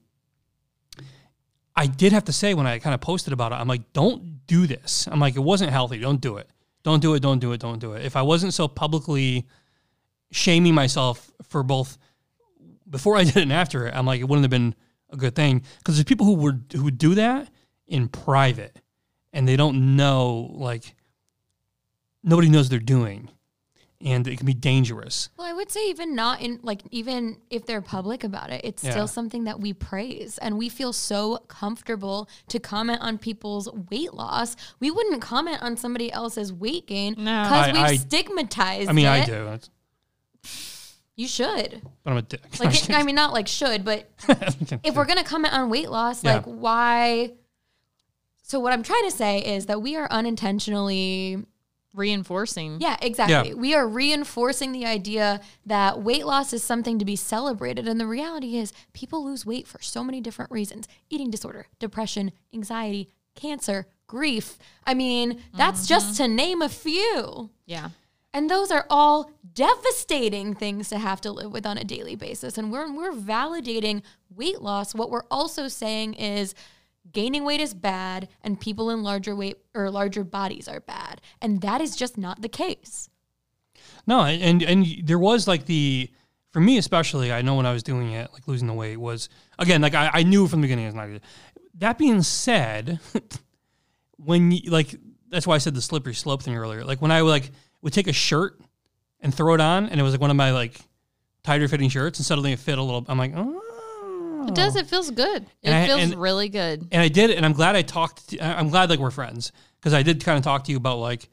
I 1.77 1.87
did 1.87 2.13
have 2.13 2.25
to 2.25 2.33
say 2.33 2.55
when 2.55 2.67
I 2.67 2.79
kind 2.79 2.95
of 2.95 3.01
posted 3.01 3.33
about 3.33 3.53
it, 3.53 3.57
I'm 3.57 3.69
like, 3.69 3.93
don't 3.93 4.47
do 4.47 4.67
this. 4.67 5.09
I'm 5.11 5.21
like, 5.21 5.37
it 5.37 5.41
wasn't 5.41 5.71
healthy. 5.71 5.99
Don't 5.99 6.21
do 6.21 6.37
it. 6.37 6.49
Don't 6.83 7.01
do 7.01 7.15
it. 7.15 7.21
Don't 7.21 7.39
do 7.39 7.53
it. 7.53 7.61
Don't 7.61 7.79
do 7.79 7.93
it. 7.93 8.05
If 8.05 8.17
I 8.17 8.23
wasn't 8.23 8.55
so 8.55 8.69
publicly 8.69 9.47
shaming 10.31 10.75
myself 10.75 11.31
for 11.49 11.63
both 11.63 11.99
before 12.89 13.17
I 13.17 13.25
did 13.25 13.37
it 13.37 13.43
and 13.43 13.53
after 13.53 13.87
it, 13.87 13.95
I'm 13.95 14.07
like, 14.07 14.21
it 14.21 14.25
wouldn't 14.25 14.45
have 14.45 14.51
been 14.51 14.75
a 15.13 15.17
good 15.17 15.35
thing 15.35 15.63
because 15.79 15.97
there's 15.97 16.05
people 16.05 16.27
who 16.27 16.35
would 16.35 16.65
who 16.73 16.85
would 16.85 16.99
do 16.99 17.15
that 17.17 17.49
in 17.87 18.09
private 18.09 18.81
and 19.33 19.47
they 19.47 19.57
don't 19.57 19.97
know 19.97 20.51
like 20.55 20.95
nobody 22.23 22.49
knows 22.49 22.69
they're 22.69 22.79
doing 22.79 23.29
and 24.03 24.27
it 24.27 24.37
can 24.39 24.47
be 24.47 24.55
dangerous. 24.55 25.29
Well, 25.37 25.47
I 25.47 25.53
would 25.53 25.71
say 25.71 25.89
even 25.91 26.15
not 26.15 26.41
in 26.41 26.59
like 26.63 26.81
even 26.91 27.37
if 27.51 27.67
they're 27.67 27.83
public 27.83 28.25
about 28.25 28.51
it, 28.51 28.63
it's 28.65 28.83
Yeah. 28.83 28.93
still 28.93 29.07
something 29.09 29.45
that 29.45 29.61
we 29.61 29.73
praise 29.73 30.39
and 30.39 30.57
we 30.57 30.69
feel 30.69 30.93
so 30.93 31.39
comfortable 31.49 32.29
to 32.49 32.59
comment 32.59 33.01
on 33.03 33.19
people's 33.19 33.69
weight 33.91 34.15
loss. 34.15 34.57
We 34.81 34.91
wouldn't 34.91 35.21
comment 35.21 35.63
on 35.63 35.77
somebody 35.77 36.11
else's 36.11 36.53
weight 36.53 36.87
gain 36.87 37.15
because 37.15 37.27
I- 37.69 37.73
we've 37.73 37.81
I- 37.83 37.97
stigmatized 37.97 38.89
I 38.89 38.93
mean, 38.93 39.07
I 39.07 39.25
do, 39.25 39.33
It's- 39.49 39.69
You 41.17 41.29
should. 41.29 41.83
but 42.03 42.11
I'm 42.13 42.17
a 42.17 42.23
dick. 42.23 42.41
Like 42.59 42.91
I 42.91 43.03
mean 43.03 43.15
not 43.15 43.35
like 43.35 43.49
should, 43.49 43.85
but 43.85 44.09
if 44.83 44.95
we're 44.95 45.05
gonna 45.05 45.25
comment 45.25 45.53
on 45.53 45.69
weight 45.69 45.91
loss, 45.91 46.25
Yeah. 46.25 46.37
like 46.37 46.45
why 46.47 47.33
so 48.43 48.59
what 48.59 48.73
I'm 48.73 48.83
trying 48.83 49.05
to 49.05 49.11
say 49.15 49.39
is 49.41 49.67
that 49.67 49.81
we 49.83 49.95
are 49.97 50.09
unintentionally 50.11 51.45
Reinforcing. 51.93 52.81
Yeah, 52.81 52.97
exactly. 53.03 53.51
Yeah. 53.51 53.57
We 53.57 53.75
are 53.75 53.87
reinforcing 53.87 54.73
the 54.73 54.87
idea 54.87 55.41
that 55.67 56.01
weight 56.01 56.25
loss 56.25 56.53
is 56.53 56.63
something 56.63 56.99
to 57.01 57.05
be 57.05 57.17
celebrated. 57.17 57.89
And 57.89 57.99
the 57.99 58.07
reality 58.07 58.57
is, 58.57 58.73
people 58.93 59.25
lose 59.25 59.45
weight 59.45 59.67
for 59.67 59.83
so 59.83 60.05
many 60.05 60.21
different 60.21 60.53
reasons 60.53 60.87
eating 61.09 61.31
disorder, 61.31 61.67
depression, 61.81 62.31
anxiety, 62.55 63.09
cancer, 63.35 63.87
grief. 64.07 64.59
I 64.87 64.95
mean, 64.95 65.41
that's 65.57 65.87
just 65.87 66.15
mm-hmm. 66.15 66.25
to 66.25 66.29
name 66.29 66.63
a 66.63 66.69
few. 66.69 67.51
Yeah. 67.67 67.91
And 68.33 68.49
those 68.49 68.71
are 68.71 68.87
all 68.89 69.33
devastating 69.55 70.55
things 70.55 70.89
to 70.91 70.99
have 70.99 71.21
to 71.23 71.33
live 71.33 71.53
with 71.53 71.67
on 71.67 71.77
a 71.77 71.85
daily 71.85 72.15
basis. 72.15 72.57
And 72.57 72.71
we're, 72.71 72.93
we're 72.93 73.13
validating 73.13 74.03
weight 74.33 74.63
loss. 74.63 74.95
What 74.95 75.11
we're 75.11 75.27
also 75.31 75.67
saying 75.67 76.15
is 76.15 76.55
gaining 77.13 77.45
weight 77.45 77.61
is 77.61 77.75
bad 77.75 78.29
and 78.43 78.61
people 78.61 78.91
in 78.91 79.03
larger 79.03 79.35
weight 79.35 79.59
or 79.75 79.91
larger 79.91 80.25
bodies 80.25 80.69
are 80.69 80.81
bad. 80.81 81.21
And 81.41 81.61
that 81.63 81.81
is 81.81 81.97
just 81.97 82.19
not 82.19 82.43
the 82.43 82.49
case. 82.49 83.09
No, 84.07 84.25
and 84.25 84.63
and 84.63 84.87
there 85.05 85.19
was 85.19 85.47
like 85.47 85.67
the 85.67 86.11
for 86.51 86.61
me 86.61 86.79
especially, 86.79 87.33
I 87.33 87.43
know 87.43 87.55
when 87.55 87.67
I 87.67 87.73
was 87.73 87.83
doing 87.83 88.13
it, 88.13 88.33
like 88.33 88.49
losing 88.49 88.67
the 88.67 88.75
weight 88.75 88.97
was 88.97 89.29
again 89.59 89.81
like 89.81 89.95
I, 89.95 90.11
I 90.13 90.23
knew 90.23 90.49
from 90.49 90.61
the 90.61 90.67
beginning 90.67 90.87
it's 90.87 90.97
not 90.97 91.07
good. 91.07 91.23
That 91.75 91.99
being 91.99 92.23
said, 92.23 93.01
when 94.17 94.51
you 94.51 94.71
like 94.71 94.95
that's 95.31 95.47
why 95.47 95.55
I 95.55 95.59
said 95.59 95.75
the 95.75 95.83
slippery 95.83 96.15
slope 96.15 96.43
thing 96.43 96.57
earlier. 96.57 96.85
Like 96.85 97.01
when 97.01 97.13
I 97.13 97.21
like 97.21 97.51
would 97.83 97.93
take 97.93 98.09
a 98.09 98.13
shirt 98.13 98.61
and 99.21 99.35
throw 99.35 99.55
it 99.55 99.61
on, 99.61 99.89
and 99.89 100.01
it 100.01 100.03
was 100.03 100.13
like 100.13 100.21
one 100.21 100.31
of 100.31 100.37
my 100.37 100.53
like 100.53 100.81
tighter 101.43 101.69
fitting 101.69 101.89
shirts, 101.89 102.19
and 102.19 102.27
suddenly 102.27 102.53
it 102.53 102.59
fit 102.59 102.79
a 102.79 102.83
little. 102.83 103.05
I'm 103.09 103.19
like, 103.19 103.33
oh. 103.37 103.63
It 104.51 104.55
does. 104.55 104.77
Oh. 104.77 104.81
It 104.81 104.87
feels 104.87 105.11
good. 105.11 105.47
It 105.63 105.73
I- 105.73 105.87
feels 105.87 106.03
and- 106.03 106.15
really 106.21 106.49
good. 106.49 106.87
and 106.93 107.01
I 107.03 107.09
did, 107.09 107.31
and 107.31 107.45
I'm 107.47 107.53
glad 107.53 107.77
I 107.77 107.83
talked. 107.83 108.29
To, 108.31 108.39
I'm 108.45 108.69
glad 108.69 108.91
like 108.91 108.99
we're 108.99 109.11
friends 109.11 109.53
because 109.81 109.95
I 109.95 110.03
did 110.03 110.23
kind 110.25 110.37
of 110.39 110.45
talk 110.45 110.65
to 110.65 110.71
you 110.71 110.77
about 110.77 110.99
like 110.99 111.29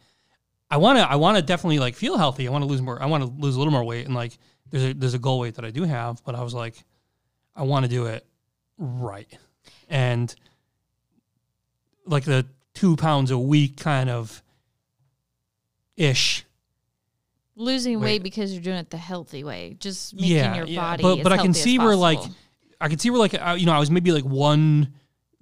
I 0.69 0.77
want 0.77 0.99
to 0.99 1.09
I 1.09 1.15
want 1.15 1.37
to 1.37 1.41
definitely 1.41 1.79
like 1.79 1.95
feel 1.95 2.17
healthy. 2.17 2.47
I 2.47 2.51
want 2.51 2.63
to 2.63 2.67
lose 2.67 2.81
more. 2.81 3.01
I 3.01 3.05
want 3.05 3.23
to 3.23 3.29
lose 3.41 3.55
a 3.55 3.57
little 3.59 3.71
more 3.73 3.83
weight, 3.83 4.05
and 4.05 4.15
like 4.15 4.37
there's 4.69 4.83
a 4.83 4.93
there's 4.93 5.13
a 5.13 5.19
goal 5.19 5.39
weight 5.39 5.55
that 5.55 5.65
I 5.65 5.71
do 5.71 5.83
have, 5.83 6.21
but 6.25 6.35
I 6.35 6.43
was 6.43 6.53
like, 6.53 6.83
I 7.55 7.63
want 7.63 7.85
to 7.85 7.89
do 7.89 8.05
it 8.07 8.25
right, 8.77 9.27
and 9.89 10.33
like 12.05 12.23
the 12.23 12.45
two 12.73 12.95
pounds 12.95 13.31
a 13.31 13.37
week 13.39 13.77
kind 13.77 14.09
of 14.09 14.41
ish. 15.95 16.43
Losing 17.55 17.99
Wait. 17.99 18.05
weight 18.05 18.23
because 18.23 18.53
you're 18.53 18.61
doing 18.61 18.77
it 18.77 18.91
the 18.91 18.97
healthy 18.97 19.43
way. 19.43 19.75
Just 19.79 20.13
making 20.13 20.29
Yeah, 20.29 20.55
your 20.57 20.65
yeah. 20.67 20.81
body. 20.81 21.01
But- 21.03 21.23
but 21.23 21.33
I 21.33 21.37
can 21.37 21.55
see 21.55 21.79
where, 21.79 21.95
like, 21.95 22.19
possible. 22.19 22.35
I 22.79 22.89
could 22.89 23.01
see 23.01 23.09
where 23.09 23.19
like 23.19 23.33
I, 23.33 23.55
you 23.55 23.65
know 23.65 23.73
I 23.73 23.79
was 23.79 23.89
maybe 23.91 24.11
like 24.11 24.25
one 24.25 24.93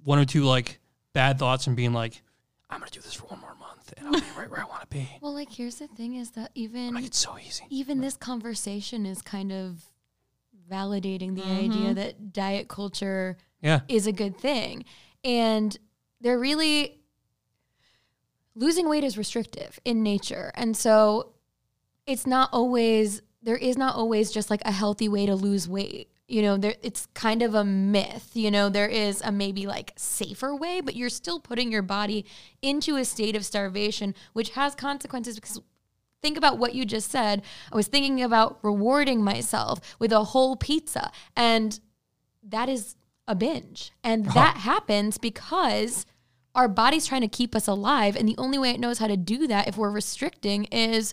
one 0.04 0.18
or 0.18 0.24
two 0.24 0.44
like 0.44 0.80
bad 1.12 1.38
thoughts 1.38 1.66
and 1.66 1.76
being 1.76 1.92
like, 1.92 2.22
I'm 2.70 2.78
gonna 2.80 2.90
do 2.90 3.00
this 3.00 3.14
for 3.14 3.26
one 3.26 3.40
more 3.40 3.54
month 3.60 3.92
and 3.96 4.06
I'll 4.06 4.14
be 4.20 4.26
right 4.38 4.50
where 4.50 4.60
I 4.60 4.64
want 4.64 4.82
to 4.82 4.86
be. 4.88 5.08
Well, 5.20 5.34
like 5.34 5.50
here's 5.52 5.76
the 5.76 5.88
thing 5.88 6.14
is 6.16 6.30
that 6.32 6.50
even 6.54 6.94
Like 6.94 7.04
it's 7.04 7.18
so 7.18 7.36
easy. 7.38 7.64
even 7.70 8.00
this 8.00 8.16
conversation 8.16 9.04
is 9.06 9.22
kind 9.22 9.52
of 9.52 9.84
validating 10.70 11.34
the 11.34 11.42
Mm-hmm. 11.42 11.64
idea 11.64 11.94
that 11.94 12.32
diet 12.32 12.68
culture 12.68 13.36
Yeah. 13.62 13.80
is 13.88 14.06
a 14.06 14.12
good 14.12 14.38
thing. 14.38 14.84
And 15.24 15.76
they're 16.20 16.38
really 16.38 17.00
losing 18.54 18.88
weight 18.88 19.04
is 19.04 19.18
restrictive 19.18 19.78
in 19.84 20.02
nature. 20.02 20.50
And 20.54 20.76
so 20.76 21.34
it's 22.06 22.26
not 22.26 22.50
always 22.52 23.22
there 23.42 23.56
is 23.56 23.76
not 23.76 23.94
always 23.94 24.32
just 24.32 24.50
like 24.50 24.62
a 24.64 24.72
healthy 24.72 25.08
way 25.08 25.26
to 25.26 25.34
lose 25.36 25.68
weight. 25.68 26.10
You 26.28 26.42
know, 26.42 26.56
there 26.56 26.74
it's 26.82 27.06
kind 27.14 27.42
of 27.42 27.54
a 27.54 27.64
myth. 27.64 28.30
You 28.34 28.50
know, 28.50 28.68
there 28.68 28.88
is 28.88 29.22
a 29.22 29.30
maybe 29.30 29.66
like 29.66 29.92
safer 29.96 30.54
way, 30.54 30.80
but 30.80 30.96
you're 30.96 31.08
still 31.08 31.38
putting 31.38 31.70
your 31.70 31.82
body 31.82 32.24
into 32.62 32.96
a 32.96 33.04
state 33.04 33.36
of 33.36 33.44
starvation, 33.44 34.14
which 34.32 34.50
has 34.50 34.74
consequences 34.74 35.36
because 35.36 35.60
think 36.22 36.36
about 36.36 36.58
what 36.58 36.74
you 36.74 36.84
just 36.84 37.10
said. 37.10 37.42
I 37.72 37.76
was 37.76 37.86
thinking 37.86 38.22
about 38.22 38.58
rewarding 38.62 39.22
myself 39.22 39.96
with 39.98 40.12
a 40.12 40.24
whole 40.24 40.56
pizza, 40.56 41.12
and 41.36 41.78
that 42.42 42.68
is 42.68 42.96
a 43.28 43.34
binge. 43.34 43.92
And 44.02 44.26
uh-huh. 44.26 44.34
that 44.34 44.56
happens 44.58 45.18
because 45.18 46.06
our 46.54 46.68
body's 46.68 47.06
trying 47.06 47.20
to 47.20 47.28
keep 47.28 47.54
us 47.54 47.68
alive. 47.68 48.16
And 48.16 48.28
the 48.28 48.38
only 48.38 48.58
way 48.58 48.70
it 48.70 48.80
knows 48.80 48.98
how 48.98 49.06
to 49.06 49.16
do 49.16 49.46
that 49.46 49.68
if 49.68 49.76
we're 49.76 49.90
restricting 49.90 50.64
is 50.64 51.12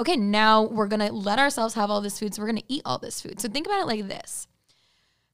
okay, 0.00 0.16
now 0.16 0.62
we're 0.62 0.88
going 0.88 1.06
to 1.06 1.12
let 1.12 1.38
ourselves 1.38 1.74
have 1.74 1.90
all 1.90 2.00
this 2.00 2.18
food. 2.18 2.34
So 2.34 2.42
we're 2.42 2.48
going 2.48 2.62
to 2.62 2.72
eat 2.72 2.82
all 2.84 2.98
this 2.98 3.20
food. 3.20 3.40
So 3.40 3.48
think 3.48 3.66
about 3.66 3.82
it 3.82 3.86
like 3.86 4.08
this. 4.08 4.46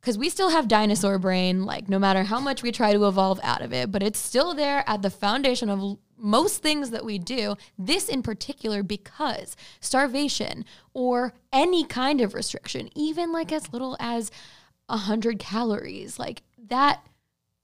Because 0.01 0.19
we 0.19 0.29
still 0.29 0.51
have 0.51 0.69
dinosaur 0.69 1.19
brain, 1.19 1.65
like 1.65 1.89
no 1.89 1.99
matter 1.99 2.25
how 2.25 2.39
much 2.39 2.63
we 2.63 2.71
try 2.71 2.93
to 2.93 3.07
evolve 3.07 3.41
out 3.43 3.63
of 3.63 3.73
it, 3.73 3.91
but 3.91 4.03
it's 4.03 4.19
still 4.19 4.55
there 4.55 4.85
at 4.87 5.03
the 5.03 5.11
foundation 5.11 5.69
of 5.69 5.99
most 6.17 6.63
things 6.63 6.91
that 6.91 7.05
we 7.05 7.19
do. 7.19 7.57
This 7.79 8.09
in 8.09 8.23
particular, 8.23 8.83
because 8.83 9.57
starvation 9.81 10.65
or 10.95 11.33
any 11.53 11.85
kind 11.85 12.21
of 12.21 12.35
restriction, 12.35 12.89
even 12.95 13.33
like 13.33 13.51
as 13.51 13.73
little 13.73 13.97
as 13.99 14.31
100 14.87 15.39
calories, 15.39 16.19
like 16.19 16.43
that 16.69 17.05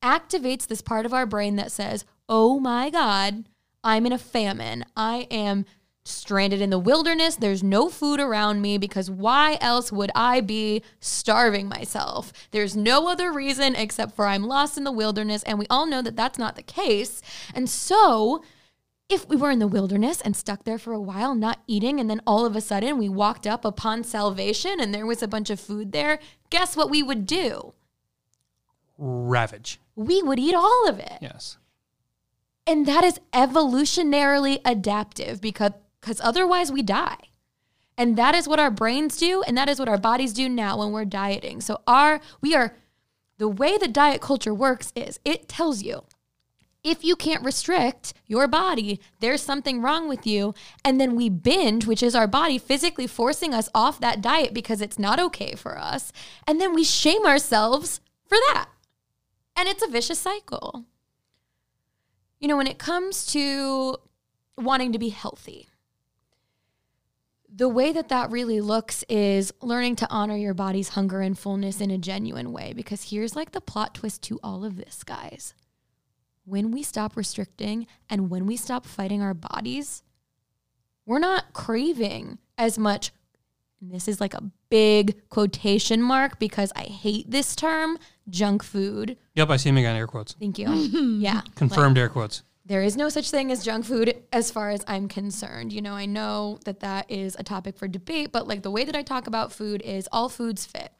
activates 0.02 0.66
this 0.66 0.82
part 0.82 1.06
of 1.06 1.14
our 1.14 1.26
brain 1.26 1.56
that 1.56 1.70
says, 1.70 2.04
oh 2.28 2.58
my 2.58 2.90
God, 2.90 3.44
I'm 3.84 4.06
in 4.06 4.12
a 4.12 4.18
famine. 4.18 4.84
I 4.96 5.28
am 5.30 5.64
stranded 6.04 6.60
in 6.60 6.70
the 6.70 6.78
wilderness. 6.78 7.36
There's 7.36 7.62
no 7.62 7.88
food 7.88 8.20
around 8.20 8.60
me 8.60 8.78
because 8.78 9.10
why 9.10 9.58
else 9.60 9.92
would 9.92 10.10
I 10.14 10.40
be 10.40 10.82
starving 11.00 11.68
myself? 11.68 12.32
There's 12.50 12.76
no 12.76 13.08
other 13.08 13.32
reason 13.32 13.76
except 13.76 14.16
for 14.16 14.26
I'm 14.26 14.44
lost 14.44 14.76
in 14.76 14.84
the 14.84 14.92
wilderness. 14.92 15.42
And 15.44 15.58
we 15.58 15.66
all 15.70 15.86
know 15.86 16.02
that 16.02 16.16
that's 16.16 16.38
not 16.38 16.56
the 16.56 16.62
case. 16.62 17.22
And 17.54 17.68
so, 17.70 18.42
if 19.08 19.28
we 19.28 19.36
were 19.36 19.50
in 19.50 19.58
the 19.58 19.68
wilderness 19.68 20.20
and 20.20 20.34
stuck 20.34 20.64
there 20.64 20.78
for 20.78 20.92
a 20.92 21.00
while, 21.00 21.34
not 21.34 21.62
eating, 21.66 22.00
and 22.00 22.08
then 22.08 22.22
all 22.26 22.46
of 22.46 22.56
a 22.56 22.60
sudden 22.60 22.98
we 22.98 23.08
walked 23.08 23.46
up 23.46 23.64
upon 23.64 24.04
salvation 24.04 24.80
and 24.80 24.94
there 24.94 25.06
was 25.06 25.22
a 25.22 25.28
bunch 25.28 25.50
of 25.50 25.60
food 25.60 25.92
there, 25.92 26.18
guess 26.50 26.76
what 26.76 26.90
we 26.90 27.02
would 27.02 27.26
do? 27.26 27.74
Ravage. 28.96 29.80
We 29.94 30.22
would 30.22 30.38
eat 30.38 30.54
all 30.54 30.88
of 30.88 30.98
it. 30.98 31.18
Yes. 31.20 31.58
And 32.66 32.86
that 32.86 33.04
is 33.04 33.20
evolutionarily 33.32 34.60
adaptive 34.64 35.40
because 35.40 35.72
because 36.02 36.20
otherwise 36.20 36.70
we 36.70 36.82
die. 36.82 37.30
And 37.96 38.18
that 38.18 38.34
is 38.34 38.46
what 38.46 38.60
our 38.60 38.70
brains 38.70 39.16
do 39.16 39.42
and 39.42 39.56
that 39.56 39.70
is 39.70 39.78
what 39.78 39.88
our 39.88 39.98
bodies 39.98 40.34
do 40.34 40.48
now 40.48 40.78
when 40.78 40.92
we're 40.92 41.06
dieting. 41.06 41.62
So 41.62 41.80
our 41.86 42.20
we 42.42 42.54
are 42.54 42.76
the 43.38 43.48
way 43.48 43.78
that 43.78 43.92
diet 43.92 44.20
culture 44.20 44.52
works 44.52 44.92
is 44.94 45.18
it 45.24 45.48
tells 45.48 45.82
you 45.82 46.04
if 46.84 47.04
you 47.04 47.14
can't 47.14 47.44
restrict 47.44 48.12
your 48.26 48.48
body, 48.48 49.00
there's 49.20 49.40
something 49.40 49.80
wrong 49.80 50.08
with 50.08 50.26
you. 50.26 50.52
And 50.84 51.00
then 51.00 51.14
we 51.14 51.28
binge, 51.28 51.86
which 51.86 52.02
is 52.02 52.14
our 52.14 52.26
body 52.26 52.58
physically 52.58 53.06
forcing 53.06 53.54
us 53.54 53.68
off 53.72 54.00
that 54.00 54.20
diet 54.20 54.52
because 54.52 54.80
it's 54.80 54.98
not 54.98 55.20
okay 55.20 55.54
for 55.54 55.78
us. 55.78 56.12
And 56.46 56.60
then 56.60 56.74
we 56.74 56.82
shame 56.82 57.24
ourselves 57.24 58.00
for 58.26 58.36
that. 58.48 58.66
And 59.54 59.68
it's 59.68 59.82
a 59.82 59.90
vicious 59.90 60.18
cycle. 60.18 60.86
You 62.40 62.48
know, 62.48 62.56
when 62.56 62.66
it 62.66 62.78
comes 62.78 63.26
to 63.26 63.98
wanting 64.58 64.92
to 64.92 64.98
be 64.98 65.10
healthy, 65.10 65.68
the 67.54 67.68
way 67.68 67.92
that 67.92 68.08
that 68.08 68.30
really 68.30 68.60
looks 68.60 69.04
is 69.08 69.52
learning 69.60 69.96
to 69.96 70.08
honor 70.10 70.36
your 70.36 70.54
body's 70.54 70.90
hunger 70.90 71.20
and 71.20 71.38
fullness 71.38 71.80
in 71.80 71.90
a 71.90 71.98
genuine 71.98 72.52
way. 72.52 72.72
Because 72.72 73.10
here's 73.10 73.36
like 73.36 73.52
the 73.52 73.60
plot 73.60 73.94
twist 73.94 74.22
to 74.24 74.40
all 74.42 74.64
of 74.64 74.76
this, 74.76 75.04
guys. 75.04 75.54
When 76.44 76.70
we 76.70 76.82
stop 76.82 77.16
restricting 77.16 77.86
and 78.08 78.30
when 78.30 78.46
we 78.46 78.56
stop 78.56 78.86
fighting 78.86 79.22
our 79.22 79.34
bodies, 79.34 80.02
we're 81.04 81.18
not 81.18 81.52
craving 81.52 82.38
as 82.56 82.78
much. 82.78 83.12
And 83.80 83.92
this 83.92 84.08
is 84.08 84.20
like 84.20 84.34
a 84.34 84.50
big 84.70 85.28
quotation 85.28 86.00
mark 86.00 86.38
because 86.38 86.72
I 86.74 86.84
hate 86.84 87.30
this 87.30 87.54
term 87.54 87.98
junk 88.30 88.62
food. 88.62 89.18
Yep, 89.34 89.50
I 89.50 89.56
see 89.56 89.68
him 89.68 89.76
again. 89.76 89.96
Air 89.96 90.06
quotes. 90.06 90.32
Thank 90.34 90.58
you. 90.58 90.68
yeah. 91.20 91.42
Confirmed 91.54 91.98
air 91.98 92.08
quotes. 92.08 92.42
There 92.64 92.82
is 92.82 92.96
no 92.96 93.08
such 93.08 93.30
thing 93.30 93.50
as 93.50 93.64
junk 93.64 93.84
food 93.84 94.14
as 94.32 94.50
far 94.50 94.70
as 94.70 94.84
I'm 94.86 95.08
concerned. 95.08 95.72
You 95.72 95.82
know, 95.82 95.94
I 95.94 96.06
know 96.06 96.58
that 96.64 96.80
that 96.80 97.10
is 97.10 97.34
a 97.38 97.42
topic 97.42 97.76
for 97.76 97.88
debate, 97.88 98.30
but 98.30 98.46
like 98.46 98.62
the 98.62 98.70
way 98.70 98.84
that 98.84 98.94
I 98.94 99.02
talk 99.02 99.26
about 99.26 99.52
food 99.52 99.82
is 99.82 100.08
all 100.12 100.28
foods 100.28 100.64
fit. 100.64 100.92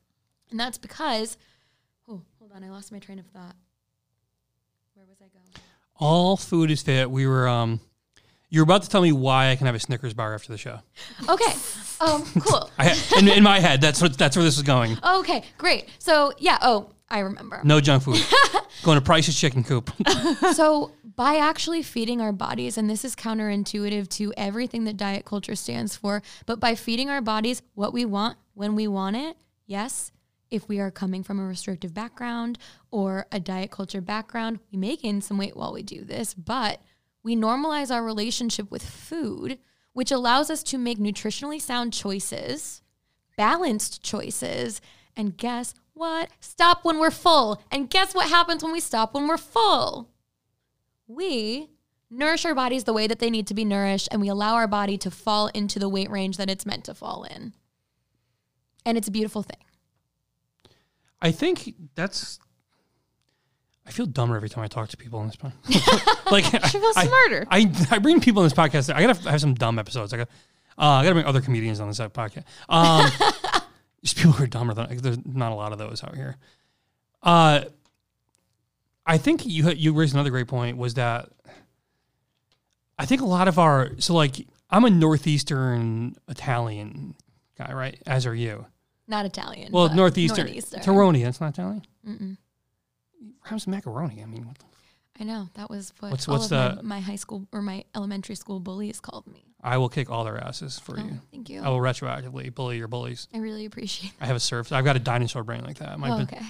And 0.51 0.59
that's 0.59 0.77
because, 0.77 1.38
oh, 2.09 2.22
hold 2.38 2.51
on, 2.55 2.64
I 2.64 2.70
lost 2.70 2.90
my 2.90 2.98
train 2.98 3.18
of 3.20 3.27
thought. 3.27 3.55
Where 4.94 5.07
was 5.07 5.18
I 5.20 5.29
going? 5.29 5.46
All 5.96 6.37
food 6.37 6.70
is 6.70 6.83
fit. 6.83 7.09
We 7.11 7.27
were 7.29 7.46
um 7.46 7.81
You're 8.51 8.64
about 8.64 8.83
to 8.83 8.88
tell 8.88 9.03
me 9.03 9.12
why 9.12 9.51
I 9.51 9.57
can 9.57 9.66
have 9.66 9.77
a 9.77 9.81
Snickers 9.81 10.14
bar 10.14 10.35
after 10.35 10.51
the 10.51 10.59
show. 10.59 10.81
Okay. 11.29 11.53
Um, 12.01 12.25
cool. 12.40 12.68
I, 12.79 12.98
in, 13.18 13.29
in 13.29 13.42
my 13.44 13.61
head, 13.61 13.81
that's 13.81 14.03
what 14.03 14.18
that's 14.18 14.37
where 14.37 14.44
this 14.44 14.57
is 14.57 14.64
going. 14.64 14.96
Okay, 15.05 15.44
great. 15.59 15.88
So 16.01 16.33
yeah. 16.38 16.59
Oh, 16.61 16.90
I 17.12 17.18
remember. 17.18 17.61
No 17.62 17.79
junk 17.79 18.05
food. 18.05 18.25
going 18.83 18.96
to 18.96 19.05
Price's 19.05 19.38
Chicken 19.38 19.62
Coop. 19.62 19.90
so 20.55 20.92
by 21.14 21.37
actually 21.37 21.83
feeding 21.83 22.22
our 22.22 22.33
bodies, 22.33 22.79
and 22.79 22.88
this 22.88 23.05
is 23.05 23.14
counterintuitive 23.14 24.09
to 24.09 24.33
everything 24.37 24.85
that 24.85 24.96
diet 24.96 25.27
culture 25.27 25.55
stands 25.55 25.94
for, 25.94 26.22
but 26.46 26.59
by 26.59 26.75
feeding 26.75 27.11
our 27.11 27.20
bodies 27.20 27.61
what 27.75 27.92
we 27.92 28.07
want 28.07 28.38
when 28.55 28.75
we 28.75 28.88
want 28.88 29.16
it, 29.16 29.37
yes, 29.66 30.11
if 30.51 30.68
we 30.68 30.81
are 30.81 30.90
coming 30.90 31.22
from 31.22 31.38
a 31.38 31.44
restrictive 31.44 31.92
background 31.92 32.59
or 32.90 33.27
a 33.31 33.38
diet 33.38 33.70
culture 33.70 34.01
background, 34.01 34.61
we 34.72 34.79
may 34.79 34.96
gain 34.96 35.20
some 35.20 35.37
weight 35.37 35.55
while 35.55 35.75
we 35.75 35.83
do 35.83 36.05
this, 36.05 36.33
but 36.33 36.81
we 37.22 37.37
normalize 37.37 37.94
our 37.94 38.03
relationship 38.03 38.70
with 38.70 38.85
food, 38.85 39.59
which 39.92 40.11
allows 40.11 40.48
us 40.48 40.62
to 40.62 40.79
make 40.79 40.98
nutritionally 40.98 41.61
sound 41.61 41.92
choices, 41.92 42.81
balanced 43.37 44.03
choices, 44.03 44.81
and 45.14 45.37
guess 45.37 45.75
what? 45.94 46.31
Stop 46.40 46.85
when 46.85 46.98
we're 46.98 47.11
full. 47.11 47.62
And 47.70 47.88
guess 47.90 48.14
what 48.14 48.28
happens 48.28 48.62
when 48.62 48.72
we 48.72 48.81
stop 48.81 49.14
when 49.14 49.28
we're 49.28 49.37
full? 49.37 50.09
We 51.07 51.70
nourish 52.11 52.44
our 52.44 52.55
bodies 52.55 52.85
the 52.85 52.92
way 52.92 53.07
that 53.07 53.18
they 53.18 53.31
need 53.31 53.46
to 53.48 53.55
be 53.55 53.64
nourished, 53.64 54.09
and 54.11 54.20
we 54.20 54.28
allow 54.28 54.55
our 54.55 54.68
body 54.68 54.96
to 54.98 55.11
fall 55.11 55.48
into 55.48 55.78
the 55.78 55.88
weight 55.88 56.11
range 56.11 56.37
that 56.37 56.50
it's 56.50 56.66
meant 56.66 56.85
to 56.85 56.94
fall 56.94 57.24
in. 57.24 57.52
And 58.85 58.98
it's 58.98 59.09
a 59.09 59.12
beautiful 59.12 59.42
thing. 59.42 59.59
I 61.20 61.31
think 61.31 61.74
that's. 61.94 62.38
I 63.87 63.90
feel 63.90 64.07
dumber 64.07 64.37
every 64.37 64.48
time 64.48 64.62
I 64.62 64.68
talk 64.68 64.88
to 64.90 64.96
people 64.96 65.18
on 65.18 65.26
this 65.26 65.37
podcast. 65.37 66.26
like 66.31 66.44
I 66.55 66.68
feel 66.68 66.92
smarter. 66.92 67.46
I, 67.50 67.59
I, 67.59 67.96
I 67.96 67.98
bring 67.98 68.20
people 68.20 68.42
on 68.42 68.46
this 68.46 68.57
podcast. 68.57 68.94
I 68.94 69.05
gotta 69.05 69.31
have 69.31 69.40
some 69.40 69.55
dumb 69.55 69.78
episodes. 69.78 70.12
I 70.12 70.18
got 70.18 70.28
uh, 70.78 70.85
I 70.85 71.02
gotta 71.02 71.14
bring 71.14 71.26
other 71.26 71.40
comedians 71.40 71.81
on 71.81 71.88
this 71.88 71.98
podcast. 71.98 72.44
Um, 72.68 73.11
people 74.15 74.35
are 74.43 74.47
dumber 74.47 74.75
than 74.75 74.97
there's 74.99 75.25
not 75.25 75.53
a 75.53 75.55
lot 75.55 75.73
of 75.73 75.79
those 75.79 76.03
out 76.03 76.17
here. 76.17 76.37
Uh, 77.23 77.65
I 79.07 79.19
think 79.19 79.47
you 79.47 79.71
you 79.71 79.93
raised 79.93 80.15
another 80.15 80.31
great 80.31 80.49
point 80.49 80.77
was 80.77 80.95
that 80.95 81.29
I 82.99 83.07
think 83.07 83.21
a 83.21 83.27
lot 83.27 83.49
of 83.49 83.59
our 83.59 83.91
so 83.99 84.15
like 84.15 84.47
I'm 84.71 84.85
a 84.85 84.91
northeastern 84.91 86.17
Italian 86.29 87.15
guy, 87.59 87.73
right? 87.73 88.01
As 88.07 88.27
are 88.27 88.35
you. 88.35 88.67
Not 89.07 89.27
Italian. 89.27 89.73
Well, 89.73 89.95
northeastern. 89.95 90.47
northeastern. 90.47 90.81
Taroni, 90.81 91.25
that's 91.25 91.41
not 91.41 91.51
Italian. 91.51 91.83
Mm-mm. 92.07 92.37
How's 93.43 93.67
macaroni? 93.67 94.23
I 94.23 94.27
mean, 94.27 94.49
I 95.21 95.25
know 95.25 95.49
that 95.55 95.69
was 95.69 95.93
what 96.01 96.12
what's, 96.12 96.27
what's 96.27 96.49
the 96.49 96.79
my, 96.83 96.97
my, 96.97 97.01
high 97.01 97.17
school 97.17 97.47
or 97.53 97.61
my 97.61 97.85
elementary 97.95 98.35
school 98.35 98.61
bullies 98.61 99.01
called 99.01 99.27
me. 99.27 99.52
I 99.62 99.77
will 99.77 99.88
kick 99.88 100.11
all 100.11 100.25
their 100.25 100.38
asses 100.38 100.79
for 100.79 100.98
oh, 100.98 101.03
you. 101.03 101.20
Thank 101.31 101.48
you. 101.48 101.62
I 101.62 101.68
will 101.68 101.79
retroactively 101.79 102.53
bully 102.53 102.79
your 102.79 102.88
bullies. 102.88 103.29
I 103.33 103.38
really 103.38 103.64
appreciate. 103.64 104.11
It. 104.11 104.16
I 104.20 104.27
have 104.27 104.35
a 104.35 104.40
surf. 104.40 104.72
I've 104.72 104.85
got 104.85 104.96
a 104.96 104.98
dinosaur 104.98 105.44
brain 105.44 105.62
like 105.64 105.79
that. 105.79 105.96
Oh, 106.03 106.22
okay. 106.22 106.40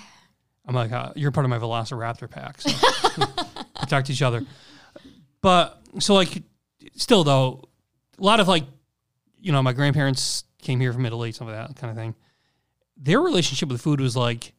I'm 0.67 0.75
like 0.75 0.93
uh, 0.93 1.13
you're 1.15 1.31
part 1.31 1.45
of 1.45 1.51
my 1.51 1.59
Velociraptor 1.59 2.31
pack. 2.31 2.61
So 2.61 2.71
protect 3.81 4.09
each 4.11 4.23
other. 4.23 4.45
But 5.43 5.83
so 5.99 6.15
like, 6.15 6.43
still 6.95 7.25
though, 7.25 7.69
a 8.19 8.23
lot 8.23 8.41
of 8.41 8.49
like, 8.49 8.65
you 9.41 9.53
know, 9.53 9.63
my 9.63 9.73
grandparents 9.73 10.45
came 10.63 10.81
here 10.81 10.93
from 10.93 11.05
Italy, 11.05 11.33
some 11.33 11.49
of 11.49 11.55
that 11.55 11.77
kind 11.77 11.91
of 11.91 11.97
thing. 11.97 12.15
Their 12.97 13.21
relationship 13.21 13.69
with 13.69 13.83
food 13.83 14.01
was 14.01 14.17
like 14.17 14.55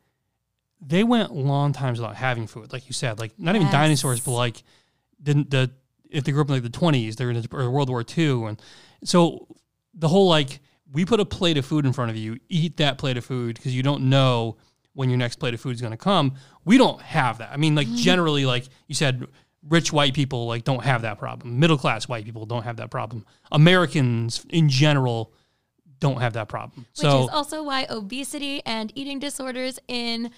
they 0.85 1.03
went 1.03 1.33
long 1.33 1.71
times 1.71 1.99
without 1.99 2.15
having 2.15 2.45
food, 2.45 2.73
like 2.73 2.87
you 2.87 2.93
said, 2.93 3.19
like 3.19 3.39
not 3.39 3.55
yes. 3.55 3.61
even 3.61 3.71
dinosaurs, 3.71 4.19
but 4.19 4.31
like 4.31 4.63
didn't 5.21 5.49
the 5.49 5.71
if 6.13 6.23
they 6.23 6.31
grew 6.31 6.41
up 6.41 6.47
in 6.47 6.53
like 6.53 6.63
the 6.63 6.69
twenties, 6.69 7.15
they're 7.17 7.29
in 7.29 7.45
or 7.51 7.69
World 7.69 7.89
War 7.89 8.05
II, 8.17 8.45
and 8.45 8.61
so 9.03 9.47
the 9.93 10.07
whole 10.07 10.29
like 10.29 10.59
we 10.91 11.05
put 11.05 11.19
a 11.19 11.25
plate 11.25 11.57
of 11.57 11.65
food 11.65 11.85
in 11.85 11.91
front 11.91 12.11
of 12.11 12.17
you, 12.17 12.39
eat 12.49 12.77
that 12.77 12.97
plate 12.97 13.17
of 13.17 13.25
food 13.25 13.55
because 13.55 13.75
you 13.75 13.83
don't 13.83 14.03
know 14.09 14.57
when 14.93 15.09
your 15.09 15.17
next 15.17 15.37
plate 15.37 15.53
of 15.53 15.59
food 15.59 15.73
is 15.73 15.81
going 15.81 15.91
to 15.91 15.97
come. 15.97 16.35
We 16.65 16.77
don't 16.77 17.01
have 17.01 17.39
that. 17.39 17.51
I 17.51 17.57
mean, 17.57 17.75
like 17.75 17.87
mm-hmm. 17.87 17.97
generally, 17.97 18.45
like 18.45 18.65
you 18.87 18.95
said, 18.95 19.25
rich 19.67 19.91
white 19.91 20.13
people 20.13 20.45
like 20.47 20.63
don't 20.63 20.83
have 20.83 21.01
that 21.01 21.17
problem. 21.17 21.59
Middle 21.59 21.77
class 21.77 22.07
white 22.07 22.25
people 22.25 22.45
don't 22.45 22.63
have 22.63 22.77
that 22.77 22.91
problem. 22.91 23.25
Americans 23.51 24.45
in 24.49 24.69
general 24.69 25.33
don't 25.99 26.21
have 26.21 26.33
that 26.33 26.47
problem. 26.47 26.85
Which 26.91 27.09
so, 27.09 27.23
is 27.23 27.29
also 27.29 27.63
why 27.63 27.87
obesity 27.89 28.61
and 28.65 28.91
eating 28.95 29.19
disorders 29.19 29.79
in 29.87 30.31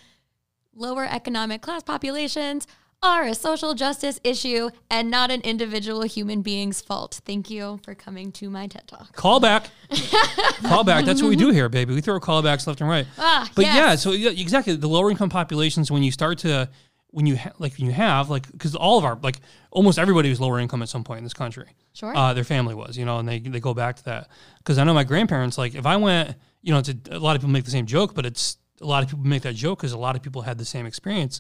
lower 0.73 1.05
economic 1.05 1.61
class 1.61 1.83
populations 1.83 2.67
are 3.03 3.23
a 3.23 3.35
social 3.35 3.73
justice 3.73 4.19
issue 4.23 4.69
and 4.89 5.11
not 5.11 5.29
an 5.31 5.41
individual 5.41 6.01
human 6.03 6.41
being's 6.41 6.81
fault. 6.81 7.21
Thank 7.25 7.49
you 7.49 7.79
for 7.83 7.93
coming 7.93 8.31
to 8.33 8.49
my 8.49 8.67
TED 8.67 8.87
Talk. 8.87 9.15
Call 9.15 9.39
back. 9.39 9.69
call 10.63 10.83
back. 10.83 11.05
That's 11.05 11.21
what 11.21 11.29
we 11.29 11.35
do 11.35 11.51
here, 11.51 11.69
baby. 11.69 11.93
We 11.93 12.01
throw 12.01 12.19
callbacks 12.19 12.65
left 12.67 12.81
and 12.81 12.89
right. 12.89 13.05
Ah, 13.17 13.49
but 13.55 13.65
yes. 13.65 13.75
yeah, 13.75 13.95
so 13.95 14.11
yeah, 14.11 14.31
exactly 14.31 14.75
the 14.75 14.87
lower 14.87 15.11
income 15.11 15.29
populations 15.29 15.91
when 15.91 16.03
you 16.03 16.11
start 16.11 16.39
to 16.39 16.69
when 17.15 17.25
you 17.25 17.37
ha- 17.37 17.53
like 17.59 17.77
when 17.77 17.85
you 17.85 17.93
have 17.93 18.29
like 18.29 18.51
because 18.51 18.75
all 18.75 18.97
of 18.97 19.05
our 19.05 19.17
like 19.21 19.39
almost 19.71 19.97
everybody 19.97 20.29
was 20.29 20.41
lower 20.41 20.59
income 20.59 20.81
at 20.81 20.89
some 20.89 21.03
point 21.03 21.19
in 21.19 21.23
this 21.23 21.33
country. 21.33 21.67
Sure. 21.93 22.15
Uh, 22.15 22.33
their 22.33 22.43
family 22.43 22.75
was, 22.75 22.97
you 22.97 23.05
know, 23.05 23.19
and 23.19 23.29
they 23.29 23.39
they 23.39 23.59
go 23.59 23.73
back 23.73 23.95
to 23.97 24.05
that 24.05 24.27
because 24.57 24.77
I 24.77 24.83
know 24.83 24.93
my 24.93 25.03
grandparents 25.03 25.57
like 25.57 25.75
if 25.75 25.85
I 25.85 25.95
went, 25.95 26.35
you 26.61 26.73
know, 26.73 26.79
it's 26.79 26.89
a, 26.89 26.95
a 27.11 27.19
lot 27.19 27.35
of 27.35 27.41
people 27.41 27.53
make 27.53 27.65
the 27.65 27.71
same 27.71 27.85
joke, 27.85 28.15
but 28.15 28.25
it's 28.25 28.57
a 28.81 28.85
lot 28.85 29.03
of 29.03 29.09
people 29.09 29.23
make 29.25 29.43
that 29.43 29.55
joke 29.55 29.79
because 29.79 29.93
a 29.93 29.97
lot 29.97 30.15
of 30.15 30.21
people 30.21 30.41
had 30.41 30.57
the 30.57 30.65
same 30.65 30.85
experience. 30.85 31.39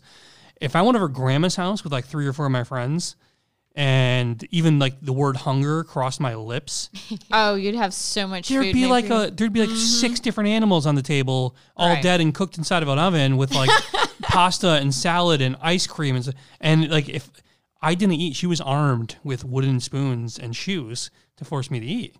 If 0.61 0.75
I 0.75 0.81
went 0.81 0.95
over 0.95 1.07
grandma's 1.07 1.55
house 1.55 1.83
with 1.83 1.91
like 1.93 2.05
three 2.05 2.27
or 2.27 2.33
four 2.33 2.45
of 2.45 2.51
my 2.51 2.63
friends, 2.63 3.15
and 3.75 4.41
even 4.51 4.79
like 4.79 4.99
the 5.01 5.11
word 5.11 5.35
hunger 5.35 5.83
crossed 5.83 6.19
my 6.21 6.35
lips. 6.35 6.89
oh, 7.31 7.55
you'd 7.55 7.75
have 7.75 7.93
so 7.93 8.25
much. 8.25 8.47
There'd 8.47 8.73
be 8.73 8.85
like 8.85 9.09
a 9.09 9.31
there'd 9.31 9.53
be 9.53 9.61
like 9.61 9.69
mm-hmm. 9.69 9.77
six 9.77 10.19
different 10.19 10.49
animals 10.49 10.85
on 10.85 10.95
the 10.95 11.01
table, 11.01 11.55
all 11.75 11.89
right. 11.89 12.03
dead 12.03 12.21
and 12.21 12.33
cooked 12.33 12.57
inside 12.57 12.83
of 12.83 12.89
an 12.89 12.97
oven 12.97 13.37
with 13.37 13.53
like 13.53 13.69
pasta 14.21 14.75
and 14.75 14.93
salad 14.93 15.41
and 15.41 15.57
ice 15.61 15.87
cream 15.87 16.15
and 16.15 16.33
and 16.61 16.89
like 16.89 17.09
if 17.09 17.29
I 17.81 17.95
didn't 17.95 18.15
eat, 18.15 18.35
she 18.35 18.47
was 18.47 18.61
armed 18.61 19.17
with 19.23 19.43
wooden 19.43 19.79
spoons 19.79 20.39
and 20.39 20.55
shoes 20.55 21.11
to 21.37 21.45
force 21.45 21.69
me 21.69 21.79
to 21.79 21.85
eat. 21.85 22.15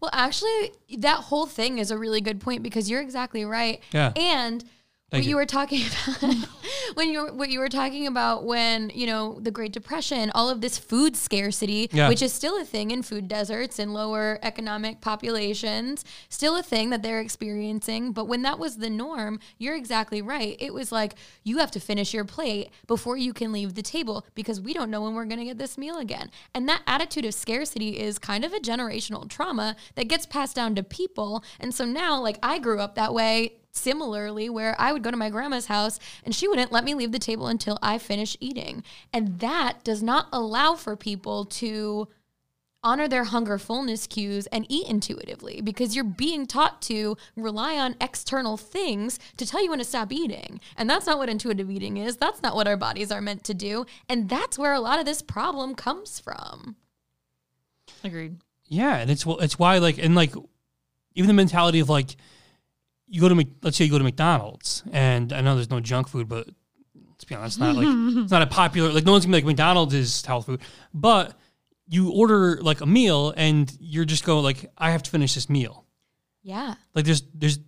Well, 0.00 0.10
actually, 0.14 0.72
that 0.98 1.16
whole 1.16 1.46
thing 1.46 1.78
is 1.78 1.90
a 1.90 1.98
really 1.98 2.20
good 2.20 2.40
point 2.40 2.62
because 2.62 2.88
you're 2.88 3.02
exactly 3.02 3.44
right. 3.44 3.82
Yeah. 3.92 4.12
And 4.16 4.64
Thank 5.10 5.22
what 5.22 5.24
you. 5.24 5.30
you. 5.30 5.36
were 5.36 5.46
talking 5.46 5.82
about 6.22 6.48
when 6.94 7.10
you 7.10 7.26
what 7.26 7.50
you 7.50 7.58
were 7.58 7.68
talking 7.68 8.06
about 8.06 8.44
when 8.44 8.90
you 8.94 9.06
know 9.06 9.38
the 9.40 9.50
Great 9.50 9.72
Depression, 9.72 10.30
all 10.34 10.48
of 10.48 10.60
this 10.60 10.78
food 10.78 11.16
scarcity, 11.16 11.88
yeah. 11.92 12.08
which 12.08 12.22
is 12.22 12.32
still 12.32 12.60
a 12.60 12.64
thing 12.64 12.92
in 12.92 13.02
food 13.02 13.26
deserts 13.26 13.80
and 13.80 13.92
lower 13.92 14.38
economic 14.42 15.00
populations, 15.00 16.04
still 16.28 16.56
a 16.56 16.62
thing 16.62 16.90
that 16.90 17.02
they're 17.02 17.20
experiencing. 17.20 18.12
But 18.12 18.26
when 18.26 18.42
that 18.42 18.58
was 18.60 18.76
the 18.76 18.90
norm, 18.90 19.40
you're 19.58 19.76
exactly 19.76 20.22
right. 20.22 20.56
It 20.60 20.72
was 20.72 20.92
like 20.92 21.14
you 21.42 21.58
have 21.58 21.72
to 21.72 21.80
finish 21.80 22.14
your 22.14 22.24
plate 22.24 22.70
before 22.86 23.16
you 23.16 23.32
can 23.32 23.50
leave 23.50 23.74
the 23.74 23.82
table 23.82 24.24
because 24.36 24.60
we 24.60 24.72
don't 24.72 24.90
know 24.90 25.02
when 25.02 25.14
we're 25.14 25.24
going 25.24 25.40
to 25.40 25.44
get 25.44 25.58
this 25.58 25.76
meal 25.76 25.98
again. 25.98 26.30
And 26.54 26.68
that 26.68 26.82
attitude 26.86 27.24
of 27.24 27.34
scarcity 27.34 27.98
is 27.98 28.18
kind 28.18 28.44
of 28.44 28.52
a 28.52 28.60
generational 28.60 29.28
trauma 29.28 29.74
that 29.96 30.06
gets 30.06 30.24
passed 30.24 30.54
down 30.54 30.76
to 30.76 30.84
people. 30.84 31.42
And 31.58 31.74
so 31.74 31.84
now, 31.84 32.20
like 32.20 32.38
I 32.44 32.60
grew 32.60 32.78
up 32.78 32.94
that 32.94 33.12
way 33.12 33.59
similarly 33.72 34.48
where 34.48 34.74
I 34.78 34.92
would 34.92 35.02
go 35.02 35.10
to 35.10 35.16
my 35.16 35.30
grandma's 35.30 35.66
house 35.66 35.98
and 36.24 36.34
she 36.34 36.48
wouldn't 36.48 36.72
let 36.72 36.84
me 36.84 36.94
leave 36.94 37.12
the 37.12 37.18
table 37.18 37.46
until 37.46 37.78
I 37.82 37.98
finished 37.98 38.36
eating. 38.40 38.82
And 39.12 39.38
that 39.40 39.84
does 39.84 40.02
not 40.02 40.28
allow 40.32 40.74
for 40.74 40.96
people 40.96 41.44
to 41.46 42.08
honor 42.82 43.06
their 43.06 43.24
hunger 43.24 43.58
fullness 43.58 44.06
cues 44.06 44.46
and 44.46 44.64
eat 44.68 44.88
intuitively 44.88 45.60
because 45.60 45.94
you're 45.94 46.04
being 46.04 46.46
taught 46.46 46.80
to 46.80 47.16
rely 47.36 47.76
on 47.76 47.94
external 48.00 48.56
things 48.56 49.18
to 49.36 49.46
tell 49.46 49.62
you 49.62 49.70
when 49.70 49.78
to 49.78 49.84
stop 49.84 50.10
eating. 50.12 50.60
And 50.76 50.88
that's 50.88 51.06
not 51.06 51.18
what 51.18 51.28
intuitive 51.28 51.70
eating 51.70 51.98
is. 51.98 52.16
That's 52.16 52.42
not 52.42 52.56
what 52.56 52.66
our 52.66 52.76
bodies 52.76 53.12
are 53.12 53.20
meant 53.20 53.44
to 53.44 53.54
do. 53.54 53.84
And 54.08 54.28
that's 54.28 54.58
where 54.58 54.72
a 54.72 54.80
lot 54.80 54.98
of 54.98 55.04
this 55.04 55.20
problem 55.22 55.74
comes 55.74 56.18
from. 56.18 56.76
Agreed. 58.02 58.38
Yeah, 58.66 58.98
and 58.98 59.10
it's 59.10 59.26
it's 59.26 59.58
why 59.58 59.78
like 59.78 59.98
and 59.98 60.14
like 60.14 60.32
even 61.14 61.26
the 61.26 61.34
mentality 61.34 61.80
of 61.80 61.88
like 61.88 62.16
you 63.10 63.20
go 63.20 63.28
to 63.28 63.46
let's 63.62 63.76
say 63.76 63.84
you 63.84 63.90
go 63.90 63.98
to 63.98 64.04
McDonald's, 64.04 64.84
and 64.92 65.32
I 65.32 65.40
know 65.40 65.56
there's 65.56 65.70
no 65.70 65.80
junk 65.80 66.08
food, 66.08 66.28
but 66.28 66.48
let's 67.10 67.24
be 67.24 67.34
honest, 67.34 67.56
it's 67.56 67.60
not 67.60 67.76
like 67.76 67.86
it's 68.22 68.30
not 68.30 68.42
a 68.42 68.46
popular 68.46 68.92
like 68.92 69.04
no 69.04 69.12
one's 69.12 69.26
gonna 69.26 69.36
be 69.36 69.42
like 69.42 69.46
McDonald's 69.46 69.92
is 69.92 70.24
health 70.24 70.46
food, 70.46 70.60
but 70.94 71.36
you 71.88 72.12
order 72.12 72.60
like 72.62 72.80
a 72.80 72.86
meal 72.86 73.34
and 73.36 73.76
you're 73.80 74.04
just 74.04 74.24
going 74.24 74.44
like 74.44 74.70
I 74.78 74.92
have 74.92 75.02
to 75.02 75.10
finish 75.10 75.34
this 75.34 75.50
meal. 75.50 75.84
Yeah. 76.42 76.74
Like 76.94 77.04
there's 77.04 77.22
there's 77.34 77.58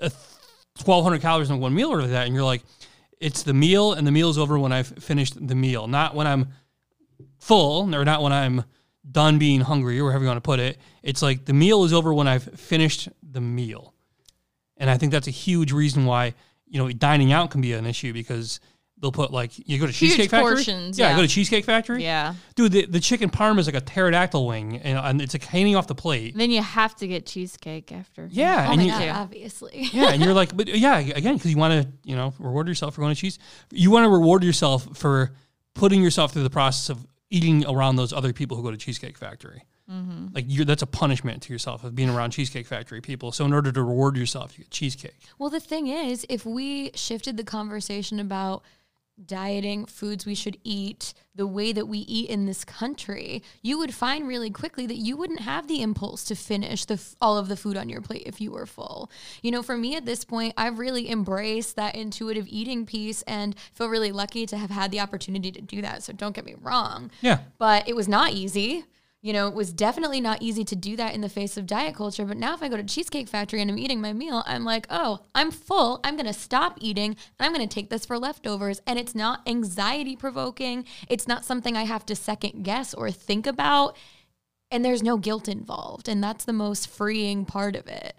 a 0.00 0.10
1200 0.84 1.20
calories 1.20 1.50
in 1.50 1.58
one 1.58 1.74
meal 1.74 1.92
or 1.92 2.06
that, 2.06 2.26
and 2.26 2.34
you're 2.34 2.44
like, 2.44 2.62
it's 3.20 3.42
the 3.42 3.52
meal, 3.52 3.92
and 3.92 4.06
the 4.06 4.12
meal 4.12 4.30
is 4.30 4.38
over 4.38 4.58
when 4.58 4.72
I've 4.72 4.86
finished 4.86 5.34
the 5.46 5.54
meal, 5.54 5.86
not 5.86 6.14
when 6.14 6.26
I'm 6.26 6.48
full, 7.38 7.94
or 7.94 8.04
not 8.04 8.22
when 8.22 8.32
I'm 8.32 8.64
done 9.10 9.38
being 9.38 9.60
hungry, 9.60 10.00
or 10.00 10.10
however 10.10 10.24
you 10.24 10.28
want 10.28 10.38
to 10.38 10.40
put 10.40 10.60
it. 10.60 10.78
It's 11.02 11.22
like 11.22 11.44
the 11.44 11.52
meal 11.52 11.84
is 11.84 11.92
over 11.92 12.14
when 12.14 12.28
I've 12.28 12.44
finished 12.44 13.08
the 13.22 13.40
meal. 13.40 13.94
And 14.82 14.90
I 14.90 14.98
think 14.98 15.12
that's 15.12 15.28
a 15.28 15.30
huge 15.30 15.70
reason 15.70 16.04
why, 16.06 16.34
you 16.66 16.78
know, 16.78 16.90
dining 16.90 17.32
out 17.32 17.52
can 17.52 17.60
be 17.60 17.72
an 17.72 17.86
issue 17.86 18.12
because 18.12 18.58
they'll 18.98 19.12
put 19.12 19.32
like 19.32 19.52
you 19.68 19.78
go 19.78 19.86
to 19.86 19.92
Huge 19.92 20.10
Cheesecake 20.10 20.30
Factory. 20.30 20.54
portions, 20.56 20.98
yeah, 20.98 21.10
yeah. 21.10 21.16
go 21.16 21.22
to 21.22 21.28
Cheesecake 21.28 21.64
Factory. 21.64 22.02
Yeah. 22.02 22.34
dude, 22.56 22.72
the, 22.72 22.86
the 22.86 22.98
chicken 22.98 23.30
parm 23.30 23.60
is 23.60 23.66
like 23.66 23.76
a 23.76 23.80
pterodactyl 23.80 24.44
wing, 24.44 24.78
and, 24.78 24.98
and 24.98 25.22
it's 25.22 25.34
like 25.34 25.44
hanging 25.44 25.76
off 25.76 25.86
the 25.86 25.94
plate. 25.94 26.36
Then 26.36 26.50
you 26.50 26.62
have 26.62 26.96
to 26.96 27.06
get 27.06 27.26
cheesecake 27.26 27.92
after. 27.92 28.28
Yeah, 28.32 28.66
Oh 28.68 28.72
and 28.72 28.80
my 28.80 28.84
you, 28.86 28.90
god, 28.90 29.04
Yeah. 29.04 29.20
obviously. 29.20 29.88
yeah, 29.92 30.10
and 30.10 30.20
you're 30.20 30.34
like, 30.34 30.56
but 30.56 30.66
yeah, 30.66 30.98
again, 30.98 31.36
because 31.36 31.52
you 31.52 31.58
want 31.58 31.82
to, 31.82 31.88
you 32.04 32.16
know, 32.16 32.34
reward 32.40 32.66
yourself 32.66 32.94
for 32.96 33.02
going 33.02 33.14
to 33.14 33.20
cheese. 33.20 33.38
You 33.70 33.92
want 33.92 34.04
to 34.04 34.10
reward 34.10 34.42
yourself 34.42 34.96
for 34.96 35.30
putting 35.74 36.02
yourself 36.02 36.32
through 36.32 36.42
the 36.42 36.50
process 36.50 36.90
of 36.90 37.06
eating 37.30 37.64
around 37.66 37.96
those 37.96 38.12
other 38.12 38.32
people 38.32 38.56
who 38.56 38.62
go 38.64 38.70
to 38.72 38.76
Cheesecake 38.76 39.16
Factory. 39.16 39.62
Mm-hmm. 39.90 40.28
Like 40.34 40.44
you're, 40.48 40.64
that's 40.64 40.82
a 40.82 40.86
punishment 40.86 41.42
to 41.42 41.52
yourself 41.52 41.84
of 41.84 41.94
being 41.94 42.08
around 42.08 42.30
Cheesecake 42.30 42.66
Factory 42.66 43.00
people. 43.00 43.32
So 43.32 43.44
in 43.44 43.52
order 43.52 43.72
to 43.72 43.82
reward 43.82 44.16
yourself, 44.16 44.56
you 44.58 44.64
get 44.64 44.70
cheesecake. 44.70 45.16
Well, 45.38 45.50
the 45.50 45.60
thing 45.60 45.88
is, 45.88 46.24
if 46.28 46.46
we 46.46 46.92
shifted 46.94 47.36
the 47.36 47.44
conversation 47.44 48.20
about 48.20 48.62
dieting, 49.26 49.84
foods 49.86 50.24
we 50.24 50.34
should 50.34 50.56
eat, 50.64 51.14
the 51.34 51.46
way 51.46 51.72
that 51.72 51.86
we 51.86 51.98
eat 51.98 52.30
in 52.30 52.46
this 52.46 52.64
country, 52.64 53.42
you 53.62 53.78
would 53.78 53.94
find 53.94 54.26
really 54.26 54.50
quickly 54.50 54.86
that 54.86 54.96
you 54.96 55.16
wouldn't 55.16 55.40
have 55.40 55.68
the 55.68 55.82
impulse 55.82 56.24
to 56.24 56.34
finish 56.34 56.84
the 56.84 56.94
f- 56.94 57.14
all 57.20 57.36
of 57.36 57.48
the 57.48 57.56
food 57.56 57.76
on 57.76 57.88
your 57.88 58.00
plate 58.00 58.22
if 58.26 58.40
you 58.40 58.50
were 58.50 58.66
full. 58.66 59.10
You 59.42 59.50
know, 59.50 59.62
for 59.62 59.76
me 59.76 59.96
at 59.96 60.06
this 60.06 60.24
point, 60.24 60.54
I've 60.56 60.78
really 60.78 61.10
embraced 61.10 61.76
that 61.76 61.94
intuitive 61.94 62.46
eating 62.48 62.86
piece 62.86 63.22
and 63.22 63.54
feel 63.74 63.88
really 63.88 64.12
lucky 64.12 64.46
to 64.46 64.56
have 64.56 64.70
had 64.70 64.90
the 64.90 65.00
opportunity 65.00 65.52
to 65.52 65.60
do 65.60 65.82
that. 65.82 66.02
So 66.02 66.12
don't 66.12 66.34
get 66.34 66.44
me 66.44 66.54
wrong. 66.60 67.10
Yeah. 67.20 67.40
But 67.58 67.88
it 67.88 67.96
was 67.96 68.08
not 68.08 68.32
easy. 68.32 68.84
You 69.24 69.32
know, 69.32 69.46
it 69.46 69.54
was 69.54 69.72
definitely 69.72 70.20
not 70.20 70.42
easy 70.42 70.64
to 70.64 70.74
do 70.74 70.96
that 70.96 71.14
in 71.14 71.20
the 71.20 71.28
face 71.28 71.56
of 71.56 71.64
diet 71.64 71.94
culture. 71.94 72.24
But 72.24 72.38
now, 72.38 72.54
if 72.54 72.62
I 72.62 72.68
go 72.68 72.76
to 72.76 72.82
Cheesecake 72.82 73.28
Factory 73.28 73.60
and 73.62 73.70
I'm 73.70 73.78
eating 73.78 74.00
my 74.00 74.12
meal, 74.12 74.42
I'm 74.46 74.64
like, 74.64 74.84
oh, 74.90 75.20
I'm 75.32 75.52
full. 75.52 76.00
I'm 76.02 76.16
going 76.16 76.26
to 76.26 76.32
stop 76.32 76.76
eating 76.80 77.10
and 77.38 77.46
I'm 77.46 77.54
going 77.54 77.66
to 77.66 77.72
take 77.72 77.88
this 77.88 78.04
for 78.04 78.18
leftovers. 78.18 78.82
And 78.84 78.98
it's 78.98 79.14
not 79.14 79.48
anxiety 79.48 80.16
provoking. 80.16 80.84
It's 81.08 81.28
not 81.28 81.44
something 81.44 81.76
I 81.76 81.84
have 81.84 82.04
to 82.06 82.16
second 82.16 82.64
guess 82.64 82.94
or 82.94 83.12
think 83.12 83.46
about. 83.46 83.96
And 84.72 84.84
there's 84.84 85.04
no 85.04 85.16
guilt 85.18 85.46
involved. 85.46 86.08
And 86.08 86.22
that's 86.22 86.44
the 86.44 86.52
most 86.52 86.88
freeing 86.88 87.44
part 87.44 87.76
of 87.76 87.86
it. 87.86 88.16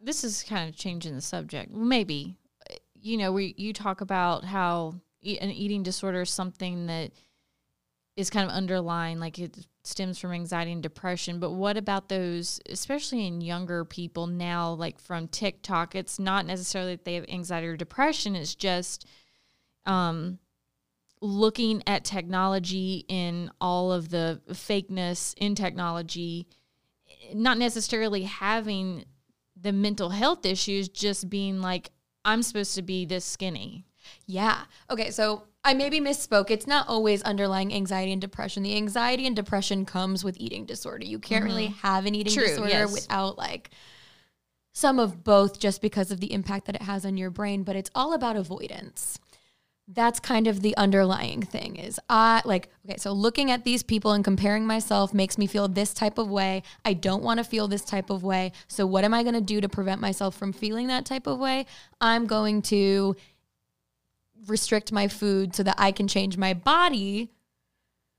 this 0.00 0.24
is 0.24 0.42
kind 0.42 0.68
of 0.68 0.76
changing 0.76 1.14
the 1.14 1.20
subject. 1.20 1.72
Maybe, 1.72 2.36
you 2.94 3.16
know, 3.16 3.32
we 3.32 3.54
you 3.56 3.72
talk 3.72 4.00
about 4.00 4.44
how 4.44 4.94
an 5.22 5.50
eating 5.50 5.82
disorder 5.82 6.22
is 6.22 6.30
something 6.30 6.86
that 6.86 7.12
is 8.18 8.30
kind 8.30 8.44
of 8.44 8.52
underlying, 8.52 9.20
like 9.20 9.38
it 9.38 9.56
stems 9.84 10.18
from 10.18 10.32
anxiety 10.32 10.72
and 10.72 10.82
depression. 10.82 11.38
But 11.38 11.52
what 11.52 11.76
about 11.76 12.08
those, 12.08 12.60
especially 12.68 13.28
in 13.28 13.40
younger 13.40 13.84
people 13.84 14.26
now, 14.26 14.72
like 14.72 14.98
from 14.98 15.28
TikTok? 15.28 15.94
It's 15.94 16.18
not 16.18 16.44
necessarily 16.44 16.96
that 16.96 17.04
they 17.04 17.14
have 17.14 17.26
anxiety 17.28 17.68
or 17.68 17.76
depression. 17.76 18.34
It's 18.34 18.56
just 18.56 19.06
um, 19.86 20.40
looking 21.20 21.80
at 21.86 22.04
technology 22.04 23.06
and 23.08 23.52
all 23.60 23.92
of 23.92 24.08
the 24.08 24.40
fakeness 24.50 25.32
in 25.36 25.54
technology, 25.54 26.48
not 27.32 27.56
necessarily 27.56 28.24
having 28.24 29.04
the 29.54 29.72
mental 29.72 30.10
health 30.10 30.44
issues, 30.44 30.88
just 30.88 31.30
being 31.30 31.60
like, 31.60 31.92
I'm 32.24 32.42
supposed 32.42 32.74
to 32.74 32.82
be 32.82 33.04
this 33.04 33.24
skinny. 33.24 33.84
Yeah. 34.26 34.62
Okay. 34.90 35.12
So 35.12 35.44
I 35.68 35.74
maybe 35.74 36.00
misspoke. 36.00 36.50
It's 36.50 36.66
not 36.66 36.88
always 36.88 37.20
underlying 37.24 37.74
anxiety 37.74 38.10
and 38.10 38.20
depression. 38.22 38.62
The 38.62 38.74
anxiety 38.74 39.26
and 39.26 39.36
depression 39.36 39.84
comes 39.84 40.24
with 40.24 40.38
eating 40.40 40.64
disorder. 40.64 41.04
You 41.04 41.18
can't 41.18 41.44
really 41.44 41.66
mm-hmm. 41.66 41.86
have 41.86 42.06
an 42.06 42.14
eating 42.14 42.32
True, 42.32 42.46
disorder 42.46 42.70
yes. 42.70 42.90
without 42.90 43.36
like 43.36 43.68
some 44.72 44.98
of 44.98 45.22
both 45.22 45.60
just 45.60 45.82
because 45.82 46.10
of 46.10 46.20
the 46.20 46.32
impact 46.32 46.64
that 46.66 46.74
it 46.74 46.80
has 46.80 47.04
on 47.04 47.18
your 47.18 47.28
brain, 47.28 47.64
but 47.64 47.76
it's 47.76 47.90
all 47.94 48.14
about 48.14 48.34
avoidance. 48.34 49.18
That's 49.86 50.18
kind 50.18 50.46
of 50.46 50.62
the 50.62 50.74
underlying 50.78 51.42
thing 51.42 51.76
is 51.76 52.00
I 52.08 52.40
like 52.46 52.70
okay, 52.86 52.96
so 52.96 53.12
looking 53.12 53.50
at 53.50 53.64
these 53.64 53.82
people 53.82 54.12
and 54.12 54.24
comparing 54.24 54.66
myself 54.66 55.12
makes 55.12 55.36
me 55.36 55.46
feel 55.46 55.68
this 55.68 55.92
type 55.92 56.16
of 56.16 56.30
way. 56.30 56.62
I 56.82 56.94
don't 56.94 57.22
want 57.22 57.40
to 57.40 57.44
feel 57.44 57.68
this 57.68 57.84
type 57.84 58.08
of 58.08 58.24
way. 58.24 58.52
So 58.68 58.86
what 58.86 59.04
am 59.04 59.12
I 59.12 59.22
going 59.22 59.34
to 59.34 59.42
do 59.42 59.60
to 59.60 59.68
prevent 59.68 60.00
myself 60.00 60.34
from 60.34 60.54
feeling 60.54 60.86
that 60.86 61.04
type 61.04 61.26
of 61.26 61.38
way? 61.38 61.66
I'm 62.00 62.26
going 62.26 62.62
to 62.62 63.16
restrict 64.46 64.92
my 64.92 65.08
food 65.08 65.54
so 65.54 65.62
that 65.62 65.76
I 65.78 65.92
can 65.92 66.08
change 66.08 66.36
my 66.36 66.54
body. 66.54 67.30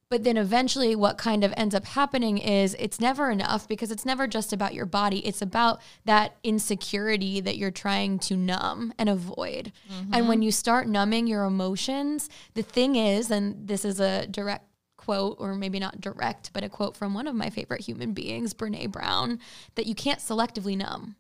But 0.09 0.23
then 0.23 0.37
eventually, 0.37 0.95
what 0.95 1.19
kind 1.19 1.43
of 1.43 1.53
ends 1.55 1.75
up 1.75 1.85
happening 1.85 2.39
is 2.39 2.75
it's 2.79 2.99
never 2.99 3.29
enough 3.29 3.67
because 3.67 3.91
it's 3.91 4.05
never 4.05 4.25
just 4.25 4.51
about 4.51 4.73
your 4.73 4.87
body. 4.87 5.19
It's 5.19 5.41
about 5.41 5.81
that 6.05 6.35
insecurity 6.43 7.39
that 7.41 7.57
you're 7.57 7.69
trying 7.69 8.17
to 8.19 8.35
numb 8.35 8.91
and 8.97 9.07
avoid. 9.07 9.71
And 10.11 10.27
when 10.27 10.37
mm-hmm. 10.37 10.43
you 10.43 10.51
start 10.51 10.87
numbing 10.87 11.27
your 11.27 11.43
emotions, 11.43 12.27
the 12.55 12.63
thing 12.63 12.95
is, 12.95 13.29
and 13.29 13.67
this 13.67 13.85
is 13.85 13.99
a 13.99 14.25
direct 14.25 14.65
quote, 14.97 15.37
or 15.39 15.53
maybe 15.53 15.79
not 15.79 16.01
direct, 16.01 16.51
but 16.53 16.63
a 16.63 16.69
quote 16.69 16.97
from 16.97 17.13
one 17.13 17.27
of 17.27 17.35
my 17.35 17.49
favorite 17.51 17.81
human 17.81 18.13
beings, 18.13 18.53
Brene 18.53 18.91
Brown, 18.91 19.39
that 19.75 19.85
you 19.85 19.95
can't 19.95 20.19
selectively 20.19 20.75
numb. 20.75 21.15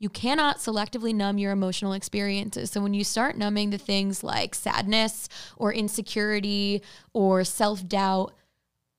You 0.00 0.08
cannot 0.08 0.58
selectively 0.58 1.14
numb 1.14 1.38
your 1.38 1.52
emotional 1.52 1.92
experiences. 1.92 2.70
So 2.70 2.80
when 2.82 2.94
you 2.94 3.04
start 3.04 3.38
numbing 3.38 3.70
the 3.70 3.78
things 3.78 4.24
like 4.24 4.54
sadness 4.54 5.28
or 5.56 5.72
insecurity 5.72 6.82
or 7.12 7.44
self 7.44 7.86
doubt, 7.86 8.34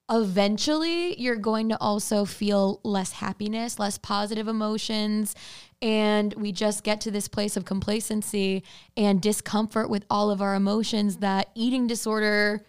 eventually 0.09 1.19
you're 1.19 1.35
going 1.35 1.69
to 1.69 1.77
also 1.81 2.25
feel 2.25 2.79
less 2.83 3.13
happiness, 3.13 3.79
less 3.79 3.97
positive 3.97 4.47
emotions. 4.47 5.35
And 5.81 6.33
we 6.35 6.51
just 6.51 6.83
get 6.83 7.01
to 7.01 7.11
this 7.11 7.27
place 7.27 7.57
of 7.57 7.65
complacency 7.65 8.63
and 8.95 9.21
discomfort 9.21 9.89
with 9.89 10.05
all 10.09 10.31
of 10.31 10.41
our 10.41 10.55
emotions 10.55 11.17
that 11.17 11.49
eating 11.55 11.87
disorder 11.87 12.65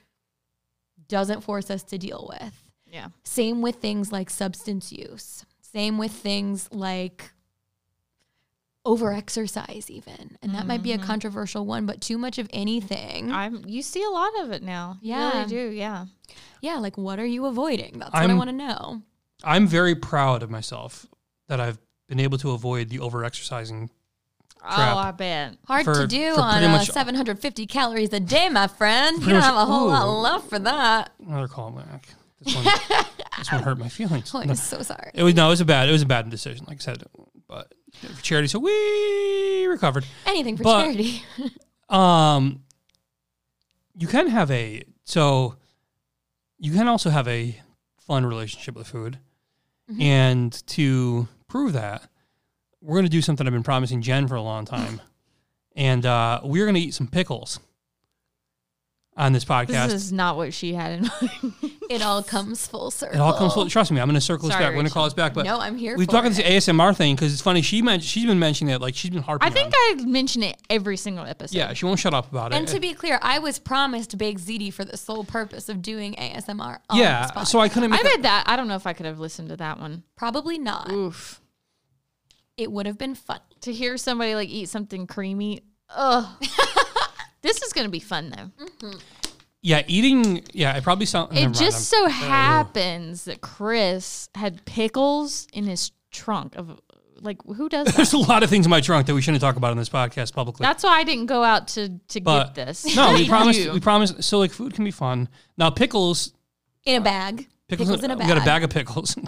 doesn't 1.08 1.42
force 1.42 1.70
us 1.70 1.82
to 1.84 1.98
deal 1.98 2.28
with. 2.28 2.64
Yeah. 2.86 3.08
Same 3.24 3.62
with 3.62 3.76
things 3.76 4.10
like 4.12 4.30
substance 4.30 4.92
use. 4.92 5.44
Same 5.60 5.98
with 5.98 6.12
things 6.12 6.68
like 6.72 7.32
overexercise 8.86 9.90
even. 9.90 10.36
And 10.42 10.54
that 10.54 10.66
might 10.66 10.82
be 10.82 10.92
a 10.92 10.98
controversial 10.98 11.66
one, 11.66 11.86
but 11.86 12.00
too 12.00 12.18
much 12.18 12.38
of 12.38 12.48
anything. 12.52 13.30
I'm 13.32 13.64
you 13.66 13.82
see 13.82 14.02
a 14.02 14.10
lot 14.10 14.30
of 14.40 14.52
it 14.52 14.62
now. 14.62 14.98
You 15.02 15.14
Yeah. 15.14 15.32
really 15.38 15.48
do, 15.48 15.70
yeah. 15.76 16.06
yeah, 16.60 16.76
like 16.76 16.96
what 16.96 17.18
are 17.18 17.26
you 17.26 17.46
avoiding? 17.46 17.98
That's 17.98 18.12
what 18.12 18.30
I 18.30 18.34
want 18.34 18.50
to 18.50 18.56
know. 18.56 19.02
I'm 19.44 19.66
very 19.66 19.94
proud 19.94 20.42
of 20.42 20.50
myself 20.50 21.06
that 21.48 21.60
I've 21.60 21.78
been 22.08 22.20
able 22.20 22.38
to 22.38 22.52
avoid 22.52 22.88
the 22.88 22.98
overexercising. 22.98 23.90
Crap. 24.58 24.96
Oh, 24.96 24.98
I 24.98 25.10
bet. 25.12 25.54
Hard 25.66 25.84
For- 25.84 25.94
to 25.94 26.06
do 26.06 26.34
on 26.36 26.64
uh, 26.64 26.80
750 26.80 27.66
calories 27.66 28.12
a 28.12 28.18
day, 28.20 28.48
my 28.48 28.66
friend. 28.66 29.18
You 29.18 29.22
Pretty 29.24 29.32
don't 29.38 29.40
much- 29.40 29.44
have 29.54 29.56
a 29.56 29.66
whole 29.66 29.88
lot 29.88 30.06
ooh. 30.06 30.20
left 30.22 30.48
for 30.48 30.58
that. 30.58 31.12
Another 31.24 31.46
callback. 31.46 32.02
This 32.40 32.54
one, 32.54 32.64
this 33.38 33.52
one 33.52 33.62
hurt 33.62 33.78
my 33.78 33.88
feelings. 33.88 34.32
Oh, 34.34 34.40
I'm 34.40 34.54
so 34.56 34.82
sorry. 34.82 35.10
it 35.14 35.22
was 35.22 35.34
no, 35.34 35.46
it 35.46 35.50
was 35.50 35.60
a 35.60 35.64
bad, 35.64 35.88
it 35.88 35.92
was 35.92 36.02
a 36.02 36.06
bad 36.06 36.28
decision. 36.30 36.64
Like 36.68 36.78
I 36.78 36.80
said, 36.80 37.04
but 37.48 37.72
for 38.00 38.22
charity, 38.22 38.48
so 38.48 38.58
we 38.58 39.66
recovered. 39.66 40.04
Anything 40.26 40.56
for 40.56 40.62
But- 40.64 40.82
charity. 40.84 41.22
Um, 41.88 42.64
you 43.96 44.08
can 44.08 44.26
have 44.26 44.50
a 44.50 44.82
so 45.04 45.54
you 46.58 46.72
can 46.72 46.88
also 46.88 47.10
have 47.10 47.28
a 47.28 47.60
fun 48.00 48.26
relationship 48.26 48.74
with 48.74 48.88
food, 48.88 49.18
Mm-hmm. 49.88 50.02
and 50.02 50.66
to 50.66 51.28
prove 51.46 51.74
that, 51.74 52.10
we're 52.80 52.96
going 52.96 53.04
to 53.04 53.08
do 53.08 53.22
something 53.22 53.46
I've 53.46 53.52
been 53.52 53.62
promising 53.62 54.02
Jen 54.02 54.26
for 54.26 54.34
a 54.34 54.42
long 54.42 54.64
time, 54.64 55.00
and 55.76 56.04
uh, 56.04 56.40
we're 56.42 56.64
going 56.64 56.74
to 56.74 56.80
eat 56.80 56.94
some 56.94 57.06
pickles 57.06 57.60
on 59.16 59.32
this 59.32 59.44
podcast. 59.44 59.86
This 59.86 59.94
is 59.94 60.12
not 60.12 60.36
what 60.36 60.52
she 60.52 60.74
had 60.74 60.92
in 60.92 61.02
mind. 61.22 61.54
it 61.88 62.02
all 62.02 62.22
comes 62.22 62.66
full 62.66 62.90
circle. 62.90 63.16
it 63.16 63.20
all 63.20 63.32
comes 63.32 63.54
full. 63.54 63.68
Trust 63.68 63.90
me, 63.90 63.98
I'm 64.00 64.06
going 64.06 64.14
to 64.14 64.20
circle 64.20 64.48
this 64.48 64.54
Sorry, 64.54 64.64
back. 64.66 64.70
We're 64.72 64.76
going 64.76 64.86
to 64.86 64.92
call 64.92 65.04
Rachel. 65.04 65.14
this 65.14 65.14
back, 65.14 65.34
but 65.34 65.44
no, 65.46 65.58
I'm 65.58 65.76
here 65.78 65.96
we've 65.96 66.06
for 66.06 66.12
talked 66.12 66.26
it. 66.26 66.38
about 66.40 66.52
this 66.52 66.66
ASMR 66.68 66.94
thing 66.96 67.14
because 67.14 67.32
it's 67.32 67.40
funny. 67.40 67.62
She 67.62 67.80
mentioned 67.80 68.04
she's 68.08 68.26
been 68.26 68.38
mentioning 68.38 68.74
it 68.74 68.80
like 68.80 68.94
she's 68.94 69.10
been 69.10 69.22
harping. 69.22 69.46
I 69.48 69.50
think 69.50 69.72
on. 69.74 70.00
I 70.00 70.04
mention 70.04 70.42
it 70.42 70.56
every 70.68 70.96
single 70.98 71.24
episode. 71.24 71.56
yeah, 71.56 71.72
she 71.72 71.86
won't 71.86 71.98
shut 71.98 72.12
up 72.12 72.30
about 72.30 72.52
it. 72.52 72.56
And 72.56 72.68
to 72.68 72.78
be 72.78 72.92
clear, 72.92 73.18
I 73.22 73.38
was 73.38 73.58
promised 73.58 74.18
Big 74.18 74.38
ziti 74.38 74.72
for 74.72 74.84
the 74.84 74.96
sole 74.96 75.24
purpose 75.24 75.68
of 75.68 75.80
doing 75.82 76.14
ASMR. 76.14 76.78
On 76.90 76.98
yeah, 76.98 77.30
this 77.34 77.50
so 77.50 77.58
I 77.58 77.68
couldn't 77.68 77.92
I 77.92 77.96
make. 77.96 78.02
that- 78.02 78.08
read 78.16 78.22
that. 78.24 78.44
I 78.46 78.56
don't 78.56 78.68
know 78.68 78.76
if 78.76 78.86
I 78.86 78.92
could 78.92 79.06
have 79.06 79.18
listened 79.18 79.48
to 79.48 79.56
that 79.56 79.80
one. 79.80 80.02
probably 80.16 80.58
not. 80.58 80.90
Oof. 80.92 81.40
It 82.58 82.70
would 82.72 82.86
have 82.86 82.98
been 82.98 83.14
fun. 83.14 83.40
To 83.62 83.72
hear 83.72 83.96
somebody 83.96 84.34
like 84.34 84.48
eat 84.48 84.68
something 84.68 85.06
creamy. 85.06 85.62
Ugh. 85.94 86.26
this 87.46 87.62
is 87.62 87.72
gonna 87.72 87.88
be 87.88 88.00
fun 88.00 88.30
though. 88.30 88.64
Mm-hmm. 88.66 88.98
yeah, 89.62 89.82
eating. 89.86 90.42
Yeah, 90.52 90.76
it 90.76 90.84
probably 90.84 91.06
sounds. 91.06 91.36
It 91.36 91.52
just 91.52 91.88
so 91.88 92.08
happens 92.08 93.24
that 93.24 93.40
Chris 93.40 94.28
had 94.34 94.64
pickles 94.66 95.46
in 95.52 95.64
his 95.64 95.92
trunk 96.10 96.56
of 96.56 96.78
like 97.20 97.38
who 97.44 97.68
does 97.68 97.86
that? 97.86 97.96
There's 97.96 98.12
a 98.12 98.18
lot 98.18 98.42
of 98.42 98.50
things 98.50 98.66
in 98.66 98.70
my 98.70 98.80
trunk 98.80 99.06
that 99.06 99.14
we 99.14 99.22
shouldn't 99.22 99.40
talk 99.40 99.56
about 99.56 99.70
on 99.70 99.76
this 99.76 99.88
podcast 99.88 100.34
publicly. 100.34 100.64
That's 100.64 100.84
why 100.84 100.98
I 100.98 101.04
didn't 101.04 101.26
go 101.26 101.42
out 101.42 101.68
to 101.68 101.88
to 102.08 102.20
but 102.20 102.54
get 102.54 102.66
this. 102.66 102.96
no, 102.96 103.10
we 103.12 103.16
Thank 103.18 103.28
promised. 103.30 103.60
you. 103.60 103.72
We 103.72 103.80
promised. 103.80 104.22
So 104.24 104.38
like, 104.38 104.52
food 104.52 104.74
can 104.74 104.84
be 104.84 104.90
fun. 104.90 105.28
Now 105.56 105.70
pickles. 105.70 106.32
In 106.84 107.00
a 107.00 107.04
bag. 107.04 107.48
Pickles, 107.68 107.88
Pickles 107.88 108.04
in 108.04 108.10
a 108.12 108.16
bag. 108.16 108.26
We 108.26 108.28
got 108.28 108.36
a 108.36 108.40
bag. 108.40 108.46
bag 108.46 108.64
of 108.64 108.70
pickles. 108.70 109.16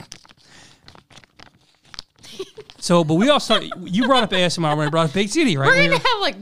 so, 2.78 3.02
but 3.02 3.14
we 3.14 3.28
all 3.30 3.40
start. 3.40 3.64
You 3.80 4.06
brought 4.06 4.22
up 4.22 4.30
ASMR 4.30 4.76
when 4.76 4.86
I 4.86 4.90
brought 4.90 5.08
up 5.08 5.12
baked 5.12 5.32
ziti, 5.34 5.58
right? 5.58 5.66
We're 5.66 5.74
gonna 5.74 5.88
were- 5.90 5.94
have 5.96 6.20
like 6.20 6.36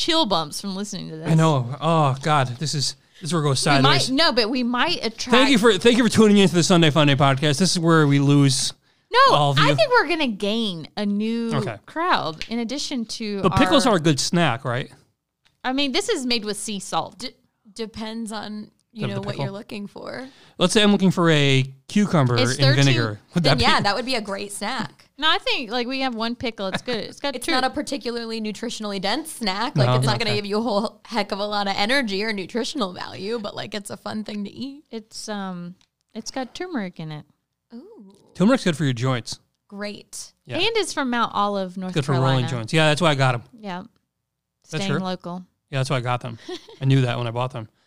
chill 0.00 0.26
bumps 0.26 0.60
from 0.60 0.74
listening 0.74 1.10
to 1.10 1.16
this. 1.16 1.28
I 1.28 1.34
know. 1.34 1.76
Oh 1.80 2.16
God, 2.22 2.48
this 2.58 2.74
is 2.74 2.96
this 3.20 3.28
is 3.28 3.32
where 3.34 3.42
it 3.42 3.44
goes 3.46 3.64
We 3.66 3.72
might, 3.72 3.82
sideways. 3.82 4.10
no, 4.10 4.32
but 4.32 4.48
we 4.48 4.62
might 4.62 4.96
attract. 5.04 5.30
Thank 5.36 5.50
you 5.50 5.58
for 5.58 5.76
thank 5.78 5.98
you 5.98 6.04
for 6.04 6.10
tuning 6.10 6.38
into 6.38 6.54
the 6.54 6.62
Sunday 6.62 6.90
Funday 6.90 7.16
podcast. 7.16 7.58
This 7.58 7.72
is 7.72 7.78
where 7.78 8.06
we 8.06 8.18
lose. 8.18 8.72
No, 9.12 9.34
all 9.34 9.50
of 9.52 9.58
I 9.58 9.68
you. 9.68 9.74
think 9.74 9.90
we're 9.90 10.08
gonna 10.08 10.28
gain 10.28 10.88
a 10.96 11.04
new 11.04 11.52
Okay. 11.54 11.76
crowd 11.86 12.44
in 12.48 12.60
addition 12.60 13.04
to. 13.06 13.42
But 13.42 13.56
pickles 13.56 13.84
our, 13.86 13.94
are 13.94 13.96
a 13.96 14.00
good 14.00 14.18
snack, 14.20 14.64
right? 14.64 14.90
I 15.64 15.72
mean, 15.72 15.92
this 15.92 16.08
is 16.08 16.24
made 16.24 16.44
with 16.44 16.56
sea 16.56 16.78
salt. 16.78 17.18
D- 17.18 17.30
depends 17.74 18.32
on 18.32 18.70
you 18.92 19.06
The- 19.06 19.14
know 19.14 19.20
what 19.20 19.30
pickle? 19.32 19.44
you're 19.44 19.52
looking 19.52 19.86
for. 19.86 20.28
Let's 20.58 20.72
say 20.72 20.82
I'm 20.82 20.92
looking 20.92 21.10
for 21.10 21.28
a 21.30 21.64
cucumber 21.88 22.36
It's 22.38 22.52
in 22.56 22.64
13 22.64 22.84
vinegar. 22.84 23.20
Would 23.34 23.44
Then 23.44 23.58
that 23.58 23.62
yeah, 23.62 23.80
that 23.80 23.94
would 23.96 24.06
be 24.06 24.14
a 24.14 24.20
great 24.20 24.52
snack. 24.52 25.09
No, 25.20 25.28
I 25.30 25.36
think 25.38 25.70
like 25.70 25.86
we 25.86 26.00
have 26.00 26.14
one 26.14 26.34
pickle. 26.34 26.68
It's 26.68 26.80
good. 26.80 26.96
It's 26.96 27.20
got. 27.20 27.34
It's 27.40 27.44
two- 27.46 27.52
not 27.52 27.62
a 27.62 27.70
particularly 27.70 28.40
nutritionally 28.40 29.00
dense 29.00 29.30
snack. 29.30 29.76
Like 29.76 29.88
No, 29.88 29.96
it's 29.96 30.06
not 30.06 30.18
going 30.18 30.30
to 30.30 30.34
give 30.34 30.46
you 30.46 30.58
a 30.58 30.62
whole 30.62 31.00
heck 31.04 31.30
of 31.30 31.38
a 31.38 31.44
lot 31.44 31.68
of 31.68 31.74
energy 31.76 32.24
or 32.24 32.32
nutritional 32.32 32.92
value, 32.94 33.38
but 33.38 33.54
like 33.54 33.74
it's 33.74 33.90
a 33.90 33.96
fun 33.98 34.24
thing 34.24 34.44
to 34.44 34.50
eat. 34.50 34.84
It's 34.90 35.28
um. 35.28 35.74
It's 36.14 36.30
got 36.30 36.54
turmeric 36.54 36.98
in 36.98 37.12
it, 37.12 37.24
Ooh, 37.72 38.12
Turmeric's 38.34 38.64
good 38.64 38.76
for 38.76 38.82
your 38.84 38.92
joints. 38.92 39.38
great. 39.68 40.32
Yeah. 40.44 40.56
and 40.56 40.76
it's 40.76 40.92
from 40.92 41.10
Mount 41.10 41.32
Olive, 41.34 41.76
North 41.76 41.94
Good 41.94 42.04
for 42.04 42.14
rolling 42.14 42.48
joints. 42.48 42.72
Yeah, 42.72 42.88
that's 42.88 43.00
why 43.00 43.10
I 43.10 43.14
got 43.14 43.32
them. 43.32 43.42
Yeah, 43.52 43.84
That's 44.70 44.84
staying 44.84 44.98
local. 45.00 45.44
Yeah, 45.70 45.78
that's 45.78 45.90
why 45.90 45.98
I 45.98 46.00
got 46.00 46.20
them. 46.20 46.38
I 46.80 46.84
knew 46.86 47.02
that 47.02 47.16
when 47.16 47.28
I 47.28 47.30
bought 47.30 47.52
them. 47.52 47.68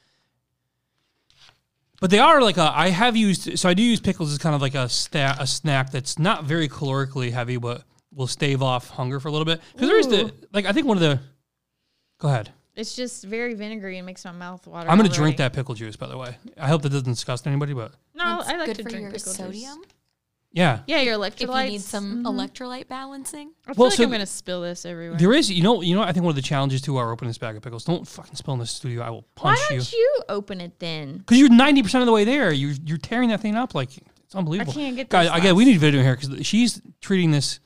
But 2.04 2.10
they 2.10 2.20
are 2.20 2.42
like 2.42 2.58
a. 2.58 2.70
I 2.76 2.90
have 2.90 3.16
used 3.16 3.58
so 3.58 3.70
I 3.70 3.74
do 3.74 3.82
use 3.82 4.02
pickles 4.02 4.30
as 4.34 4.38
kind 4.38 4.54
of 4.54 4.62
like 4.62 4.76
a 4.76 4.90
sta- 4.90 5.38
a 5.40 5.48
snack 5.48 5.90
that's 5.90 6.20
not 6.20 6.44
very 6.44 6.68
calorically 6.68 7.32
heavy, 7.32 7.56
but 7.56 7.86
will 8.14 8.28
stave 8.28 8.62
off 8.62 8.90
hunger 8.90 9.22
for 9.22 9.30
a 9.30 9.32
little 9.32 9.46
bit. 9.46 9.62
Because 9.72 9.88
there 9.88 9.98
is 9.98 10.10
the 10.10 10.34
like 10.52 10.66
I 10.66 10.74
think 10.74 10.86
one 10.86 10.98
of 10.98 11.02
the. 11.02 11.22
Go 12.20 12.28
ahead. 12.28 12.50
It's 12.76 12.94
just 12.94 13.24
very 13.24 13.54
vinegary 13.54 14.00
and 14.00 14.06
makes 14.06 14.26
my 14.26 14.34
mouth 14.34 14.68
water. 14.68 14.90
I'm 14.90 14.98
gonna 14.98 15.08
already. 15.08 15.16
drink 15.18 15.38
that 15.38 15.54
pickle 15.54 15.76
juice. 15.76 15.96
By 15.96 16.08
the 16.08 16.18
way, 16.18 16.36
I 16.58 16.68
hope 16.68 16.82
that 16.82 16.90
doesn't 16.90 17.10
disgust 17.14 17.48
anybody. 17.48 17.72
But 17.72 17.94
No, 18.14 18.40
That's 18.40 18.50
I 18.50 18.58
like 18.58 18.66
good 18.66 18.76
to 18.80 18.84
for 18.84 18.90
drink 18.90 19.04
your 19.04 19.12
pickle 19.14 19.32
juice. 19.32 19.38
sodium. 19.38 19.82
Yeah, 20.54 20.80
Yeah, 20.88 21.02
your 21.02 21.16
If 21.26 21.36
electrolytes. 21.36 21.66
you 21.66 21.72
need 21.72 21.82
some 21.82 22.24
Mhm. 22.24 22.26
electrolyte 22.26 22.88
balancing, 22.88 23.52
I 23.68 23.74
feel 23.74 23.82
Well, 23.82 23.90
like 23.90 23.98
so 23.98 24.04
I'm 24.04 24.12
gonna 24.12 24.26
spill 24.26 24.62
this 24.62 24.86
everywhere. 24.86 25.18
there 25.18 25.34
is. 25.34 25.52
You 25.52 25.64
know. 25.64 25.82
You 25.82 25.96
know. 25.96 26.02
I 26.04 26.12
think 26.14 26.24
one 26.24 26.30
of 26.32 26.36
the 26.36 26.42
challenges 26.42 26.82
to 26.84 26.98
our 26.98 27.12
opening 27.12 27.30
this 27.30 27.38
bag 27.38 27.56
of 27.58 27.64
pickles. 27.64 27.84
Don't 27.84 28.08
fucking 28.08 28.36
spill 28.36 28.54
in 28.54 28.60
the 28.62 28.66
studio. 28.66 29.02
I 29.04 29.10
will 29.10 29.26
punch 29.36 29.60
you. 29.70 29.76
Why 29.76 29.78
don't 29.78 29.92
you 29.94 30.18
open 30.30 30.62
it 30.62 30.80
then? 30.80 31.18
Because 31.18 31.38
you're 31.40 31.50
90 31.50 31.84
percent 31.84 32.02
of 32.02 32.06
the 32.06 32.12
way 32.14 32.24
there. 32.24 32.52
You're 32.54 32.76
you're 32.86 32.98
tearing 32.98 33.30
that 33.30 33.42
thing 33.42 33.56
up 33.56 33.74
like 33.76 33.90
it's 33.98 34.36
unbelievable. 34.36 34.72
I 34.72 34.76
can't 34.76 34.96
get 34.96 35.10
Guys, 35.10 35.26
this 35.26 35.34
I 35.34 35.40
get 35.40 35.56
we 35.56 35.64
last. 35.66 35.72
need 35.74 35.80
video 35.80 36.02
here 36.02 36.16
because 36.16 36.46
she's 36.46 36.82
treating 37.02 37.32
this 37.32 37.60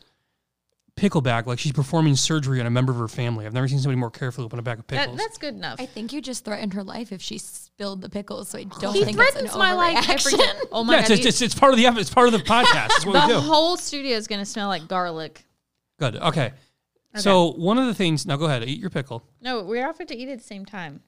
pickle 0.97 1.21
bag 1.21 1.47
like 1.47 1.59
she's 1.59 1.71
performing 1.71 2.15
surgery 2.17 2.59
on 2.59 2.65
a 2.65 2.69
member 2.69 2.91
of 2.91 2.97
her 2.97 3.07
family. 3.07 3.45
I've 3.45 3.53
never 3.53 3.67
seen 3.67 3.79
somebody 3.79 3.97
more 3.99 4.11
carefully 4.11 4.43
open 4.45 4.59
a 4.59 4.61
bag 4.61 4.79
of 4.79 4.87
That, 4.87 4.99
pickles. 5.01 5.17
that's 5.17 5.37
good 5.37 5.53
enough. 5.53 5.79
I 5.79 5.85
think 5.85 6.11
you 6.11 6.21
just 6.21 6.43
threatened 6.43 6.73
her 6.73 6.83
life 6.83 7.11
if 7.13 7.21
she 7.21 7.37
spilled 7.37 8.01
the 8.01 8.09
pickles. 8.09 8.49
So 8.49 8.57
I 8.57 8.63
don't 8.65 8.93
he 8.93 9.05
think 9.05 9.17
it's 9.17 9.31
threatens 9.31 9.53
an 9.53 9.59
my 9.59 9.73
life. 9.73 9.97
overreaction. 10.05 10.67
Oh 10.71 10.83
my 10.83 10.95
yeah, 10.95 11.01
god! 11.03 11.11
it's, 11.11 11.25
it's, 11.25 11.41
it's 11.41 11.55
part 11.55 11.71
of 11.73 11.77
the 11.77 11.85
it's 11.85 12.09
part 12.09 12.27
of 12.27 12.33
the 12.33 12.39
podcast. 12.39 12.87
It's 12.97 13.05
what 13.05 13.13
we 13.27 13.33
the 13.33 13.39
do. 13.39 13.47
whole 13.47 13.77
studio 13.77 14.17
is 14.17 14.27
gonna 14.27 14.45
smell 14.45 14.67
like 14.67 14.87
garlic. 14.87 15.45
Good. 15.99 16.17
Okay. 16.17 16.51
So 17.15 17.53
one 17.53 17.77
of 17.79 17.87
the 17.87 17.93
things 17.95 18.25
now 18.27 18.35
go 18.35 18.45
ahead, 18.45 18.63
eat 18.67 18.79
your 18.79 18.89
pickle. 18.91 19.23
No, 19.41 19.63
we're 19.63 19.87
offered 19.87 20.07
to 20.09 20.15
eat 20.15 20.29
at 20.29 20.37
the 20.39 20.43
same 20.43 20.65
time. 20.65 21.01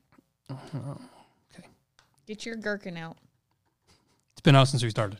Okay. 0.52 1.68
Get 2.26 2.46
your 2.46 2.56
gherkin 2.56 2.98
out. 2.98 3.18
It's 4.32 4.42
been 4.42 4.56
out 4.56 4.68
since 4.70 4.82
we 4.84 4.90
started. 4.90 5.20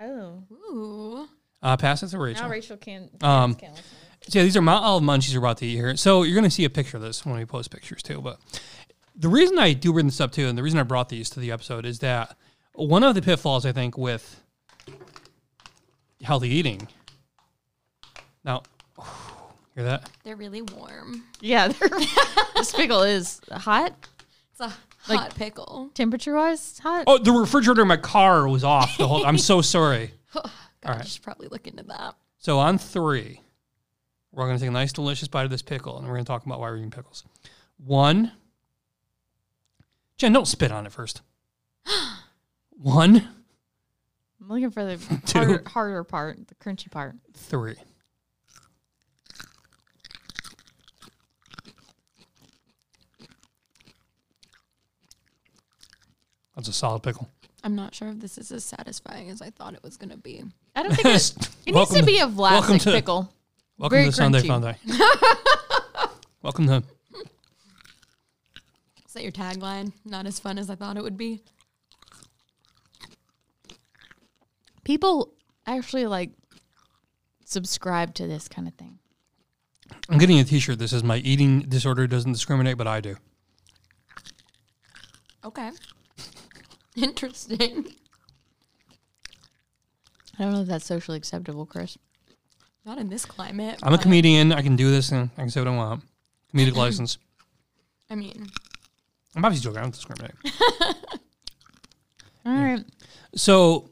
Oh, 0.00 0.42
Ooh. 0.52 1.28
Uh, 1.62 1.76
pass 1.76 2.02
it 2.02 2.08
to 2.08 2.18
Rachel. 2.18 2.42
now 2.44 2.50
Rachel 2.50 2.76
can. 2.76 3.08
Um, 3.22 3.54
can 3.54 3.70
listen. 3.70 3.84
So 4.28 4.38
yeah, 4.40 4.44
these 4.44 4.56
are 4.56 4.62
Mount 4.62 4.84
Olive 4.84 5.04
munchies 5.04 5.32
we're 5.34 5.38
about 5.38 5.58
to 5.58 5.66
eat 5.66 5.76
here. 5.76 5.96
So 5.96 6.22
you're 6.24 6.34
going 6.34 6.44
to 6.44 6.50
see 6.50 6.64
a 6.64 6.70
picture 6.70 6.96
of 6.96 7.02
this 7.02 7.24
when 7.24 7.36
we 7.36 7.44
post 7.44 7.70
pictures 7.70 8.02
too. 8.02 8.20
But 8.20 8.38
the 9.14 9.28
reason 9.28 9.58
I 9.58 9.72
do 9.72 9.92
bring 9.92 10.06
this 10.06 10.20
up 10.20 10.32
too, 10.32 10.48
and 10.48 10.58
the 10.58 10.62
reason 10.62 10.78
I 10.80 10.82
brought 10.82 11.08
these 11.08 11.30
to 11.30 11.40
the 11.40 11.52
episode 11.52 11.86
is 11.86 12.00
that 12.00 12.36
one 12.74 13.04
of 13.04 13.14
the 13.14 13.22
pitfalls 13.22 13.64
I 13.64 13.72
think 13.72 13.96
with 13.96 14.42
healthy 16.22 16.48
eating. 16.48 16.88
Now, 18.44 18.62
hear 19.74 19.84
that? 19.84 20.10
They're 20.24 20.36
really 20.36 20.62
warm. 20.62 21.24
Yeah, 21.40 21.68
they're- 21.68 21.88
this 22.56 22.72
pickle 22.74 23.02
is 23.02 23.40
hot. 23.52 23.92
It's 24.52 24.60
a 24.60 24.72
Like- 25.08 25.20
hot 25.20 25.34
pickle. 25.36 25.90
Temperature 25.94 26.34
wise, 26.34 26.78
hot. 26.80 27.04
Oh, 27.06 27.18
the 27.18 27.30
refrigerator 27.32 27.82
in 27.82 27.88
my 27.88 27.96
car 27.96 28.48
was 28.48 28.64
off. 28.64 28.98
The 28.98 29.06
whole. 29.06 29.24
I'm 29.24 29.38
so 29.38 29.62
sorry. 29.62 30.10
God, 30.34 30.50
right. 30.84 31.00
I 31.00 31.04
should 31.04 31.22
probably 31.22 31.48
look 31.48 31.66
into 31.68 31.84
that. 31.84 32.14
So 32.38 32.58
on 32.58 32.78
three, 32.78 33.40
we're 34.36 34.46
going 34.46 34.58
to 34.58 34.62
take 34.62 34.68
a 34.68 34.72
nice, 34.72 34.92
delicious 34.92 35.28
bite 35.28 35.44
of 35.44 35.50
this 35.50 35.62
pickle, 35.62 35.96
and 35.96 36.06
we're 36.06 36.12
going 36.14 36.24
to 36.24 36.28
talk 36.28 36.44
about 36.44 36.60
why 36.60 36.68
we're 36.68 36.76
eating 36.76 36.90
pickles. 36.90 37.24
One. 37.78 38.32
Jen, 40.18 40.32
don't 40.32 40.46
spit 40.46 40.70
on 40.70 40.86
it 40.86 40.92
first. 40.92 41.22
One, 42.70 43.16
I'm 44.40 44.48
looking 44.48 44.70
for 44.70 44.84
the 44.84 44.96
Two. 45.26 45.38
harder, 45.38 45.62
harder 45.66 46.04
part, 46.04 46.48
the 46.48 46.54
crunchy 46.56 46.90
part. 46.90 47.16
three. 47.34 47.76
That's 56.54 56.68
a 56.68 56.72
solid 56.72 57.02
pickle. 57.02 57.28
I'm 57.62 57.74
not 57.74 57.94
sure 57.94 58.08
if 58.08 58.20
this 58.20 58.38
is 58.38 58.52
as 58.52 58.64
satisfying 58.64 59.28
as 59.28 59.42
I 59.42 59.50
thought 59.50 59.74
it 59.74 59.82
was 59.82 59.96
going 59.96 60.10
to 60.10 60.16
be. 60.16 60.42
I 60.74 60.82
don't 60.82 60.94
think 60.94 61.06
it, 61.06 61.08
it 61.66 61.74
needs 61.74 61.74
Welcome 61.74 61.96
to 61.96 62.04
be 62.04 62.18
a 62.20 62.28
welcome 62.28 62.76
Vlasic 62.76 62.82
to- 62.84 62.92
pickle. 62.92 63.32
Welcome 63.78 63.96
very 63.96 64.06
to 64.06 64.12
Sunday. 64.12 64.40
Funday. 64.40 64.76
welcome 66.42 66.66
to. 66.66 66.82
Is 69.06 69.12
that 69.12 69.22
your 69.22 69.32
tagline? 69.32 69.92
Not 70.06 70.26
as 70.26 70.38
fun 70.38 70.56
as 70.56 70.70
I 70.70 70.76
thought 70.76 70.96
it 70.96 71.02
would 71.02 71.18
be. 71.18 71.42
People 74.82 75.34
actually 75.66 76.06
like 76.06 76.30
subscribe 77.44 78.14
to 78.14 78.26
this 78.26 78.48
kind 78.48 78.66
of 78.66 78.72
thing. 78.74 78.98
I'm 80.08 80.16
getting 80.16 80.40
a 80.40 80.44
T-shirt 80.44 80.78
that 80.78 80.88
says 80.88 81.04
"My 81.04 81.18
eating 81.18 81.60
disorder 81.60 82.06
doesn't 82.06 82.32
discriminate, 82.32 82.78
but 82.78 82.86
I 82.86 83.00
do." 83.02 83.16
Okay. 85.44 85.70
Interesting. 86.96 87.92
I 90.38 90.44
don't 90.44 90.52
know 90.52 90.62
if 90.62 90.66
that's 90.66 90.86
socially 90.86 91.18
acceptable, 91.18 91.66
Chris. 91.66 91.98
Not 92.86 92.98
in 92.98 93.08
this 93.08 93.24
climate. 93.24 93.80
I'm 93.82 93.92
a 93.92 93.96
but, 93.96 94.02
comedian. 94.02 94.52
I 94.52 94.62
can 94.62 94.76
do 94.76 94.92
this, 94.92 95.10
and 95.10 95.28
I 95.36 95.40
can 95.40 95.50
say 95.50 95.60
what 95.60 95.66
I 95.66 95.76
want. 95.76 96.04
Comedic 96.54 96.76
license. 96.76 97.18
I 98.08 98.14
mean, 98.14 98.46
I'm 99.34 99.44
obviously 99.44 99.64
joking. 99.64 99.78
I 99.80 99.82
don't 99.82 99.94
discriminate. 99.94 100.34
All 102.46 102.54
right. 102.54 102.84
So, 103.34 103.90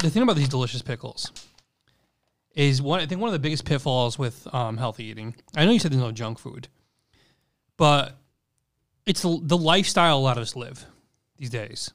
the 0.00 0.10
thing 0.10 0.24
about 0.24 0.34
these 0.34 0.48
delicious 0.48 0.82
pickles 0.82 1.30
is 2.56 2.82
one. 2.82 2.98
I 2.98 3.06
think 3.06 3.20
one 3.20 3.28
of 3.28 3.32
the 3.32 3.38
biggest 3.38 3.64
pitfalls 3.64 4.18
with 4.18 4.52
um, 4.52 4.76
healthy 4.76 5.04
eating. 5.04 5.36
I 5.54 5.64
know 5.64 5.70
you 5.70 5.78
said 5.78 5.92
there's 5.92 6.02
no 6.02 6.10
junk 6.10 6.40
food, 6.40 6.66
but 7.76 8.18
it's 9.06 9.22
the, 9.22 9.38
the 9.40 9.56
lifestyle 9.56 10.18
a 10.18 10.18
lot 10.18 10.36
of 10.36 10.42
us 10.42 10.56
live 10.56 10.84
these 11.38 11.50
days, 11.50 11.92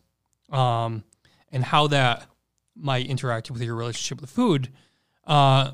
um, 0.49 1.03
and 1.51 1.61
how 1.61 1.87
that 1.87 2.27
might 2.73 3.07
interact 3.07 3.51
with 3.51 3.61
your 3.61 3.75
relationship 3.75 4.21
with 4.21 4.29
food. 4.29 4.69
Uh, 5.25 5.71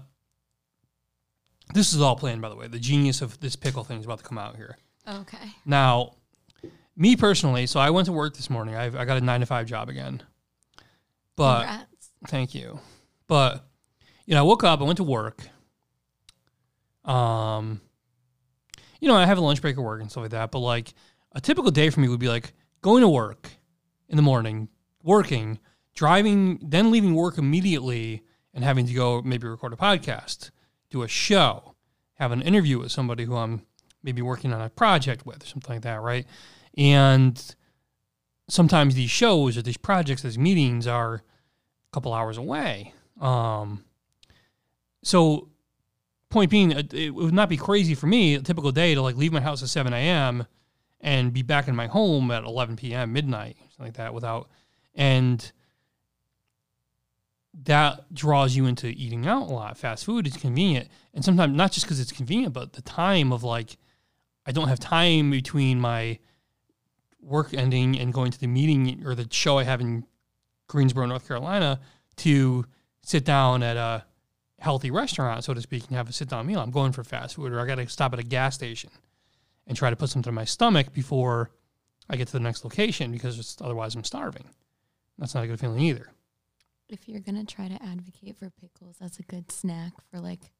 this 1.74 1.94
is 1.94 2.02
all 2.02 2.16
planned, 2.16 2.42
by 2.42 2.50
the 2.50 2.56
way. 2.56 2.68
The 2.68 2.80
genius 2.80 3.22
of 3.22 3.40
this 3.40 3.56
pickle 3.56 3.84
thing 3.84 4.00
is 4.00 4.06
about 4.06 4.20
to 4.20 4.24
come 4.26 4.38
out 4.38 4.56
here. 4.56 4.78
okay. 5.08 5.54
Now, 5.66 6.16
me 6.96 7.16
personally, 7.16 7.66
so 7.66 7.80
I 7.80 7.90
went 7.90 8.06
to 8.06 8.14
work 8.14 8.36
this 8.36 8.50
morning. 8.50 8.76
I've, 8.76 8.96
I 8.96 9.06
got 9.06 9.18
a 9.18 9.22
nine 9.22 9.40
to 9.40 9.46
five 9.46 9.66
job 9.66 9.90
again. 9.90 10.22
But 11.36 11.66
Congrats. 11.66 12.10
thank 12.28 12.54
you. 12.54 12.80
But 13.28 13.66
you 14.26 14.36
know, 14.36 14.42
I 14.42 14.44
woke 14.44 14.64
up, 14.64 14.80
I 14.82 14.84
went 14.84 14.98
to 14.98 15.04
work. 15.04 15.42
Um, 17.06 17.82
you 19.00 19.08
know, 19.08 19.16
I 19.16 19.26
have 19.26 19.38
a 19.38 19.42
lunch 19.42 19.62
break 19.62 19.78
at 19.78 19.84
work 19.84 20.02
and 20.02 20.10
stuff 20.10 20.22
like 20.22 20.32
that. 20.32 20.52
But 20.52 20.60
like 20.60 20.94
a 21.34 21.42
typical 21.42 21.72
day 21.72 21.90
for 21.90 22.00
me 22.00 22.08
would 22.08 22.20
be 22.20 22.30
like 22.30 22.54
going 22.82 23.02
to 23.02 23.10
work 23.10 23.50
in 24.08 24.16
the 24.16 24.22
morning, 24.22 24.70
working, 25.04 25.60
driving, 25.96 26.60
then 26.62 26.92
leaving 26.92 27.16
work 27.16 27.38
immediately 27.38 28.24
and 28.54 28.64
having 28.64 28.86
to 28.86 28.94
go 28.94 29.22
maybe 29.24 29.48
record 29.48 29.74
a 29.74 29.76
podcast, 29.76 30.52
do 30.94 31.02
a 31.02 31.08
show, 31.08 31.76
have 32.14 32.32
an 32.32 32.42
interview 32.42 32.80
with 32.80 32.92
somebody 32.92 33.26
who 33.26 33.36
I'm 33.36 33.64
maybe 34.04 34.22
working 34.22 34.54
on 34.54 34.62
a 34.62 34.70
project 34.70 35.26
with 35.26 35.44
or 35.44 35.48
something 35.48 35.76
like 35.76 35.84
that, 35.84 36.02
right? 36.02 36.26
And 36.78 37.56
sometimes 38.48 38.96
these 38.96 39.10
shows 39.10 39.58
or 39.58 39.64
these 39.64 39.78
projects, 39.78 40.22
these 40.22 40.38
meetings 40.38 40.86
are 40.88 41.16
a 41.16 41.22
couple 41.92 42.14
hours 42.14 42.38
away. 42.38 42.94
Um, 43.20 43.84
so, 45.04 45.50
point 46.30 46.52
being, 46.52 46.72
it, 46.72 47.14
would 47.14 47.34
not 47.34 47.50
be 47.50 47.58
crazy 47.58 47.96
for 47.96 48.08
me 48.08 48.36
a 48.36 48.42
typical 48.42 48.72
day 48.72 48.94
to 48.94 49.02
like 49.02 49.18
leave 49.18 49.34
my 49.34 49.42
house 49.42 49.64
at 49.64 49.70
7 49.70 49.94
a.m. 49.94 50.46
and 51.02 51.34
be 51.34 51.42
back 51.42 51.68
in 51.68 51.76
my 51.76 51.88
home 51.88 52.30
at 52.32 52.44
11 52.44 52.76
p.m., 52.76 53.14
midnight, 53.14 53.58
something 53.70 53.88
like 53.88 53.96
that, 53.96 54.14
without, 54.14 54.50
and 54.94 55.52
that 57.66 58.14
draws 58.14 58.56
you 58.56 58.66
into 58.66 58.88
eating 58.88 59.28
out 59.28 59.44
a 59.44 59.54
lot. 59.54 59.78
Fast 59.78 60.06
food 60.06 60.26
is 60.28 60.36
convenient, 60.36 60.90
and 61.14 61.24
sometimes 61.24 61.56
not 61.56 61.72
just 61.72 61.86
because 61.86 62.00
it's 62.00 62.12
convenient, 62.12 62.54
but 62.54 62.74
the 62.74 62.82
time 62.82 63.32
of 63.32 63.44
like 63.44 63.78
I 64.46 64.52
don't 64.52 64.68
have 64.68 64.80
time 64.80 65.32
between 65.32 65.80
my 65.80 66.20
work 67.22 67.54
ending 67.54 67.98
and 67.98 68.14
going 68.14 68.32
to 68.32 68.40
the 68.40 68.48
meeting 68.48 69.04
or 69.06 69.16
the 69.16 69.28
show 69.32 69.58
I 69.58 69.64
have 69.64 69.82
in 69.82 70.06
Greensboro, 70.68 71.06
North 71.06 71.28
Carolina, 71.28 71.80
to 72.18 72.66
sit 73.02 73.24
down 73.24 73.64
at 73.64 73.78
a 73.78 74.06
healthy 74.60 74.92
restaurant, 74.92 75.44
so 75.44 75.54
to 75.54 75.62
speak, 75.62 75.88
and 75.88 75.96
have 75.96 76.10
a 76.10 76.14
sit 76.14 76.30
down 76.30 76.48
meal. 76.48 76.60
I'm 76.60 76.72
going 76.72 76.92
for 76.92 77.04
fast 77.04 77.36
food, 77.36 77.52
or 77.52 77.60
I 77.60 77.66
got 77.66 77.76
to 77.76 77.88
stop 77.88 78.14
at 78.14 78.20
a 78.20 78.24
gas 78.24 78.56
station 78.56 78.90
and 79.68 79.78
try 79.78 79.90
to 79.90 79.96
put 79.96 80.10
something 80.10 80.32
in 80.32 80.36
my 80.36 80.46
stomach 80.46 80.94
before 80.94 81.52
I 82.10 82.18
get 82.18 82.28
to 82.28 82.34
the 82.34 82.40
next 82.40 82.64
location 82.64 83.12
because 83.12 83.58
otherwise 83.62 83.96
I'm 83.96 84.04
starving. 84.04 84.46
That's 85.18 85.36
not 85.36 85.44
a 85.44 85.48
good 85.48 85.60
feeling 85.60 85.80
either. 85.80 86.13
If 86.94 87.10
you're 87.10 87.22
gonna 87.22 87.44
try 87.44 87.68
to 87.68 87.84
advocate 87.84 88.38
for 88.38 88.52
pickles 88.52 88.98
as 89.02 89.18
a 89.18 89.24
good 89.24 89.52
snack 89.52 89.94
for 90.12 90.20
like 90.20 90.52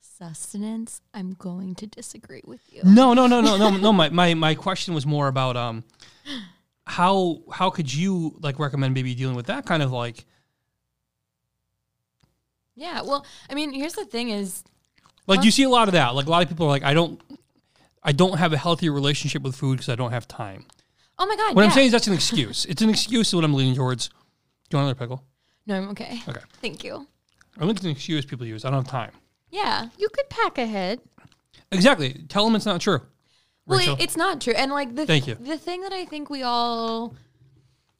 sustenance, 0.00 1.00
I'm 1.14 1.34
going 1.34 1.76
to 1.76 1.86
disagree 1.86 2.42
with 2.44 2.60
you. 2.72 2.82
No, 2.82 3.14
no, 3.14 3.28
no, 3.28 3.40
no, 3.40 3.56
no, 3.56 3.70
no. 3.70 3.92
My, 3.92 4.08
my 4.08 4.34
my 4.34 4.56
question 4.56 4.94
was 4.94 5.06
more 5.06 5.28
about 5.28 5.56
um 5.56 5.84
how 6.86 7.42
how 7.52 7.70
could 7.70 7.92
you 7.94 8.36
like 8.40 8.58
recommend 8.58 8.94
maybe 8.94 9.14
dealing 9.14 9.36
with 9.36 9.46
that 9.46 9.64
kind 9.64 9.80
of 9.80 9.92
like 9.92 10.24
Yeah, 12.74 13.02
well, 13.02 13.24
I 13.48 13.54
mean, 13.54 13.72
here's 13.72 13.94
the 13.94 14.06
thing 14.06 14.30
is 14.30 14.64
like 15.28 15.44
you 15.44 15.52
see 15.52 15.62
a 15.62 15.68
lot 15.68 15.86
of 15.86 15.92
that. 15.92 16.16
Like 16.16 16.26
a 16.26 16.30
lot 16.30 16.42
of 16.42 16.48
people 16.48 16.66
are 16.66 16.70
like, 16.70 16.82
I 16.82 16.94
don't 16.94 17.20
I 18.02 18.10
don't 18.10 18.38
have 18.38 18.52
a 18.52 18.58
healthy 18.58 18.90
relationship 18.90 19.42
with 19.42 19.54
food 19.54 19.78
because 19.78 19.88
I 19.88 19.94
don't 19.94 20.10
have 20.10 20.26
time. 20.26 20.66
Oh 21.16 21.26
my 21.26 21.36
god. 21.36 21.54
What 21.54 21.62
yeah. 21.62 21.68
I'm 21.68 21.72
saying 21.72 21.86
is 21.86 21.92
that's 21.92 22.08
an 22.08 22.14
excuse. 22.14 22.64
It's 22.64 22.82
an 22.82 22.90
excuse 22.90 23.30
to 23.30 23.36
what 23.36 23.44
I'm 23.44 23.54
leaning 23.54 23.76
towards. 23.76 24.08
Do 24.08 24.14
you 24.72 24.78
want 24.78 24.86
another 24.86 24.98
pickle? 24.98 25.24
No, 25.66 25.76
I'm 25.76 25.88
okay. 25.90 26.20
Okay. 26.28 26.40
Thank 26.60 26.84
you. 26.84 27.06
I 27.56 27.60
think 27.60 27.76
it's 27.76 27.84
an 27.84 27.90
excuse 27.90 28.24
people 28.24 28.46
use. 28.46 28.64
I 28.64 28.70
don't 28.70 28.84
have 28.84 28.90
time. 28.90 29.10
Yeah. 29.50 29.88
You 29.98 30.08
could 30.12 30.28
pack 30.28 30.58
ahead. 30.58 31.00
Exactly. 31.72 32.24
Tell 32.28 32.44
them 32.44 32.54
it's 32.54 32.66
not 32.66 32.80
true. 32.80 33.00
Well, 33.66 33.78
Rachel? 33.78 33.94
it, 33.94 34.02
it's 34.02 34.16
not 34.16 34.40
true. 34.40 34.54
And 34.56 34.70
like 34.70 34.94
the 34.94 35.06
Thank 35.06 35.26
you. 35.26 35.34
the 35.34 35.58
thing 35.58 35.80
that 35.80 35.92
I 35.92 36.04
think 36.04 36.30
we 36.30 36.42
all 36.42 37.14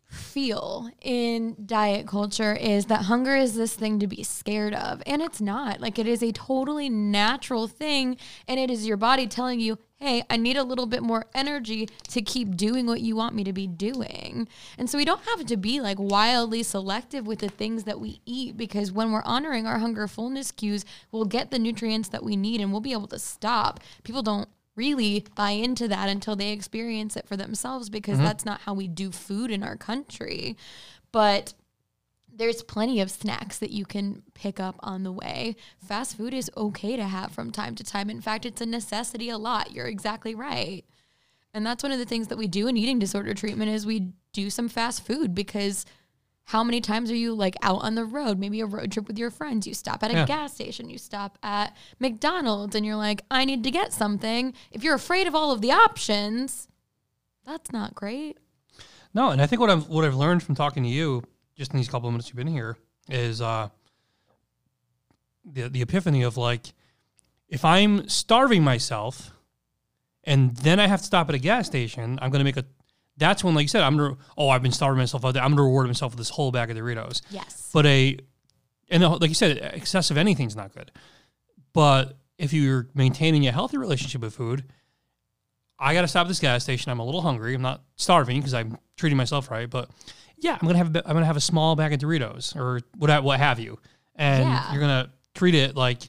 feel 0.08 0.90
in 1.00 1.56
diet 1.66 2.06
culture 2.06 2.54
is 2.54 2.86
that 2.86 3.02
hunger 3.02 3.36
is 3.36 3.54
this 3.54 3.74
thing 3.74 3.98
to 3.98 4.06
be 4.06 4.22
scared 4.22 4.74
of, 4.74 5.02
and 5.06 5.20
it's 5.20 5.40
not. 5.40 5.80
Like 5.80 5.98
it 5.98 6.06
is 6.06 6.22
a 6.22 6.32
totally 6.32 6.88
natural 6.88 7.66
thing, 7.66 8.16
and 8.46 8.60
it 8.60 8.70
is 8.70 8.86
your 8.86 8.96
body 8.96 9.26
telling 9.26 9.60
you, 9.60 9.78
"Hey, 9.96 10.22
I 10.30 10.36
need 10.36 10.56
a 10.56 10.62
little 10.62 10.86
bit 10.86 11.02
more 11.02 11.26
energy 11.34 11.88
to 12.08 12.22
keep 12.22 12.56
doing 12.56 12.86
what 12.86 13.00
you 13.00 13.16
want 13.16 13.34
me 13.34 13.44
to 13.44 13.52
be 13.52 13.66
doing." 13.66 14.46
And 14.78 14.88
so 14.88 14.98
we 14.98 15.04
don't 15.04 15.24
have 15.24 15.44
to 15.46 15.56
be 15.56 15.80
like 15.80 15.98
wildly 15.98 16.62
selective 16.62 17.26
with 17.26 17.40
the 17.40 17.48
things 17.48 17.84
that 17.84 18.00
we 18.00 18.20
eat 18.26 18.56
because 18.56 18.92
when 18.92 19.10
we're 19.12 19.24
honoring 19.24 19.66
our 19.66 19.78
hunger 19.78 20.06
fullness 20.06 20.52
cues, 20.52 20.84
we'll 21.10 21.24
get 21.24 21.50
the 21.50 21.58
nutrients 21.58 22.08
that 22.10 22.24
we 22.24 22.36
need 22.36 22.60
and 22.60 22.70
we'll 22.72 22.80
be 22.80 22.92
able 22.92 23.08
to 23.08 23.18
stop. 23.18 23.80
People 24.04 24.22
don't 24.22 24.48
really 24.76 25.24
buy 25.34 25.50
into 25.50 25.88
that 25.88 26.08
until 26.08 26.36
they 26.36 26.52
experience 26.52 27.16
it 27.16 27.26
for 27.26 27.36
themselves 27.36 27.88
because 27.90 28.16
mm-hmm. 28.16 28.24
that's 28.24 28.44
not 28.44 28.60
how 28.60 28.74
we 28.74 28.86
do 28.86 29.10
food 29.10 29.50
in 29.50 29.62
our 29.62 29.76
country. 29.76 30.56
But 31.12 31.54
there's 32.32 32.62
plenty 32.62 33.00
of 33.00 33.10
snacks 33.10 33.58
that 33.58 33.70
you 33.70 33.86
can 33.86 34.22
pick 34.34 34.60
up 34.60 34.76
on 34.80 35.02
the 35.02 35.12
way. 35.12 35.56
Fast 35.78 36.16
food 36.16 36.34
is 36.34 36.50
okay 36.56 36.96
to 36.96 37.04
have 37.04 37.32
from 37.32 37.50
time 37.50 37.74
to 37.76 37.84
time. 37.84 38.10
In 38.10 38.20
fact, 38.20 38.44
it's 38.44 38.60
a 38.60 38.66
necessity 38.66 39.30
a 39.30 39.38
lot. 39.38 39.72
You're 39.72 39.86
exactly 39.86 40.34
right. 40.34 40.84
And 41.54 41.64
that's 41.64 41.82
one 41.82 41.92
of 41.92 41.98
the 41.98 42.04
things 42.04 42.28
that 42.28 42.36
we 42.36 42.46
do 42.46 42.68
in 42.68 42.76
eating 42.76 42.98
disorder 42.98 43.32
treatment 43.32 43.70
is 43.70 43.86
we 43.86 44.12
do 44.34 44.50
some 44.50 44.68
fast 44.68 45.06
food 45.06 45.34
because 45.34 45.86
how 46.46 46.62
many 46.62 46.80
times 46.80 47.10
are 47.10 47.16
you 47.16 47.34
like 47.34 47.56
out 47.62 47.82
on 47.82 47.96
the 47.96 48.04
road, 48.04 48.38
maybe 48.38 48.60
a 48.60 48.66
road 48.66 48.92
trip 48.92 49.08
with 49.08 49.18
your 49.18 49.30
friends, 49.30 49.66
you 49.66 49.74
stop 49.74 50.02
at 50.04 50.10
a 50.12 50.14
Yeah. 50.14 50.26
gas 50.26 50.54
station, 50.54 50.88
you 50.88 50.96
stop 50.96 51.38
at 51.42 51.76
McDonald's 51.98 52.74
and 52.76 52.86
you're 52.86 52.94
like, 52.96 53.22
I 53.30 53.44
need 53.44 53.64
to 53.64 53.70
get 53.70 53.92
something. 53.92 54.54
If 54.70 54.84
you're 54.84 54.94
afraid 54.94 55.26
of 55.26 55.34
all 55.34 55.50
of 55.50 55.60
the 55.60 55.72
options, 55.72 56.68
that's 57.44 57.72
not 57.72 57.94
great. 57.96 58.38
No, 59.12 59.30
and 59.30 59.42
I 59.42 59.46
think 59.46 59.60
what 59.60 59.70
I've 59.70 59.88
what 59.88 60.04
I've 60.04 60.14
learned 60.14 60.42
from 60.42 60.54
talking 60.54 60.82
to 60.84 60.88
you 60.88 61.24
just 61.56 61.72
in 61.72 61.78
these 61.78 61.88
couple 61.88 62.08
of 62.08 62.12
minutes 62.12 62.28
you've 62.28 62.36
been 62.36 62.46
here 62.46 62.76
is 63.08 63.40
uh 63.40 63.68
the 65.44 65.68
the 65.68 65.82
epiphany 65.82 66.22
of 66.22 66.36
like 66.36 66.72
if 67.48 67.64
I'm 67.64 68.08
starving 68.08 68.62
myself 68.62 69.32
and 70.24 70.56
then 70.58 70.78
I 70.80 70.86
have 70.86 71.00
to 71.00 71.06
stop 71.06 71.28
at 71.28 71.34
a 71.34 71.38
gas 71.38 71.66
station, 71.66 72.18
I'm 72.22 72.30
gonna 72.30 72.44
make 72.44 72.56
a 72.56 72.64
that's 73.18 73.42
when 73.44 73.54
like 73.54 73.62
you 73.64 73.68
said, 73.68 73.82
I'm 73.82 73.96
gonna 73.96 74.16
oh 74.36 74.48
I've 74.48 74.62
been 74.62 74.72
starving 74.72 74.98
myself 74.98 75.24
out 75.24 75.34
there, 75.34 75.42
I'm 75.42 75.50
gonna 75.52 75.62
reward 75.62 75.86
myself 75.86 76.12
with 76.12 76.18
this 76.18 76.30
whole 76.30 76.50
bag 76.52 76.70
of 76.70 76.76
Doritos. 76.76 77.22
Yes. 77.30 77.70
But 77.72 77.86
a 77.86 78.18
and 78.90 79.02
the- 79.02 79.08
like 79.08 79.28
you 79.30 79.34
said, 79.34 79.56
excessive 79.74 80.16
anything's 80.16 80.54
not 80.56 80.74
good. 80.74 80.90
But 81.72 82.16
if 82.38 82.52
you're 82.52 82.88
maintaining 82.94 83.46
a 83.46 83.52
healthy 83.52 83.78
relationship 83.78 84.20
with 84.22 84.34
food, 84.34 84.64
I 85.78 85.92
got 85.94 86.02
to 86.02 86.08
stop 86.08 86.24
at 86.26 86.28
this 86.28 86.40
gas 86.40 86.62
station. 86.62 86.90
I'm 86.90 87.00
a 87.00 87.04
little 87.04 87.20
hungry. 87.20 87.54
I'm 87.54 87.62
not 87.62 87.82
starving 87.96 88.38
because 88.38 88.54
I'm 88.54 88.78
treating 88.96 89.16
myself 89.16 89.50
right. 89.50 89.68
But 89.68 89.90
yeah, 90.38 90.56
I'm 90.60 90.66
gonna 90.66 90.78
have 90.78 90.94
a, 90.96 91.06
I'm 91.06 91.14
gonna 91.14 91.26
have 91.26 91.36
a 91.36 91.40
small 91.40 91.76
bag 91.76 91.92
of 91.92 91.98
Doritos 92.00 92.56
or 92.56 92.80
what 92.96 93.22
what 93.22 93.40
have 93.40 93.58
you, 93.58 93.78
and 94.14 94.44
Yeah. 94.48 94.72
you're 94.72 94.80
gonna 94.80 95.10
treat 95.34 95.54
it 95.54 95.76
like 95.76 96.08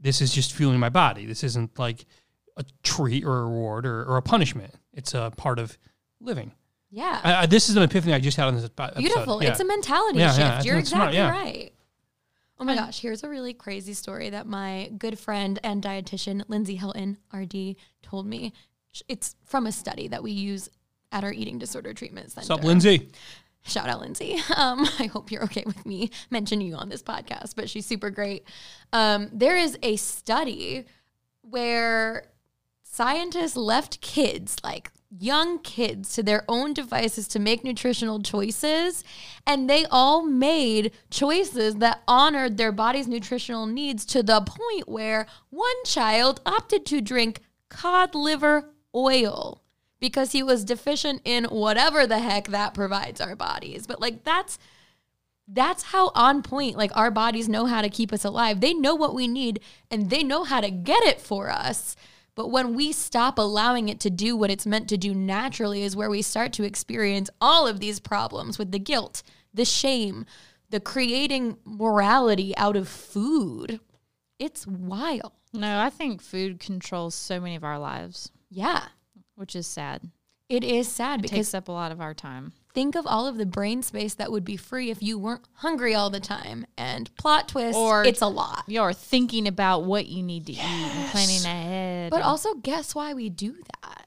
this 0.00 0.20
is 0.20 0.32
just 0.32 0.52
fueling 0.52 0.78
my 0.80 0.88
body. 0.88 1.24
This 1.26 1.42
isn't 1.44 1.78
like 1.78 2.04
a 2.56 2.64
treat 2.82 3.24
or 3.24 3.38
a 3.38 3.42
reward 3.46 3.86
or, 3.86 4.04
or 4.04 4.16
a 4.16 4.22
punishment. 4.22 4.74
It's 4.92 5.14
a 5.14 5.32
part 5.36 5.58
of 5.58 5.76
living. 6.20 6.52
yeah. 6.90 7.20
I, 7.22 7.34
I, 7.42 7.46
this 7.46 7.68
is 7.68 7.76
an 7.76 7.82
epiphany 7.82 8.12
I 8.14 8.18
just 8.20 8.36
had 8.36 8.46
on 8.46 8.54
this 8.54 8.64
episode. 8.64 8.96
Beautiful. 8.98 9.42
Yeah. 9.42 9.50
It's 9.50 9.60
a 9.60 9.64
mentality 9.64 10.18
Yeah, 10.18 10.28
shift. 10.28 10.38
yeah, 10.40 10.62
You're 10.62 10.84
smart, 10.84 11.14
exactly 11.14 11.16
yeah. 11.18 11.30
right. 11.30 11.72
Oh 12.58 12.64
my 12.64 12.74
gosh, 12.74 13.00
here's 13.00 13.22
a 13.22 13.28
really 13.28 13.52
crazy 13.52 13.92
story 13.92 14.30
that 14.30 14.46
my 14.46 14.90
good 14.96 15.18
friend 15.18 15.58
and 15.62 15.82
dietitian 15.82 16.42
Lindsay 16.48 16.76
Hilton, 16.76 17.18
RD, 17.32 17.76
told 18.02 18.26
me. 18.26 18.52
It's 19.08 19.36
from 19.44 19.66
a 19.66 19.72
study 19.72 20.08
that 20.08 20.22
we 20.22 20.32
use 20.32 20.70
at 21.12 21.22
our 21.22 21.32
eating 21.32 21.58
disorder 21.58 21.92
treatment 21.92 22.32
center. 22.32 22.46
What's 22.48 22.60
up, 22.60 22.64
Lindsay? 22.64 23.10
Shout 23.66 23.88
out 23.90 24.00
Lindsay. 24.00 24.38
Um, 24.56 24.86
I 24.98 25.04
hope 25.06 25.30
you're 25.30 25.44
okay 25.44 25.64
with 25.66 25.84
me 25.84 26.10
mentioning 26.30 26.66
you 26.66 26.76
on 26.76 26.88
this 26.88 27.02
podcast, 27.02 27.56
but 27.56 27.68
she's 27.68 27.84
super 27.84 28.08
great. 28.08 28.44
Um, 28.92 29.28
there 29.34 29.58
is 29.58 29.76
a 29.82 29.96
study 29.96 30.86
where 31.42 32.28
scientists 32.82 33.56
left 33.56 34.00
kids, 34.00 34.56
like 34.64 34.90
young 35.10 35.58
kids, 35.60 36.14
to 36.14 36.22
their 36.22 36.44
own 36.48 36.72
devices 36.72 37.28
to 37.28 37.38
make 37.38 37.64
nutritional 37.64 38.20
choices, 38.22 39.04
and 39.46 39.68
they 39.68 39.84
all 39.90 40.22
made 40.22 40.92
choices 41.10 41.76
that 41.76 42.02
honored 42.08 42.56
their 42.56 42.72
body's 42.72 43.08
nutritional 43.08 43.66
needs 43.66 44.04
to 44.06 44.22
the 44.22 44.40
point 44.40 44.88
where 44.88 45.26
one 45.50 45.84
child 45.84 46.40
opted 46.44 46.84
to 46.86 47.00
drink 47.00 47.40
cod 47.68 48.14
liver 48.14 48.70
oil 48.94 49.62
because 50.00 50.32
he 50.32 50.42
was 50.42 50.64
deficient 50.64 51.20
in 51.24 51.44
whatever 51.44 52.06
the 52.06 52.18
heck 52.18 52.48
that 52.48 52.74
provides 52.74 53.20
our 53.20 53.36
bodies. 53.36 53.86
But 53.86 54.00
like 54.00 54.24
that's 54.24 54.58
that's 55.48 55.84
how 55.84 56.10
on 56.14 56.42
point 56.42 56.76
like 56.76 56.94
our 56.96 57.10
bodies 57.10 57.48
know 57.48 57.66
how 57.66 57.80
to 57.80 57.88
keep 57.88 58.12
us 58.12 58.24
alive. 58.24 58.60
They 58.60 58.74
know 58.74 58.94
what 58.94 59.14
we 59.14 59.28
need 59.28 59.60
and 59.90 60.10
they 60.10 60.22
know 60.22 60.44
how 60.44 60.60
to 60.60 60.70
get 60.70 61.02
it 61.04 61.20
for 61.20 61.50
us. 61.50 61.96
But 62.36 62.50
when 62.52 62.74
we 62.74 62.92
stop 62.92 63.38
allowing 63.38 63.88
it 63.88 63.98
to 64.00 64.10
do 64.10 64.36
what 64.36 64.50
it's 64.50 64.66
meant 64.66 64.88
to 64.90 64.96
do 64.96 65.14
naturally 65.14 65.82
is 65.82 65.96
where 65.96 66.10
we 66.10 66.22
start 66.22 66.52
to 66.54 66.62
experience 66.64 67.30
all 67.40 67.66
of 67.66 67.80
these 67.80 67.98
problems 67.98 68.58
with 68.58 68.70
the 68.70 68.78
guilt, 68.78 69.22
the 69.52 69.64
shame, 69.64 70.26
the 70.70 70.78
creating 70.78 71.56
morality 71.64 72.54
out 72.56 72.76
of 72.76 72.88
food. 72.88 73.80
It's 74.38 74.66
wild. 74.66 75.32
No, 75.54 75.80
I 75.80 75.88
think 75.88 76.20
food 76.20 76.60
controls 76.60 77.14
so 77.14 77.40
many 77.40 77.56
of 77.56 77.64
our 77.64 77.78
lives, 77.78 78.30
Yeah. 78.50 78.84
which 79.34 79.56
is 79.56 79.66
sad. 79.66 80.10
It 80.50 80.62
is 80.62 80.86
sad 80.88 81.20
It 81.20 81.22
because 81.22 81.32
it 81.32 81.40
takes 81.40 81.54
up 81.54 81.68
a 81.68 81.72
lot 81.72 81.90
of 81.90 82.00
our 82.02 82.12
time. 82.14 82.52
Think 82.76 82.94
of 82.94 83.06
all 83.06 83.26
of 83.26 83.38
the 83.38 83.46
brain 83.46 83.82
space 83.82 84.12
that 84.12 84.30
would 84.30 84.44
be 84.44 84.58
free 84.58 84.90
if 84.90 85.02
you 85.02 85.18
weren't 85.18 85.40
hungry 85.54 85.94
all 85.94 86.10
the 86.10 86.20
time. 86.20 86.66
And 86.76 87.10
plot 87.16 87.48
twist, 87.48 87.74
Or- 87.74 88.04
it's 88.04 88.20
a 88.20 88.26
lot. 88.26 88.64
You're 88.66 88.92
thinking 88.92 89.48
about 89.48 89.84
what 89.84 90.08
you 90.08 90.22
need 90.22 90.44
to 90.44 90.52
eat 90.52 90.60
and 90.60 91.10
planning 91.10 91.42
ahead. 91.42 92.10
But 92.10 92.20
also, 92.20 92.52
guess 92.52 92.94
why 92.94 93.14
we 93.14 93.30
do 93.30 93.54
that? 93.82 94.06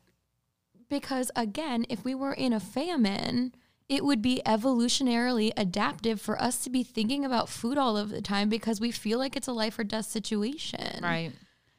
Because 0.87 1.31
again, 1.35 1.87
if 1.89 2.05
we 2.05 2.13
were 2.13 2.31
in 2.31 2.53
a 2.53 2.59
famine, 2.59 3.55
it 3.89 4.05
would 4.05 4.21
be 4.21 4.39
evolutionarily 4.45 5.51
adaptive 5.57 6.21
for 6.21 6.39
us 6.39 6.63
to 6.63 6.69
be 6.69 6.83
thinking 6.83 7.25
about 7.25 7.49
food 7.49 7.75
all 7.75 7.97
of 7.97 8.09
the 8.11 8.21
time 8.21 8.49
because 8.49 8.79
we 8.79 8.91
feel 8.91 9.17
like 9.17 9.35
it's 9.35 9.47
a 9.47 9.51
life 9.51 9.79
or 9.79 9.83
death 9.83 10.05
situation. 10.05 10.99
right. 11.01 11.31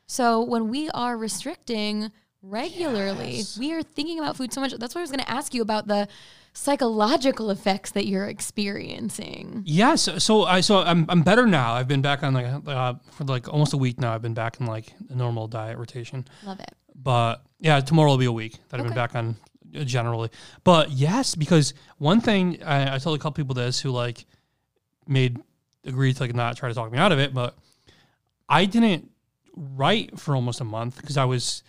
So 0.08 0.42
when 0.42 0.68
we 0.68 0.90
are 0.90 1.16
restricting 1.16 2.10
regularly, 2.42 3.42
we 3.60 3.72
are 3.74 3.82
thinking 3.84 4.18
about 4.18 4.36
food 4.36 4.52
so 4.52 4.60
much. 4.60 4.72
That's 4.72 4.92
why 4.92 5.02
I 5.02 5.02
was 5.02 5.12
going 5.12 5.22
to 5.22 5.30
ask 5.30 5.54
you 5.54 5.62
about 5.62 5.86
the 5.86 6.08
psychological 6.52 7.50
effects 7.50 7.92
that 7.92 8.06
you're 8.06 8.26
experiencing. 8.26 9.62
Yes. 9.66 10.02
So, 10.02 10.18
so 10.18 10.44
I 10.44 10.60
so 10.60 10.78
I'm 10.78 11.06
I'm 11.08 11.22
better 11.22 11.46
now. 11.46 11.74
I've 11.74 11.88
been 11.88 12.02
back 12.02 12.22
on 12.22 12.34
like 12.34 12.46
uh, 12.66 12.94
for 13.12 13.24
like 13.24 13.48
almost 13.48 13.72
a 13.72 13.76
week 13.76 14.00
now. 14.00 14.14
I've 14.14 14.22
been 14.22 14.34
back 14.34 14.60
in 14.60 14.66
like 14.66 14.92
a 15.08 15.14
normal 15.14 15.48
diet 15.48 15.78
rotation. 15.78 16.26
Love 16.44 16.60
it. 16.60 16.74
But 16.94 17.42
yeah, 17.60 17.80
tomorrow 17.80 18.10
will 18.10 18.18
be 18.18 18.26
a 18.26 18.32
week 18.32 18.58
that 18.68 18.80
I've 18.80 18.86
been 18.86 18.94
back 18.94 19.14
on 19.14 19.36
uh, 19.74 19.84
generally. 19.84 20.30
But 20.64 20.90
yes, 20.90 21.34
because 21.34 21.74
one 21.98 22.20
thing 22.20 22.62
I, 22.62 22.96
I 22.96 22.98
told 22.98 23.18
a 23.18 23.22
couple 23.22 23.42
people 23.42 23.54
this 23.54 23.80
who 23.80 23.90
like 23.90 24.26
made 25.06 25.38
agreed 25.84 26.16
to 26.16 26.24
like 26.24 26.34
not 26.34 26.56
try 26.56 26.68
to 26.68 26.74
talk 26.74 26.90
me 26.92 26.98
out 26.98 27.12
of 27.12 27.18
it, 27.18 27.32
but 27.32 27.56
I 28.48 28.64
didn't 28.64 29.10
write 29.54 30.18
for 30.18 30.34
almost 30.34 30.60
a 30.60 30.64
month 30.64 31.00
because 31.00 31.16
I 31.16 31.24
was 31.24 31.62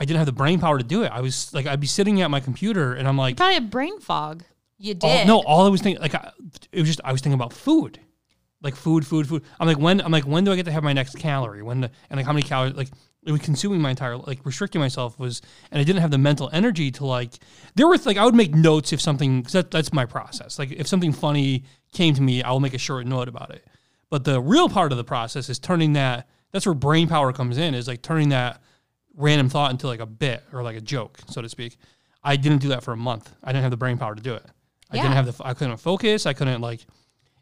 I 0.00 0.04
didn't 0.06 0.16
have 0.16 0.26
the 0.26 0.32
brain 0.32 0.58
power 0.58 0.78
to 0.78 0.84
do 0.84 1.02
it. 1.02 1.12
I 1.12 1.20
was 1.20 1.52
like, 1.52 1.66
I'd 1.66 1.78
be 1.78 1.86
sitting 1.86 2.22
at 2.22 2.30
my 2.30 2.40
computer 2.40 2.94
and 2.94 3.06
I'm 3.06 3.18
like, 3.18 3.36
Probably 3.36 3.58
a 3.58 3.60
brain 3.60 4.00
fog. 4.00 4.42
You 4.78 4.96
all, 5.02 5.18
did. 5.18 5.26
no, 5.26 5.40
all 5.40 5.66
I 5.66 5.68
was 5.68 5.82
thinking, 5.82 6.00
like, 6.00 6.14
I, 6.14 6.32
it 6.72 6.80
was 6.80 6.88
just, 6.88 7.02
I 7.04 7.12
was 7.12 7.20
thinking 7.20 7.34
about 7.34 7.52
food, 7.52 8.00
like 8.62 8.74
food, 8.74 9.06
food, 9.06 9.28
food. 9.28 9.44
I'm 9.60 9.66
like, 9.66 9.78
when, 9.78 10.00
I'm 10.00 10.10
like, 10.10 10.24
when 10.24 10.42
do 10.44 10.52
I 10.52 10.56
get 10.56 10.64
to 10.64 10.72
have 10.72 10.82
my 10.82 10.94
next 10.94 11.18
calorie? 11.18 11.62
When, 11.62 11.82
the, 11.82 11.90
and 12.08 12.16
like, 12.16 12.24
how 12.24 12.32
many 12.32 12.42
calories, 12.42 12.74
like, 12.74 12.88
it 13.22 13.30
was 13.30 13.42
consuming 13.42 13.82
my 13.82 13.90
entire, 13.90 14.16
like, 14.16 14.38
restricting 14.44 14.80
myself 14.80 15.18
was, 15.18 15.42
and 15.70 15.78
I 15.78 15.84
didn't 15.84 16.00
have 16.00 16.10
the 16.10 16.16
mental 16.16 16.48
energy 16.50 16.90
to, 16.92 17.04
like, 17.04 17.34
there 17.74 17.86
were, 17.86 17.98
like, 18.06 18.16
I 18.16 18.24
would 18.24 18.34
make 18.34 18.54
notes 18.54 18.94
if 18.94 19.02
something, 19.02 19.42
cause 19.42 19.52
that, 19.52 19.70
that's 19.70 19.92
my 19.92 20.06
process. 20.06 20.58
Like, 20.58 20.72
if 20.72 20.88
something 20.88 21.12
funny 21.12 21.64
came 21.92 22.14
to 22.14 22.22
me, 22.22 22.42
I'll 22.42 22.60
make 22.60 22.72
a 22.72 22.78
short 22.78 23.06
note 23.06 23.28
about 23.28 23.50
it. 23.50 23.66
But 24.08 24.24
the 24.24 24.40
real 24.40 24.70
part 24.70 24.92
of 24.92 24.96
the 24.98 25.04
process 25.04 25.50
is 25.50 25.58
turning 25.58 25.92
that, 25.92 26.26
that's 26.52 26.64
where 26.64 26.74
brain 26.74 27.06
power 27.06 27.34
comes 27.34 27.58
in, 27.58 27.74
is 27.74 27.86
like 27.86 28.00
turning 28.00 28.30
that 28.30 28.62
random 29.16 29.48
thought 29.48 29.70
into 29.70 29.86
like 29.86 30.00
a 30.00 30.06
bit 30.06 30.42
or 30.52 30.62
like 30.62 30.76
a 30.76 30.80
joke, 30.80 31.18
so 31.28 31.42
to 31.42 31.48
speak. 31.48 31.76
I 32.22 32.36
didn't 32.36 32.58
do 32.58 32.68
that 32.68 32.82
for 32.82 32.92
a 32.92 32.96
month. 32.96 33.32
I 33.42 33.52
didn't 33.52 33.62
have 33.62 33.70
the 33.70 33.76
brain 33.76 33.98
power 33.98 34.14
to 34.14 34.22
do 34.22 34.34
it. 34.34 34.44
I 34.90 34.96
didn't 34.96 35.12
have 35.12 35.36
the. 35.36 35.44
I 35.44 35.54
couldn't 35.54 35.76
focus. 35.76 36.26
I 36.26 36.32
couldn't 36.32 36.60
like. 36.60 36.80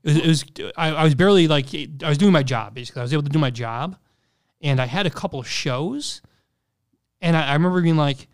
It 0.04 0.26
was. 0.26 0.42
It 0.42 0.62
was 0.62 0.72
I, 0.76 0.90
I 0.90 1.04
was 1.04 1.14
barely 1.14 1.48
like. 1.48 1.74
I 1.74 2.08
was 2.08 2.18
doing 2.18 2.32
my 2.32 2.42
job 2.42 2.74
basically. 2.74 3.00
I 3.00 3.04
was 3.04 3.12
able 3.12 3.22
to 3.22 3.30
do 3.30 3.38
my 3.38 3.50
job, 3.50 3.96
and 4.60 4.80
I 4.80 4.86
had 4.86 5.06
a 5.06 5.10
couple 5.10 5.40
of 5.40 5.48
shows, 5.48 6.20
and 7.20 7.36
I, 7.36 7.48
I 7.48 7.52
remember 7.54 7.80
being 7.80 7.96
like, 7.96 8.28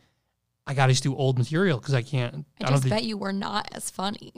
I 0.66 0.74
got 0.74 0.87
to 0.87 0.93
just 0.93 1.03
do 1.03 1.14
old 1.14 1.39
material 1.39 1.78
because 1.78 1.95
I 1.95 2.03
can't. 2.03 2.45
I 2.61 2.66
I 2.66 2.70
just 2.70 2.89
bet 2.89 3.05
you 3.05 3.16
were 3.16 3.32
not 3.32 3.68
as 3.72 3.91
funny. 3.91 4.32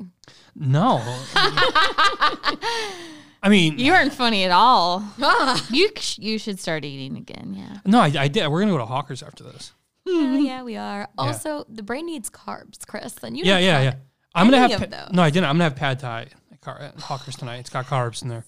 no. 0.55 0.99
I 3.47 3.49
mean, 3.49 3.79
You 3.79 3.93
weren't 3.93 4.13
funny 4.13 4.43
at 4.45 4.51
all. 4.51 5.05
You 5.71 5.91
you 6.19 6.39
should 6.39 6.59
start 6.59 6.85
eating 6.85 7.17
again. 7.17 7.55
Yeah. 7.57 7.79
no, 7.85 8.01
I, 8.01 8.13
I 8.19 8.29
did. 8.29 8.47
We're 8.49 8.61
gonna 8.61 8.73
go 8.73 8.79
to 8.79 8.87
Hawkers 8.87 9.23
after 9.23 9.45
this. 9.45 9.73
yeah, 10.05 10.37
yeah, 10.39 10.63
we 10.65 10.77
are. 10.77 11.09
Also, 11.17 11.65
the 11.69 11.83
brain 11.83 12.07
needs 12.07 12.29
carbs, 12.29 12.85
Chris. 12.87 13.15
And 13.23 13.37
you 13.37 13.45
Yeah, 13.45 13.59
yeah, 13.59 13.83
yeah. 13.83 13.95
I'm 14.35 14.47
gonna 14.51 14.59
have 14.69 14.83
of 14.83 14.91
pa- 14.91 15.05
those. 15.07 15.13
no, 15.13 15.23
I 15.23 15.31
didn't. 15.31 15.47
I'm 15.49 15.55
gonna 15.55 15.65
have 15.65 15.77
pad 15.77 15.99
thai 16.01 16.23
at, 16.53 16.61
car- 16.61 16.81
at 16.81 16.99
Hawkers 17.01 17.37
tonight. 17.37 17.59
It's 17.59 17.71
got 17.71 17.87
carbs 17.87 18.23
in 18.23 18.29
there. 18.29 18.45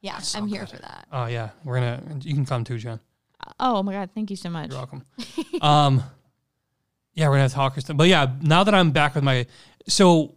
Yeah, 0.00 0.18
so 0.18 0.38
I'm 0.38 0.46
here 0.48 0.60
good. 0.60 0.70
for 0.70 0.76
that. 0.78 1.06
Oh 1.12 1.26
yeah, 1.26 1.50
we're 1.64 1.74
gonna. 1.76 2.02
You 2.22 2.34
can 2.34 2.46
come 2.46 2.64
too, 2.64 2.78
Jen. 2.78 3.00
Oh 3.60 3.82
my 3.82 3.92
god! 3.92 4.10
Thank 4.14 4.30
you 4.30 4.36
so 4.36 4.48
much. 4.48 4.70
You're 4.70 4.78
welcome. 4.78 5.04
um, 5.60 6.02
yeah, 7.14 7.26
we're 7.28 7.34
gonna 7.34 7.42
have 7.42 7.52
Hawkers. 7.52 7.84
But 7.84 8.08
yeah, 8.08 8.32
now 8.40 8.64
that 8.64 8.74
I'm 8.74 8.90
back 8.90 9.14
with 9.14 9.24
my, 9.24 9.46
so 9.86 10.34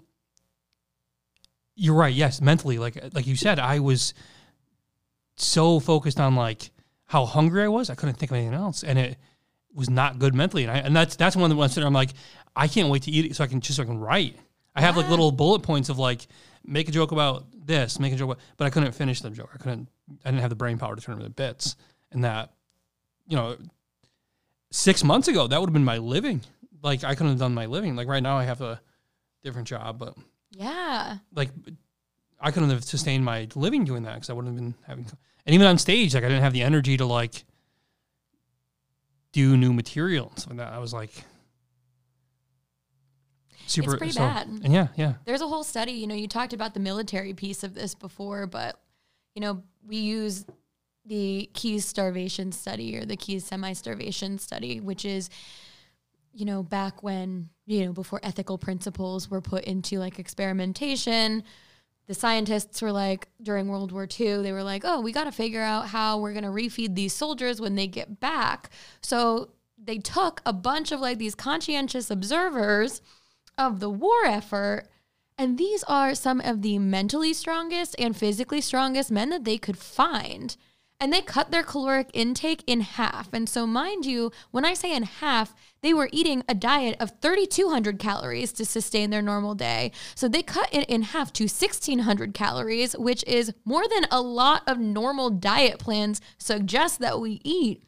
you're 1.77 1.95
right. 1.95 2.13
Yes, 2.13 2.41
mentally, 2.41 2.79
like 2.79 3.13
like 3.13 3.27
you 3.27 3.35
said, 3.35 3.59
I 3.59 3.79
was 3.79 4.13
so 5.35 5.79
focused 5.79 6.19
on 6.19 6.35
like 6.35 6.71
how 7.05 7.25
hungry 7.25 7.63
I 7.63 7.67
was, 7.67 7.89
I 7.89 7.95
couldn't 7.95 8.15
think 8.15 8.31
of 8.31 8.37
anything 8.37 8.55
else, 8.55 8.83
and 8.83 8.99
it 8.99 9.17
was 9.73 9.89
not 9.89 10.19
good 10.19 10.33
mentally. 10.33 10.63
And 10.63 10.71
I 10.71 10.77
and 10.79 10.95
that's 10.95 11.15
that's 11.15 11.35
one 11.35 11.45
of 11.45 11.55
the 11.55 11.59
ones 11.59 11.75
that 11.75 11.85
I'm 11.85 11.93
like, 11.93 12.09
I 12.55 12.67
can't 12.67 12.89
wait 12.89 13.03
to 13.03 13.11
eat 13.11 13.25
it 13.25 13.35
so 13.35 13.43
I 13.43 13.47
can 13.47 13.61
just 13.61 13.77
so 13.77 13.83
I 13.83 13.85
can 13.85 13.99
write. 13.99 14.35
I 14.75 14.81
have 14.81 14.97
like 14.97 15.09
little 15.09 15.31
bullet 15.31 15.61
points 15.61 15.89
of 15.89 15.97
like 15.97 16.27
make 16.65 16.89
a 16.89 16.91
joke 16.91 17.11
about 17.11 17.45
this, 17.65 17.99
make 17.99 18.13
a 18.13 18.15
joke, 18.15 18.31
about, 18.31 18.43
but 18.57 18.65
I 18.65 18.69
couldn't 18.69 18.91
finish 18.91 19.21
the 19.21 19.29
joke. 19.29 19.51
I 19.53 19.57
couldn't. 19.57 19.87
I 20.25 20.31
didn't 20.31 20.41
have 20.41 20.49
the 20.49 20.55
brain 20.55 20.77
power 20.77 20.95
to 20.95 21.01
turn 21.01 21.15
them 21.15 21.25
into 21.25 21.33
bits, 21.33 21.75
and 22.11 22.23
that, 22.23 22.53
you 23.27 23.37
know, 23.37 23.57
six 24.71 25.03
months 25.03 25.27
ago 25.27 25.47
that 25.47 25.59
would 25.59 25.69
have 25.69 25.73
been 25.73 25.85
my 25.85 25.99
living. 25.99 26.41
Like 26.81 27.03
I 27.03 27.13
couldn't 27.13 27.33
have 27.33 27.39
done 27.39 27.53
my 27.53 27.67
living. 27.67 27.95
Like 27.95 28.07
right 28.07 28.23
now 28.23 28.37
I 28.37 28.45
have 28.45 28.61
a 28.61 28.81
different 29.43 29.67
job, 29.67 29.99
but 29.99 30.15
Yeah. 30.57 31.17
like 31.35 31.49
I 32.39 32.51
couldn't 32.51 32.69
have 32.69 32.83
sustained 32.83 33.23
my 33.23 33.47
living 33.55 33.83
doing 33.85 34.03
that 34.03 34.15
because 34.15 34.29
I 34.29 34.33
wouldn't 34.33 34.53
have 34.53 34.63
been 34.63 34.75
having. 34.85 35.05
And 35.45 35.53
even 35.53 35.67
on 35.67 35.77
stage, 35.77 36.13
like 36.13 36.23
I 36.23 36.27
didn't 36.27 36.43
have 36.43 36.53
the 36.53 36.61
energy 36.61 36.97
to 36.97 37.05
like 37.05 37.45
do 39.31 39.55
new 39.57 39.73
material 39.73 40.29
and 40.29 40.39
stuff 40.39 40.51
like 40.51 40.57
that. 40.59 40.73
I 40.73 40.79
was 40.79 40.93
like 40.93 41.11
super. 43.67 43.97
pretty 43.97 44.13
so- 44.13 44.21
bad. 44.21 44.47
And 44.47 44.73
yeah, 44.73 44.87
yeah, 44.95 45.13
There's 45.25 45.41
a 45.41 45.47
whole 45.47 45.63
study, 45.63 45.93
you 45.93 46.07
know, 46.07 46.15
you 46.15 46.27
talked 46.27 46.53
about 46.53 46.73
the 46.73 46.79
military 46.79 47.33
piece 47.33 47.63
of 47.63 47.73
this 47.73 47.95
before, 47.95 48.47
but 48.47 48.79
you 49.35 49.41
know, 49.41 49.63
we 49.85 49.97
use 49.97 50.45
the 51.05 51.49
Keys 51.53 51.85
starvation 51.85 52.51
study 52.51 52.97
or 52.97 53.05
the 53.05 53.15
Keys 53.15 53.45
semi 53.45 53.73
starvation 53.73 54.39
study, 54.39 54.79
which 54.79 55.05
is 55.05 55.29
you 56.33 56.45
know, 56.45 56.61
back 56.61 57.01
when, 57.01 57.49
you 57.67 57.85
know, 57.85 57.91
before 57.93 58.19
ethical 58.23 58.57
principles 58.57 59.29
were 59.29 59.41
put 59.41 59.65
into 59.65 59.99
like 59.99 60.17
experimentation, 60.17 61.43
the 62.07 62.13
scientists 62.13 62.81
were 62.81 62.93
like, 62.93 63.27
during 63.41 63.67
World 63.67 63.91
War 63.91 64.07
II, 64.09 64.41
they 64.41 64.53
were 64.53 64.63
like, 64.63 64.83
oh, 64.85 65.01
we 65.01 65.11
got 65.11 65.25
to 65.25 65.31
figure 65.31 65.61
out 65.61 65.87
how 65.87 66.17
we're 66.17 66.31
going 66.31 66.45
to 66.45 66.49
refeed 66.49 66.95
these 66.95 67.13
soldiers 67.13 67.59
when 67.59 67.75
they 67.75 67.85
get 67.85 68.21
back. 68.21 68.69
So 69.01 69.49
they 69.77 69.97
took 69.97 70.41
a 70.45 70.53
bunch 70.53 70.93
of 70.93 71.01
like 71.01 71.17
these 71.17 71.35
conscientious 71.35 72.09
observers 72.09 73.01
of 73.57 73.81
the 73.81 73.89
war 73.89 74.25
effort. 74.25 74.87
And 75.37 75.57
these 75.57 75.83
are 75.83 76.15
some 76.15 76.39
of 76.39 76.61
the 76.61 76.79
mentally 76.79 77.33
strongest 77.33 77.95
and 77.99 78.15
physically 78.15 78.61
strongest 78.61 79.11
men 79.11 79.29
that 79.29 79.43
they 79.43 79.57
could 79.57 79.77
find. 79.77 80.55
And 80.99 81.13
they 81.13 81.21
cut 81.21 81.51
their 81.51 81.63
caloric 81.63 82.09
intake 82.13 82.63
in 82.65 82.81
half. 82.81 83.31
And 83.31 83.47
so, 83.47 83.67
mind 83.67 84.05
you, 84.05 84.31
when 84.49 84.65
I 84.65 84.73
say 84.73 84.95
in 84.95 85.03
half, 85.03 85.53
they 85.81 85.93
were 85.93 86.09
eating 86.11 86.43
a 86.49 86.55
diet 86.55 86.97
of 86.99 87.13
3,200 87.21 87.99
calories 87.99 88.51
to 88.53 88.65
sustain 88.65 89.11
their 89.11 89.21
normal 89.21 89.53
day. 89.53 89.91
So 90.15 90.27
they 90.27 90.41
cut 90.41 90.69
it 90.73 90.89
in 90.89 91.03
half 91.03 91.31
to 91.33 91.43
1,600 91.43 92.33
calories, 92.33 92.97
which 92.97 93.23
is 93.27 93.53
more 93.63 93.87
than 93.87 94.07
a 94.09 94.21
lot 94.21 94.63
of 94.65 94.79
normal 94.79 95.29
diet 95.29 95.77
plans 95.77 96.19
suggest 96.39 96.99
that 96.99 97.19
we 97.19 97.41
eat. 97.43 97.83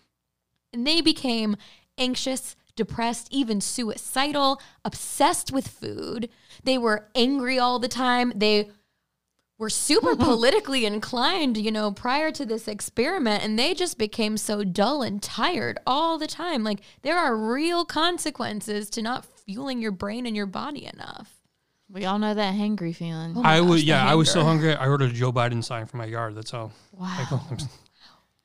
And 0.72 0.86
they 0.86 1.01
became 1.01 1.57
anxious, 1.97 2.55
depressed, 2.76 3.28
even 3.32 3.60
suicidal, 3.60 4.62
obsessed 4.86 5.51
with 5.51 5.68
food. 5.68 6.30
They 6.64 6.78
were 6.78 7.10
angry 7.16 7.57
all 7.57 7.80
the 7.80 7.88
time. 7.88 8.34
They 8.36 8.70
were 9.60 9.70
super 9.70 10.16
politically 10.16 10.86
inclined, 10.86 11.57
you 11.57 11.70
know, 11.70 11.91
prior 11.91 12.32
to 12.32 12.45
this 12.45 12.68
experiment, 12.68 13.43
and 13.43 13.60
they 13.60 13.74
just 13.76 13.97
became 13.97 14.38
so 14.38 14.64
dull 14.64 15.01
and 15.03 15.22
tired 15.22 15.78
all 15.86 16.18
the 16.18 16.28
time. 16.28 16.64
Like, 16.64 16.80
there 17.03 17.18
are 17.18 17.36
real 17.38 17.84
consequences 17.86 18.89
to 18.91 19.01
not 19.01 19.26
fueling 19.45 19.82
your 19.82 19.91
brain 19.91 20.26
and 20.26 20.36
your 20.36 20.45
body 20.45 20.89
enough. 20.91 21.36
We 21.91 22.05
all 22.05 22.20
know 22.20 22.34
that 22.34 22.53
hangry 22.53 22.95
feeling. 22.95 23.34
Oh 23.36 23.41
I 23.43 23.60
gosh, 23.60 23.70
was 23.70 23.84
yeah, 23.84 24.05
I 24.10 24.16
was 24.16 24.32
so 24.32 24.43
hungry. 24.43 24.76
I 24.76 24.88
ordered 24.88 25.10
a 25.10 25.14
Joe 25.14 25.34
Biden 25.34 25.64
sign 25.64 25.88
for 25.88 25.97
my 25.97 26.05
yard. 26.05 26.36
That's 26.36 26.51
how. 26.51 26.72
Wow. 26.93 27.07
I 27.20 27.28
go. 27.30 27.41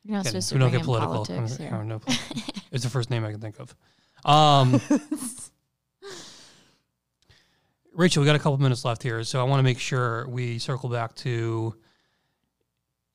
You're 0.02 0.16
not 0.16 0.24
kidding. 0.24 0.40
supposed 0.40 0.48
to 0.48 0.54
we 0.54 0.58
don't 0.60 0.72
get 0.72 0.82
political. 0.82 1.12
politics 1.26 1.60
I'm- 1.60 1.68
here. 1.68 1.78
I'm 1.78 1.88
no- 1.88 2.00
it's 2.72 2.84
the 2.84 2.90
first 2.90 3.10
name 3.10 3.24
I 3.24 3.30
can 3.30 3.40
think 3.40 3.56
of. 3.60 3.74
Um, 4.24 4.80
Rachel, 7.94 8.22
we 8.22 8.26
got 8.26 8.34
a 8.34 8.40
couple 8.40 8.58
minutes 8.58 8.84
left 8.84 9.02
here, 9.02 9.22
so 9.22 9.40
I 9.40 9.44
want 9.44 9.60
to 9.60 9.62
make 9.62 9.78
sure 9.78 10.28
we 10.28 10.58
circle 10.58 10.88
back 10.88 11.14
to 11.16 11.76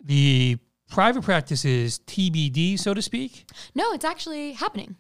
the 0.01 0.57
private 0.89 1.23
practices 1.23 1.99
TBD, 2.07 2.79
so 2.79 2.93
to 2.93 3.01
speak. 3.01 3.49
No, 3.75 3.91
it's 3.91 4.05
actually 4.05 4.53
happening. 4.53 4.95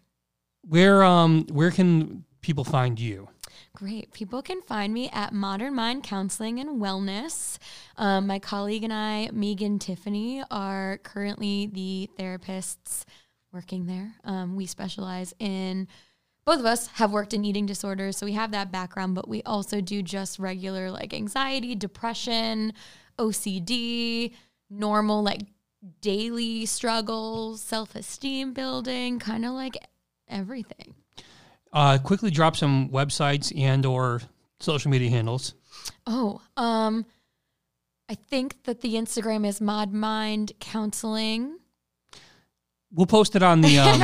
Where 0.67 1.03
um 1.03 1.45
where 1.49 1.71
can 1.71 2.25
people 2.41 2.65
find 2.65 2.99
you? 2.99 3.29
Great. 3.75 4.11
People 4.11 4.41
can 4.41 4.61
find 4.63 4.93
me 4.93 5.09
at 5.13 5.33
Modern 5.33 5.73
Mind 5.75 6.03
Counseling 6.03 6.59
and 6.59 6.81
Wellness. 6.81 7.57
Um, 7.95 8.27
my 8.27 8.39
colleague 8.39 8.83
and 8.83 8.91
I, 8.91 9.29
Megan 9.31 9.79
Tiffany, 9.79 10.43
are 10.51 10.99
currently 11.03 11.67
the 11.71 12.09
therapists 12.19 13.05
working 13.53 13.85
there. 13.85 14.15
Um, 14.25 14.55
we 14.55 14.65
specialize 14.65 15.33
in, 15.39 15.87
both 16.49 16.61
of 16.61 16.65
us 16.65 16.87
have 16.87 17.11
worked 17.11 17.35
in 17.35 17.45
eating 17.45 17.67
disorders, 17.67 18.17
so 18.17 18.25
we 18.25 18.31
have 18.31 18.49
that 18.53 18.71
background, 18.71 19.13
but 19.13 19.27
we 19.27 19.43
also 19.43 19.81
do 19.81 20.01
just 20.01 20.39
regular 20.39 20.89
like 20.89 21.13
anxiety, 21.13 21.75
depression, 21.75 22.73
OCD, 23.19 24.33
normal 24.67 25.21
like 25.21 25.41
daily 26.01 26.65
struggles, 26.65 27.61
self 27.61 27.93
esteem 27.93 28.53
building, 28.53 29.19
kind 29.19 29.45
of 29.45 29.51
like 29.51 29.77
everything. 30.27 30.95
Uh, 31.71 31.99
quickly 31.99 32.31
drop 32.31 32.57
some 32.57 32.89
websites 32.89 33.55
and 33.55 33.85
or 33.85 34.19
social 34.59 34.89
media 34.89 35.11
handles. 35.11 35.53
Oh, 36.07 36.41
um, 36.57 37.05
I 38.09 38.15
think 38.15 38.63
that 38.63 38.81
the 38.81 38.95
Instagram 38.95 39.45
is 39.45 39.61
Mod 39.61 39.93
Mind 39.93 40.53
Counseling. 40.59 41.58
We'll 42.91 43.05
post 43.05 43.35
it 43.35 43.43
on 43.43 43.61
the 43.61 43.77
um, 43.77 43.99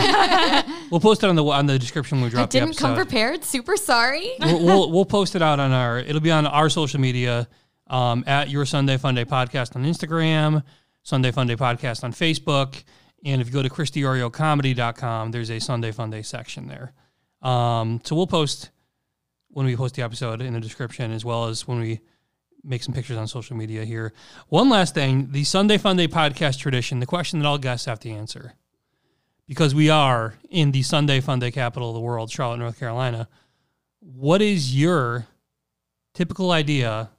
we'll 0.91 0.99
post 0.99 1.23
it 1.23 1.27
on 1.27 1.36
the 1.36 1.43
on 1.43 1.65
the 1.65 1.79
description 1.79 2.19
when 2.19 2.25
we 2.25 2.29
drop 2.29 2.49
the 2.49 2.59
didn't 2.59 2.69
episode. 2.69 2.86
come 2.86 2.95
prepared. 2.95 3.43
Super 3.43 3.77
sorry. 3.77 4.29
we'll, 4.39 4.63
we'll 4.63 4.91
we'll 4.91 5.05
post 5.05 5.36
it 5.36 5.41
out 5.41 5.59
on 5.59 5.71
our. 5.71 5.97
It'll 5.99 6.21
be 6.21 6.29
on 6.31 6.45
our 6.45 6.69
social 6.69 6.99
media 6.99 7.47
um, 7.88 8.23
at 8.27 8.49
your 8.49 8.65
Sunday 8.65 8.97
Funday 8.97 9.25
podcast 9.25 9.75
on 9.75 9.83
Instagram, 9.86 10.63
Sunday 11.01 11.31
Funday 11.31 11.57
podcast 11.57 12.03
on 12.03 12.13
Facebook, 12.13 12.83
and 13.23 13.41
if 13.41 13.47
you 13.47 13.53
go 13.53 13.63
to 13.63 13.69
ChristyOrioComedy.com, 13.69 15.31
there's 15.31 15.49
a 15.49 15.59
Sunday 15.59 15.91
Funday 15.91 16.23
section 16.23 16.67
there. 16.67 16.93
Um, 17.41 18.01
so 18.03 18.15
we'll 18.15 18.27
post 18.27 18.69
when 19.49 19.65
we 19.65 19.75
post 19.75 19.95
the 19.95 20.03
episode 20.03 20.41
in 20.41 20.53
the 20.53 20.59
description 20.59 21.11
as 21.11 21.23
well 21.25 21.45
as 21.45 21.67
when 21.67 21.79
we 21.79 22.01
make 22.63 22.83
some 22.83 22.93
pictures 22.93 23.17
on 23.17 23.27
social 23.27 23.55
media 23.55 23.83
here. 23.83 24.13
One 24.49 24.69
last 24.69 24.93
thing: 24.93 25.31
the 25.31 25.43
Sunday 25.43 25.79
Funday 25.79 26.07
podcast 26.07 26.59
tradition. 26.59 26.99
The 26.99 27.05
question 27.07 27.39
that 27.39 27.47
all 27.47 27.57
guests 27.57 27.86
have 27.88 27.99
to 28.01 28.09
answer. 28.11 28.53
Because 29.48 29.76
we 29.76 29.89
are 29.89 30.36
in 30.50 30.72
the 30.72 30.82
Sunday 30.82 31.22
Funday 31.22 31.54
capital 31.54 31.89
of 31.89 31.96
the 31.96 32.02
world, 32.02 32.32
Charlotte, 32.32 32.58
North 32.58 32.80
Carolina. 32.80 33.28
What 34.00 34.41
is 34.41 34.76
your 34.76 35.28
typical 36.14 36.52
idea 36.52 37.10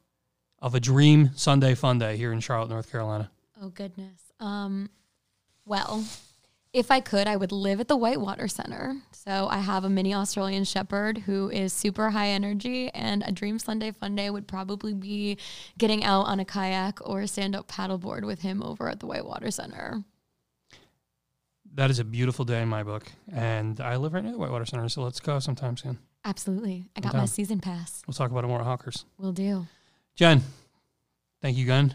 of 0.61 0.75
a 0.75 0.81
dream 0.81 1.31
Sunday 1.37 1.75
Funday 1.75 2.17
here 2.17 2.33
in 2.33 2.41
Charlotte, 2.41 2.71
North 2.71 2.91
Carolina? 2.91 3.31
Oh 3.61 3.69
goodness. 3.69 4.21
Um, 4.41 4.91
well, 5.65 6.05
if 6.73 6.91
I 6.91 7.01
could, 7.01 7.27
I 7.27 7.37
would 7.37 7.53
live 7.53 7.81
at 7.81 7.89
the 7.89 7.97
Whitewater 7.97 8.49
Center. 8.49 8.97
So 9.13 9.49
I 9.49 9.59
have 9.59 9.85
a 9.85 9.89
mini 9.89 10.15
Australian 10.15 10.65
Shepherd 10.65 11.19
who 11.19 11.49
is 11.51 11.73
super 11.73 12.11
high 12.11 12.29
energy, 12.29 12.91
and 12.91 13.23
a 13.27 13.33
dream 13.33 13.59
Sunday 13.59 13.93
fun 13.93 14.15
day 14.15 14.29
would 14.29 14.47
probably 14.47 14.93
be 14.93 15.39
getting 15.79 16.05
out 16.05 16.27
on 16.27 16.39
a 16.39 16.45
kayak 16.45 16.99
or 17.09 17.23
a 17.23 17.29
stand 17.29 17.57
up 17.57 17.67
paddleboard 17.69 18.25
with 18.27 18.43
him 18.43 18.63
over 18.63 18.89
at 18.89 19.01
the 19.01 19.07
Whitewater 19.07 19.51
Center. 19.51 20.05
That 21.77 21.91
is 21.91 21.99
a 21.99 22.05
beautiful 22.05 22.45
day 22.47 22.63
in 22.63 22.69
my 22.69 22.83
book, 22.83 23.05
and 23.31 23.79
I 23.81 23.97
live 23.97 24.15
right 24.15 24.23
near 24.25 24.33
the 24.33 24.39
Whitewater 24.39 24.65
Center, 24.65 24.89
so 24.89 25.03
let's 25.03 25.21
go 25.21 25.39
sometime 25.39 25.77
soon. 25.77 25.99
Absolutely. 26.25 26.89
I 26.97 27.01
got 27.01 27.11
Okay. 27.11 27.19
my 27.19 27.27
season 27.27 27.61
pass. 27.61 28.03
We'll 28.07 28.15
talk 28.15 28.31
about 28.31 28.45
it 28.45 28.47
more 28.49 28.61
at 28.61 28.65
Hawkers. 28.65 29.05
We'll 29.19 29.33
do. 29.33 29.67
Jen, 30.15 30.43
thank 31.43 31.57
you 31.59 31.65
again. 31.65 31.95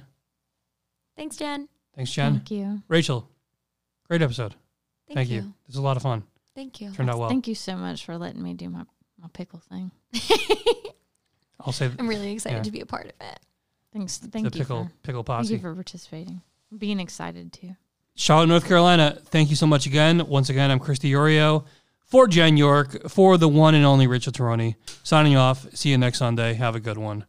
Thanks, 1.18 1.36
Jen. 1.36 1.68
Thanks, 1.96 2.12
Jen. 2.12 2.36
Thank 2.36 2.52
you. 2.52 2.84
Rachel, 2.88 3.28
great 4.08 4.22
episode. 4.22 4.54
Thank, 5.08 5.18
Thank, 5.18 5.30
you. 5.30 5.36
you. 5.38 5.42
This 5.66 5.76
was 5.76 5.78
a 5.78 5.82
lot 5.82 5.98
of 5.98 6.04
fun. 6.04 6.24
Thank 6.54 6.80
you. 6.80 6.92
Turned 6.92 7.10
out 7.10 7.18
well. 7.18 7.30
Thank 7.30 7.48
you 7.48 7.56
so 7.56 7.76
much 7.76 8.06
for 8.06 8.18
letting 8.20 8.44
me 8.44 8.54
do 8.54 8.70
my, 8.70 8.84
my 9.20 9.28
pickle 9.34 9.60
thing. 9.68 9.90
I'll 11.60 11.74
say 11.74 11.90
I'm 11.98 12.08
really 12.08 12.32
excited 12.34 12.58
Yeah. 12.58 12.64
to 12.64 12.72
be 12.72 12.82
a 12.82 12.86
part 12.86 13.06
of 13.06 13.14
it. 13.20 13.40
Thanks. 13.94 14.20
Thank 14.20 14.52
the 14.52 14.58
you. 14.58 14.64
pickle 14.64 14.84
For, 14.86 14.92
pickle 15.04 15.24
thank 15.24 15.50
you 15.50 15.60
for 15.60 15.74
participating. 15.74 16.42
Being 16.78 17.00
excited 17.00 17.52
too. 17.52 17.76
Charlotte, 18.16 18.47
North 18.47 18.68
Carolina. 18.68 19.18
Thank 19.26 19.49
you 19.49 19.55
so 19.55 19.66
much 19.66 19.86
again. 19.86 20.28
Once 20.28 20.49
again, 20.49 20.72
I'm 20.72 20.80
Christy 20.80 21.12
Iorio 21.12 21.66
for 22.05 22.28
Jen 22.28 22.57
York 22.57 23.09
for 23.09 23.38
the 23.38 23.47
one 23.47 23.74
and 23.74 23.86
only 23.86 24.07
Rachel 24.07 24.34
Taroni. 24.34 24.76
Signing 25.03 25.36
off. 25.36 25.66
See 25.74 25.89
you 25.89 25.97
next 25.97 26.20
Sunday. 26.20 26.53
Have 26.53 26.76
a 26.76 26.80
good 26.80 26.97
one. 26.97 27.26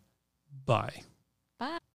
Bye. 0.66 1.03